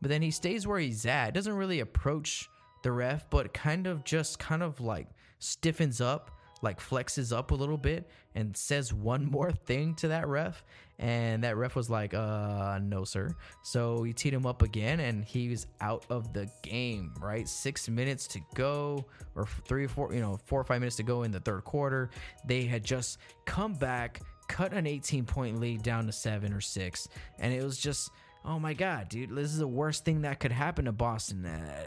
But 0.00 0.10
then 0.10 0.22
he 0.22 0.30
stays 0.30 0.66
where 0.66 0.78
he's 0.78 1.06
at, 1.06 1.32
doesn't 1.32 1.52
really 1.52 1.80
approach 1.80 2.48
the 2.82 2.92
ref, 2.92 3.28
but 3.30 3.54
kind 3.54 3.86
of 3.86 4.04
just 4.04 4.38
kind 4.38 4.62
of 4.62 4.80
like 4.80 5.08
stiffens 5.38 6.00
up, 6.00 6.30
like 6.62 6.78
flexes 6.78 7.36
up 7.36 7.50
a 7.50 7.54
little 7.54 7.78
bit 7.78 8.08
and 8.34 8.56
says 8.56 8.92
one 8.92 9.24
more 9.30 9.50
thing 9.50 9.94
to 9.96 10.08
that 10.08 10.28
ref. 10.28 10.62
And 10.98 11.42
that 11.42 11.56
ref 11.56 11.74
was 11.74 11.90
like, 11.90 12.14
uh, 12.14 12.78
no, 12.80 13.04
sir. 13.04 13.34
So 13.62 14.04
he 14.04 14.12
teed 14.12 14.32
him 14.32 14.46
up 14.46 14.62
again 14.62 15.00
and 15.00 15.24
he 15.24 15.48
was 15.48 15.66
out 15.80 16.04
of 16.08 16.32
the 16.32 16.48
game, 16.62 17.12
right? 17.20 17.48
Six 17.48 17.88
minutes 17.88 18.26
to 18.28 18.40
go, 18.54 19.04
or 19.34 19.46
three 19.66 19.84
or 19.84 19.88
four, 19.88 20.14
you 20.14 20.20
know, 20.20 20.38
four 20.46 20.60
or 20.60 20.64
five 20.64 20.80
minutes 20.80 20.96
to 20.96 21.02
go 21.02 21.24
in 21.24 21.32
the 21.32 21.40
third 21.40 21.64
quarter. 21.64 22.10
They 22.46 22.64
had 22.64 22.84
just 22.84 23.18
come 23.44 23.74
back, 23.74 24.20
cut 24.46 24.72
an 24.72 24.86
18 24.86 25.24
point 25.24 25.58
lead 25.58 25.82
down 25.82 26.06
to 26.06 26.12
seven 26.12 26.52
or 26.52 26.60
six. 26.60 27.08
And 27.40 27.52
it 27.52 27.64
was 27.64 27.76
just, 27.76 28.10
oh 28.44 28.60
my 28.60 28.72
God, 28.72 29.08
dude, 29.08 29.30
this 29.30 29.50
is 29.50 29.58
the 29.58 29.66
worst 29.66 30.04
thing 30.04 30.22
that 30.22 30.38
could 30.38 30.52
happen 30.52 30.84
to 30.84 30.92
Boston. 30.92 31.44
Uh, 31.44 31.84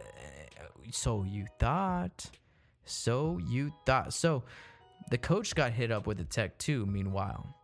so 0.92 1.24
you 1.24 1.46
thought. 1.60 2.30
So 2.86 3.40
you 3.48 3.72
thought. 3.86 4.14
So 4.14 4.44
the 5.10 5.18
coach 5.18 5.56
got 5.56 5.72
hit 5.72 5.92
up 5.92 6.08
with 6.08 6.20
a 6.20 6.26
tech 6.26 6.58
too, 6.58 6.86
meanwhile. 6.86 7.57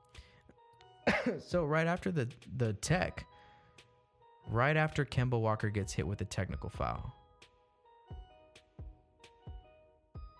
so 1.45 1.65
right 1.65 1.87
after 1.87 2.11
the 2.11 2.27
the 2.57 2.73
tech, 2.73 3.25
right 4.49 4.77
after 4.77 5.06
Kemba 5.06 5.39
Walker 5.39 5.69
gets 5.69 5.93
hit 5.93 6.08
with 6.08 6.21
a 6.21 6.25
technical 6.25 6.69
foul. 6.69 7.13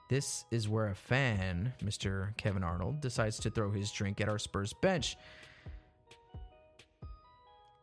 This 0.10 0.46
is 0.52 0.70
where 0.70 0.90
a 0.90 0.96
fan, 0.96 1.74
Mr. 1.84 2.38
Kevin 2.38 2.64
Arnold, 2.64 3.02
decides 3.02 3.40
to 3.40 3.50
throw 3.50 3.72
his 3.72 3.92
drink 3.92 4.22
at 4.22 4.30
our 4.30 4.38
Spurs 4.38 4.74
bench. 4.74 5.18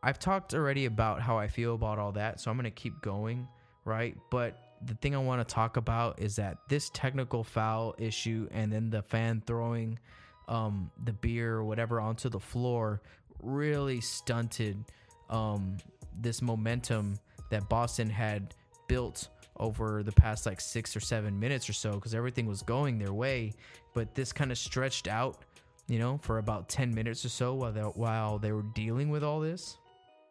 I've 0.03 0.17
talked 0.17 0.53
already 0.53 0.85
about 0.85 1.21
how 1.21 1.37
I 1.37 1.47
feel 1.47 1.75
about 1.75 1.99
all 1.99 2.13
that, 2.13 2.39
so 2.39 2.49
I'm 2.49 2.57
going 2.57 2.63
to 2.63 2.71
keep 2.71 3.01
going, 3.01 3.47
right? 3.85 4.15
But 4.29 4.57
the 4.85 4.95
thing 4.95 5.13
I 5.13 5.19
want 5.19 5.47
to 5.47 5.53
talk 5.53 5.77
about 5.77 6.19
is 6.19 6.37
that 6.37 6.57
this 6.69 6.89
technical 6.91 7.43
foul 7.43 7.95
issue 7.97 8.47
and 8.51 8.71
then 8.71 8.89
the 8.89 9.01
fan 9.01 9.43
throwing 9.45 9.99
um, 10.51 10.91
the 11.05 11.13
beer 11.13 11.55
or 11.55 11.63
whatever 11.63 12.01
onto 12.01 12.29
the 12.29 12.39
floor 12.39 13.01
really 13.41 14.01
stunted 14.01 14.77
um, 15.29 15.77
this 16.19 16.41
momentum 16.41 17.17
that 17.49 17.67
Boston 17.69 18.09
had 18.09 18.53
built 18.87 19.29
over 19.57 20.03
the 20.03 20.11
past 20.11 20.45
like 20.45 20.59
six 20.59 20.95
or 20.95 20.99
seven 20.99 21.39
minutes 21.39 21.69
or 21.69 21.73
so 21.73 21.93
because 21.93 22.13
everything 22.13 22.45
was 22.45 22.61
going 22.61 22.99
their 22.99 23.13
way. 23.13 23.53
But 23.93 24.13
this 24.13 24.33
kind 24.33 24.51
of 24.51 24.57
stretched 24.57 25.07
out, 25.07 25.45
you 25.87 25.99
know, 25.99 26.19
for 26.21 26.37
about 26.37 26.67
10 26.67 26.93
minutes 26.93 27.23
or 27.23 27.29
so 27.29 27.53
while 27.53 27.71
they, 27.71 27.81
while 27.81 28.37
they 28.37 28.51
were 28.51 28.65
dealing 28.75 29.09
with 29.09 29.23
all 29.23 29.39
this. 29.39 29.77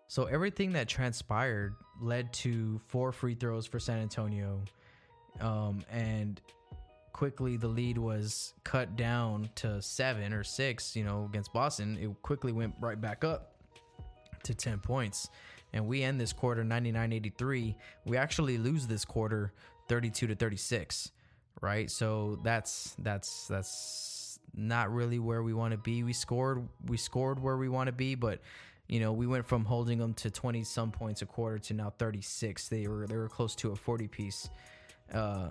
So 0.09 0.25
everything 0.25 0.73
that 0.73 0.87
transpired 0.87 1.75
led 2.01 2.31
to 2.35 2.79
four 2.89 3.11
free 3.11 3.35
throws 3.35 3.67
for 3.67 3.79
San 3.79 4.01
Antonio. 4.01 4.61
Um, 5.41 5.83
and 5.91 6.41
quickly 7.13 7.57
the 7.57 7.69
lead 7.69 7.99
was 7.99 8.55
cut 8.65 8.97
down 8.97 9.51
to 9.57 9.81
seven 9.83 10.33
or 10.33 10.45
six, 10.45 10.95
you 10.97 11.05
know, 11.05 11.27
against 11.29 11.53
Boston. 11.53 11.99
It 12.01 12.11
quickly 12.23 12.53
went 12.53 12.75
right 12.81 13.01
back 13.01 13.25
up 13.25 13.55
to 14.45 14.55
10 14.55 14.79
points. 14.81 15.29
And 15.73 15.87
we 15.87 16.03
end 16.03 16.21
this 16.21 16.33
quarter 16.33 16.65
99 16.65 17.13
83. 17.13 17.77
We 18.07 18.17
actually 18.17 18.59
lose 18.59 18.87
this 18.87 19.05
quarter 19.05 19.53
32 19.89 20.29
to 20.29 20.35
36, 20.35 21.13
right? 21.61 21.91
So 21.91 22.39
that's, 22.43 22.97
that's, 22.99 23.47
that's 23.47 24.39
not 24.55 24.93
really 24.93 25.19
where 25.19 25.43
we 25.43 25.53
want 25.53 25.73
to 25.73 25.79
be. 25.79 26.03
We 26.03 26.13
scored, 26.13 26.69
we 26.87 26.97
scored 26.97 27.41
where 27.41 27.57
we 27.57 27.69
want 27.69 27.87
to 27.87 27.93
be, 27.93 28.15
but 28.15 28.41
you 28.89 28.99
know, 28.99 29.13
we 29.13 29.29
went 29.29 29.47
from 29.47 29.65
holding 29.65 29.99
them 29.99 30.15
to 30.15 30.33
20 30.33 30.65
some 30.65 30.91
points 30.91 31.23
a 31.23 31.27
quarter 31.27 31.59
to 31.59 31.75
now 31.75 31.93
36. 31.97 32.69
They 32.69 32.89
were, 32.89 33.07
they 33.07 33.17
were 33.17 33.29
close 33.29 33.55
to 33.57 33.71
a 33.71 33.77
40 33.77 34.09
piece. 34.09 34.51
Uh, 35.13 35.51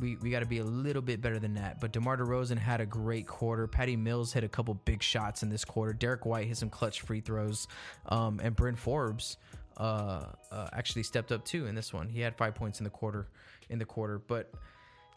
we, 0.00 0.16
we 0.16 0.30
got 0.30 0.40
to 0.40 0.46
be 0.46 0.58
a 0.58 0.64
little 0.64 1.02
bit 1.02 1.20
better 1.20 1.38
than 1.38 1.54
that. 1.54 1.80
But 1.80 1.92
DeMar 1.92 2.16
DeRozan 2.16 2.58
had 2.58 2.80
a 2.80 2.86
great 2.86 3.26
quarter. 3.26 3.66
Patty 3.66 3.96
Mills 3.96 4.32
hit 4.32 4.44
a 4.44 4.48
couple 4.48 4.74
big 4.74 5.02
shots 5.02 5.42
in 5.42 5.48
this 5.48 5.64
quarter. 5.64 5.92
Derek 5.92 6.26
White 6.26 6.48
hit 6.48 6.56
some 6.56 6.70
clutch 6.70 7.02
free 7.02 7.20
throws. 7.20 7.68
Um, 8.06 8.40
and 8.42 8.56
Bryn 8.56 8.76
Forbes 8.76 9.36
uh, 9.76 10.26
uh, 10.50 10.68
actually 10.72 11.02
stepped 11.02 11.32
up 11.32 11.44
too 11.44 11.66
in 11.66 11.74
this 11.74 11.92
one. 11.92 12.08
He 12.08 12.20
had 12.20 12.36
five 12.36 12.54
points 12.54 12.80
in 12.80 12.84
the 12.84 12.90
quarter. 12.90 13.28
In 13.68 13.78
the 13.78 13.84
quarter, 13.84 14.18
but 14.18 14.52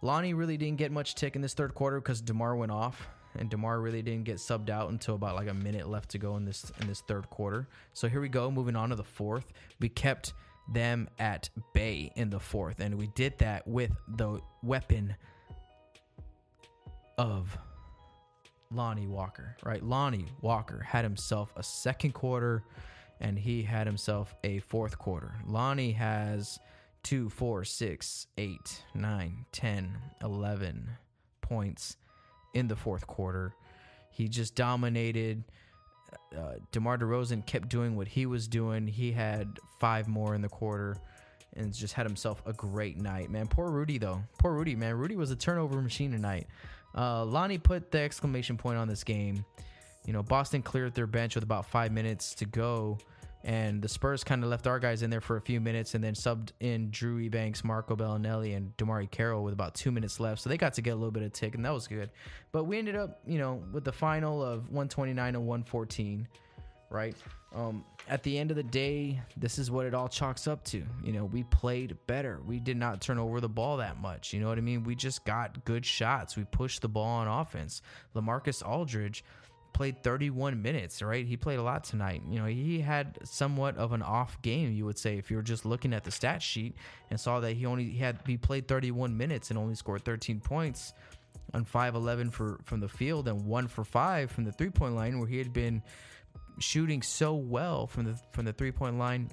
Lonnie 0.03 0.35
really 0.35 0.57
didn't 0.57 0.77
get 0.77 0.91
much 0.91 1.15
tick 1.15 1.35
in 1.35 1.41
this 1.41 1.55
third 1.55 1.73
quarter 1.73 1.99
because 1.99 2.21
Demar 2.21 2.55
went 2.55 2.71
off, 2.71 3.07
and 3.35 3.49
Demar 3.49 3.81
really 3.81 4.03
didn't 4.03 4.25
get 4.25 4.35
subbed 4.35 4.69
out 4.69 4.91
until 4.91 5.15
about 5.15 5.35
like 5.35 5.47
a 5.47 5.55
minute 5.55 5.89
left 5.89 6.09
to 6.09 6.19
go 6.19 6.37
in 6.37 6.45
this 6.45 6.71
in 6.81 6.85
this 6.85 7.01
third 7.01 7.27
quarter. 7.31 7.67
So 7.93 8.07
here 8.07 8.21
we 8.21 8.29
go, 8.29 8.51
moving 8.51 8.75
on 8.75 8.89
to 8.89 8.95
the 8.95 9.03
fourth. 9.03 9.51
We 9.79 9.89
kept 9.89 10.33
them 10.67 11.09
at 11.19 11.49
bay 11.73 12.11
in 12.15 12.29
the 12.29 12.39
fourth, 12.39 12.79
and 12.79 12.95
we 12.95 13.07
did 13.07 13.37
that 13.39 13.67
with 13.67 13.91
the 14.07 14.39
weapon 14.61 15.15
of 17.17 17.57
Lonnie 18.71 19.07
Walker, 19.07 19.55
right? 19.63 19.83
Lonnie 19.83 20.31
Walker 20.41 20.79
had 20.81 21.03
himself 21.03 21.53
a 21.55 21.63
second 21.63 22.13
quarter 22.13 22.63
and 23.19 23.37
he 23.37 23.63
had 23.63 23.87
himself 23.87 24.35
a 24.43 24.59
fourth 24.59 24.97
quarter. 24.97 25.35
Lonnie 25.45 25.91
has 25.91 26.59
two, 27.03 27.29
four, 27.29 27.63
six, 27.63 28.27
eight, 28.37 28.83
nine, 28.93 29.45
10, 29.51 29.97
11 30.23 30.89
points 31.41 31.97
in 32.53 32.67
the 32.67 32.75
fourth 32.75 33.07
quarter. 33.07 33.53
He 34.09 34.27
just 34.27 34.55
dominated. 34.55 35.43
Uh, 36.35 36.53
DeMar 36.71 36.97
DeRozan 36.97 37.45
kept 37.45 37.69
doing 37.69 37.95
what 37.95 38.07
he 38.07 38.25
was 38.25 38.47
doing. 38.47 38.87
He 38.87 39.11
had 39.11 39.59
five 39.79 40.07
more 40.07 40.35
in 40.35 40.41
the 40.41 40.49
quarter 40.49 40.97
and 41.55 41.73
just 41.73 41.93
had 41.93 42.05
himself 42.05 42.41
a 42.45 42.53
great 42.53 42.97
night, 42.97 43.29
man. 43.29 43.47
Poor 43.47 43.69
Rudy, 43.69 43.97
though. 43.97 44.23
Poor 44.39 44.53
Rudy, 44.53 44.75
man. 44.75 44.95
Rudy 44.95 45.15
was 45.15 45.31
a 45.31 45.35
turnover 45.35 45.81
machine 45.81 46.11
tonight. 46.11 46.47
Uh, 46.95 47.25
Lonnie 47.25 47.57
put 47.57 47.91
the 47.91 47.99
exclamation 47.99 48.57
point 48.57 48.77
on 48.77 48.87
this 48.87 49.03
game. 49.03 49.45
You 50.05 50.13
know, 50.13 50.23
Boston 50.23 50.61
cleared 50.61 50.93
their 50.93 51.07
bench 51.07 51.35
with 51.35 51.43
about 51.43 51.65
five 51.65 51.91
minutes 51.91 52.35
to 52.35 52.45
go, 52.45 52.97
and 53.43 53.81
the 53.81 53.89
Spurs 53.89 54.23
kind 54.23 54.43
of 54.43 54.49
left 54.49 54.67
our 54.67 54.79
guys 54.79 55.03
in 55.03 55.09
there 55.09 55.21
for 55.21 55.35
a 55.35 55.41
few 55.41 55.59
minutes 55.59 55.95
and 55.95 56.03
then 56.03 56.13
subbed 56.13 56.51
in 56.61 56.89
Drew 56.91 57.17
Eubanks, 57.17 57.63
Marco 57.63 57.95
Belinelli, 57.95 58.55
and 58.55 58.75
DeMarre 58.77 59.09
Carroll 59.11 59.43
with 59.43 59.53
about 59.53 59.75
two 59.75 59.91
minutes 59.91 60.19
left. 60.19 60.41
So 60.41 60.49
they 60.49 60.57
got 60.57 60.73
to 60.75 60.81
get 60.81 60.91
a 60.91 60.95
little 60.95 61.11
bit 61.11 61.23
of 61.23 61.33
tick, 61.33 61.55
and 61.55 61.65
that 61.65 61.73
was 61.73 61.87
good. 61.87 62.09
But 62.53 62.63
we 62.65 62.77
ended 62.77 62.95
up, 62.95 63.19
you 63.27 63.37
know, 63.37 63.61
with 63.73 63.83
the 63.83 63.91
final 63.91 64.41
of 64.41 64.69
129 64.69 65.35
and 65.35 65.45
114, 65.45 66.27
right? 66.89 67.15
Um, 67.53 67.83
at 68.07 68.23
the 68.23 68.37
end 68.37 68.49
of 68.49 68.57
the 68.57 68.63
day, 68.63 69.21
this 69.37 69.59
is 69.59 69.69
what 69.69 69.85
it 69.85 69.93
all 69.93 70.07
chalks 70.07 70.47
up 70.47 70.63
to. 70.65 70.83
You 71.03 71.13
know, 71.13 71.25
we 71.25 71.43
played 71.43 71.97
better. 72.07 72.39
We 72.45 72.59
did 72.59 72.77
not 72.77 73.01
turn 73.01 73.19
over 73.19 73.41
the 73.41 73.49
ball 73.49 73.77
that 73.77 73.99
much. 73.99 74.33
You 74.33 74.39
know 74.39 74.47
what 74.47 74.57
I 74.57 74.61
mean? 74.61 74.83
We 74.83 74.95
just 74.95 75.23
got 75.25 75.63
good 75.65 75.85
shots. 75.85 76.35
We 76.35 76.45
pushed 76.45 76.81
the 76.81 76.89
ball 76.89 77.05
on 77.05 77.27
offense. 77.27 77.81
Lamarcus 78.15 78.65
Aldridge 78.67 79.23
played 79.73 80.03
31 80.03 80.61
minutes, 80.61 81.01
right? 81.01 81.25
He 81.25 81.35
played 81.35 81.59
a 81.59 81.63
lot 81.63 81.83
tonight. 81.83 82.21
You 82.29 82.39
know, 82.39 82.45
he 82.45 82.79
had 82.79 83.17
somewhat 83.23 83.77
of 83.77 83.91
an 83.91 84.01
off 84.01 84.41
game, 84.41 84.71
you 84.73 84.85
would 84.85 84.97
say, 84.97 85.17
if 85.17 85.29
you 85.29 85.37
were 85.37 85.43
just 85.43 85.65
looking 85.65 85.93
at 85.93 86.03
the 86.03 86.11
stat 86.11 86.41
sheet 86.41 86.75
and 87.09 87.19
saw 87.19 87.39
that 87.39 87.53
he 87.53 87.65
only 87.65 87.91
had 87.91 88.19
he 88.25 88.37
played 88.37 88.67
31 88.67 89.17
minutes 89.17 89.49
and 89.49 89.59
only 89.59 89.75
scored 89.75 90.05
13 90.05 90.39
points 90.39 90.93
on 91.53 91.65
5-11 91.65 92.31
for 92.31 92.59
from 92.65 92.79
the 92.79 92.87
field 92.87 93.27
and 93.27 93.45
1 93.45 93.67
for 93.67 93.83
5 93.83 94.31
from 94.31 94.43
the 94.43 94.51
three-point 94.51 94.95
line 94.95 95.19
where 95.19 95.27
he 95.27 95.37
had 95.37 95.53
been 95.53 95.81
shooting 96.59 97.01
so 97.01 97.33
well 97.33 97.87
from 97.87 98.05
the 98.05 98.19
from 98.31 98.45
the 98.45 98.53
three-point 98.53 98.97
line 98.97 99.29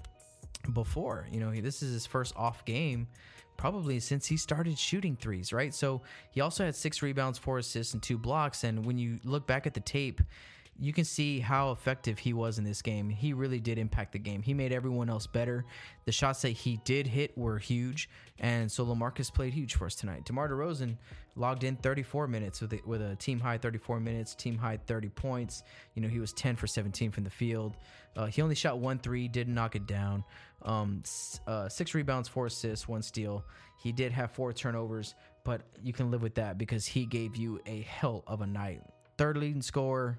before. 0.72 1.26
You 1.30 1.40
know, 1.40 1.50
he, 1.50 1.60
this 1.60 1.82
is 1.82 1.92
his 1.92 2.06
first 2.06 2.34
off 2.36 2.64
game 2.64 3.08
probably 3.60 4.00
since 4.00 4.24
he 4.24 4.38
started 4.38 4.78
shooting 4.78 5.14
threes, 5.14 5.52
right? 5.52 5.74
So 5.74 6.00
he 6.30 6.40
also 6.40 6.64
had 6.64 6.74
six 6.74 7.02
rebounds, 7.02 7.38
four 7.38 7.58
assists, 7.58 7.92
and 7.92 8.02
two 8.02 8.16
blocks. 8.16 8.64
And 8.64 8.86
when 8.86 8.96
you 8.96 9.20
look 9.22 9.46
back 9.46 9.66
at 9.66 9.74
the 9.74 9.80
tape, 9.80 10.22
you 10.78 10.94
can 10.94 11.04
see 11.04 11.40
how 11.40 11.72
effective 11.72 12.18
he 12.18 12.32
was 12.32 12.56
in 12.56 12.64
this 12.64 12.80
game. 12.80 13.10
He 13.10 13.34
really 13.34 13.60
did 13.60 13.76
impact 13.76 14.12
the 14.12 14.18
game. 14.18 14.40
He 14.40 14.54
made 14.54 14.72
everyone 14.72 15.10
else 15.10 15.26
better. 15.26 15.66
The 16.06 16.12
shots 16.12 16.40
that 16.40 16.52
he 16.52 16.80
did 16.84 17.06
hit 17.06 17.36
were 17.36 17.58
huge, 17.58 18.08
and 18.38 18.72
so 18.72 18.86
Lamarcus 18.86 19.30
played 19.32 19.52
huge 19.52 19.74
for 19.74 19.84
us 19.84 19.94
tonight. 19.94 20.24
DeMar 20.24 20.48
DeRozan 20.48 20.96
logged 21.36 21.64
in 21.64 21.76
34 21.76 22.26
minutes 22.26 22.60
with 22.60 22.72
a, 22.72 22.80
with 22.84 23.02
a 23.02 23.16
team 23.16 23.40
high 23.40 23.58
34 23.58 24.00
minutes, 24.00 24.34
team 24.34 24.58
high 24.58 24.78
30 24.86 25.08
points. 25.10 25.62
You 25.94 26.02
know 26.02 26.08
he 26.08 26.18
was 26.18 26.32
10 26.32 26.56
for 26.56 26.66
17 26.66 27.10
from 27.10 27.24
the 27.24 27.30
field. 27.30 27.76
Uh, 28.16 28.26
he 28.26 28.42
only 28.42 28.54
shot 28.54 28.78
one 28.78 28.98
three, 28.98 29.28
didn't 29.28 29.54
knock 29.54 29.76
it 29.76 29.86
down. 29.86 30.24
Um, 30.62 31.02
uh, 31.46 31.68
six 31.68 31.94
rebounds, 31.94 32.28
four 32.28 32.46
assists, 32.46 32.88
one 32.88 33.02
steal. 33.02 33.44
He 33.82 33.92
did 33.92 34.12
have 34.12 34.32
four 34.32 34.52
turnovers, 34.52 35.14
but 35.44 35.62
you 35.82 35.92
can 35.92 36.10
live 36.10 36.22
with 36.22 36.34
that 36.34 36.58
because 36.58 36.84
he 36.84 37.06
gave 37.06 37.36
you 37.36 37.60
a 37.66 37.82
hell 37.82 38.24
of 38.26 38.42
a 38.42 38.46
night. 38.46 38.82
Third 39.16 39.36
leading 39.36 39.62
scorer. 39.62 40.18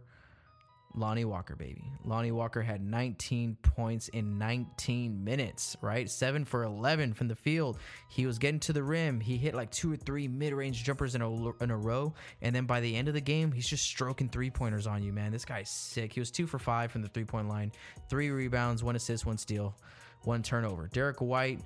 Lonnie 0.94 1.26
Walker, 1.26 1.56
baby. 1.56 1.84
Lonnie 2.04 2.32
Walker 2.32 2.62
had 2.62 2.82
19 2.82 3.58
points 3.62 4.10
in 4.10 4.38
19 4.38 5.24
minutes, 5.24 5.78
right? 5.82 6.10
Seven 6.10 6.44
for 6.44 6.64
11 6.64 7.14
from 7.14 7.28
the 7.28 7.36
field. 7.36 7.78
He 8.10 8.26
was 8.26 8.38
getting 8.38 8.60
to 8.62 8.74
the 8.74 8.84
rim. 8.84 9.20
He 9.20 9.38
hit 9.38 9.54
like 9.54 9.72
two 9.72 9.94
or 9.94 9.96
three 9.96 10.28
mid 10.28 10.54
range 10.54 10.84
jumpers 10.84 11.16
in 11.16 11.22
a, 11.22 11.64
in 11.64 11.72
a 11.72 11.78
row. 11.78 12.14
And 12.42 12.56
then 12.56 12.66
by 12.66 12.82
the 12.82 12.96
end 12.96 13.08
of 13.08 13.14
the 13.14 13.22
game, 13.22 13.52
he's 13.52 13.68
just 13.68 13.84
stroking 13.84 14.30
three 14.30 14.50
pointers 14.50 14.88
on 14.88 15.04
you, 15.04 15.14
man. 15.14 15.32
This 15.32 15.46
guy's 15.46 15.70
sick. 15.70 16.14
He 16.14 16.20
was 16.20 16.32
two 16.32 16.48
for 16.48 16.60
five 16.60 16.92
from 16.92 17.02
the 17.02 17.10
three 17.10 17.26
point 17.26 17.48
line, 17.48 17.72
three 18.10 18.30
rebounds, 18.30 18.84
one 18.84 18.96
assist, 18.96 19.26
one 19.26 19.38
steal, 19.38 19.76
one 20.24 20.44
turnover. 20.44 20.90
Derek 20.92 21.22
White 21.22 21.62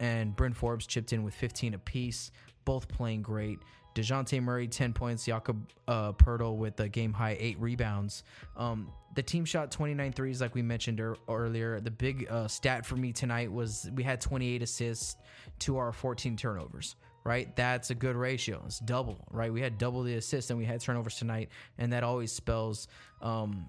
and 0.00 0.34
Bryn 0.36 0.52
Forbes 0.52 0.86
chipped 0.86 1.12
in 1.12 1.24
with 1.24 1.34
15 1.34 1.74
apiece, 1.74 2.30
both 2.64 2.88
playing 2.88 3.22
great. 3.22 3.58
DeJounte 3.98 4.40
Murray, 4.42 4.68
10 4.68 4.92
points. 4.92 5.24
Jakob 5.24 5.70
uh, 5.88 6.12
with 6.52 6.78
a 6.80 6.88
game 6.88 7.12
high 7.12 7.36
eight 7.38 7.58
rebounds. 7.60 8.22
Um, 8.56 8.92
the 9.14 9.22
team 9.22 9.44
shot 9.44 9.70
29 9.70 10.12
threes, 10.12 10.40
like 10.40 10.54
we 10.54 10.62
mentioned 10.62 11.00
er- 11.00 11.16
earlier. 11.28 11.80
The 11.80 11.90
big 11.90 12.28
uh, 12.30 12.46
stat 12.46 12.86
for 12.86 12.96
me 12.96 13.12
tonight 13.12 13.50
was 13.50 13.90
we 13.94 14.02
had 14.02 14.20
28 14.20 14.62
assists 14.62 15.16
to 15.60 15.78
our 15.78 15.92
14 15.92 16.36
turnovers, 16.36 16.94
right? 17.24 17.54
That's 17.56 17.90
a 17.90 17.94
good 17.94 18.14
ratio. 18.14 18.62
It's 18.66 18.78
double, 18.78 19.26
right? 19.30 19.52
We 19.52 19.60
had 19.60 19.78
double 19.78 20.02
the 20.02 20.14
assists 20.14 20.50
and 20.50 20.58
we 20.58 20.64
had 20.64 20.80
turnovers 20.80 21.16
tonight, 21.16 21.48
and 21.78 21.92
that 21.92 22.04
always 22.04 22.30
spells. 22.30 22.86
Um, 23.20 23.66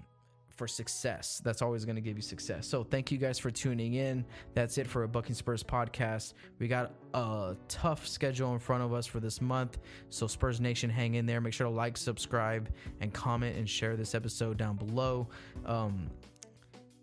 for 0.60 0.68
success. 0.68 1.40
That's 1.42 1.62
always 1.62 1.86
going 1.86 1.96
to 1.96 2.02
give 2.02 2.18
you 2.18 2.22
success. 2.22 2.66
So 2.66 2.84
thank 2.84 3.10
you 3.10 3.16
guys 3.16 3.38
for 3.38 3.50
tuning 3.50 3.94
in. 3.94 4.26
That's 4.52 4.76
it 4.76 4.86
for 4.86 5.04
a 5.04 5.08
Bucking 5.08 5.34
Spurs 5.34 5.62
podcast. 5.62 6.34
We 6.58 6.68
got 6.68 6.92
a 7.14 7.56
tough 7.66 8.06
schedule 8.06 8.52
in 8.52 8.58
front 8.58 8.82
of 8.82 8.92
us 8.92 9.06
for 9.06 9.20
this 9.20 9.40
month. 9.40 9.78
So 10.10 10.26
Spurs 10.26 10.60
Nation, 10.60 10.90
hang 10.90 11.14
in 11.14 11.24
there. 11.24 11.40
Make 11.40 11.54
sure 11.54 11.66
to 11.66 11.72
like, 11.72 11.96
subscribe, 11.96 12.68
and 13.00 13.10
comment 13.10 13.56
and 13.56 13.66
share 13.66 13.96
this 13.96 14.14
episode 14.14 14.58
down 14.58 14.76
below. 14.76 15.28
Um, 15.64 16.10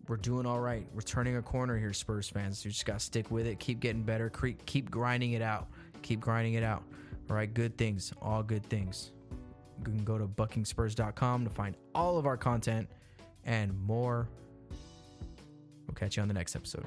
we're 0.08 0.18
doing 0.18 0.46
all 0.46 0.60
right. 0.60 0.86
We're 0.94 1.02
turning 1.02 1.38
a 1.38 1.42
corner 1.42 1.80
here, 1.80 1.94
Spurs 1.94 2.30
fans. 2.30 2.64
You 2.64 2.70
just 2.70 2.86
got 2.86 3.00
to 3.00 3.06
stick 3.06 3.32
with 3.32 3.48
it. 3.48 3.58
Keep 3.58 3.80
getting 3.80 4.04
better. 4.04 4.30
Keep 4.68 4.92
grinding 4.92 5.32
it 5.32 5.42
out. 5.42 5.68
Keep 6.04 6.20
grinding 6.20 6.54
it 6.54 6.64
out. 6.64 6.84
All 7.28 7.36
right, 7.36 7.52
good 7.52 7.76
things. 7.76 8.14
All 8.22 8.44
good 8.44 8.64
things. 8.70 9.14
You 9.80 9.84
can 9.84 10.04
go 10.04 10.20
to 10.20 10.28
buckingspurs.com 10.28 11.44
to 11.44 11.50
find 11.50 11.76
all 11.96 12.20
of 12.20 12.28
our 12.28 12.38
content 12.38 12.88
and 13.48 13.74
more. 13.82 14.28
We'll 15.88 15.96
catch 15.96 16.18
you 16.18 16.22
on 16.22 16.28
the 16.28 16.34
next 16.36 16.56
episode. 16.56 16.86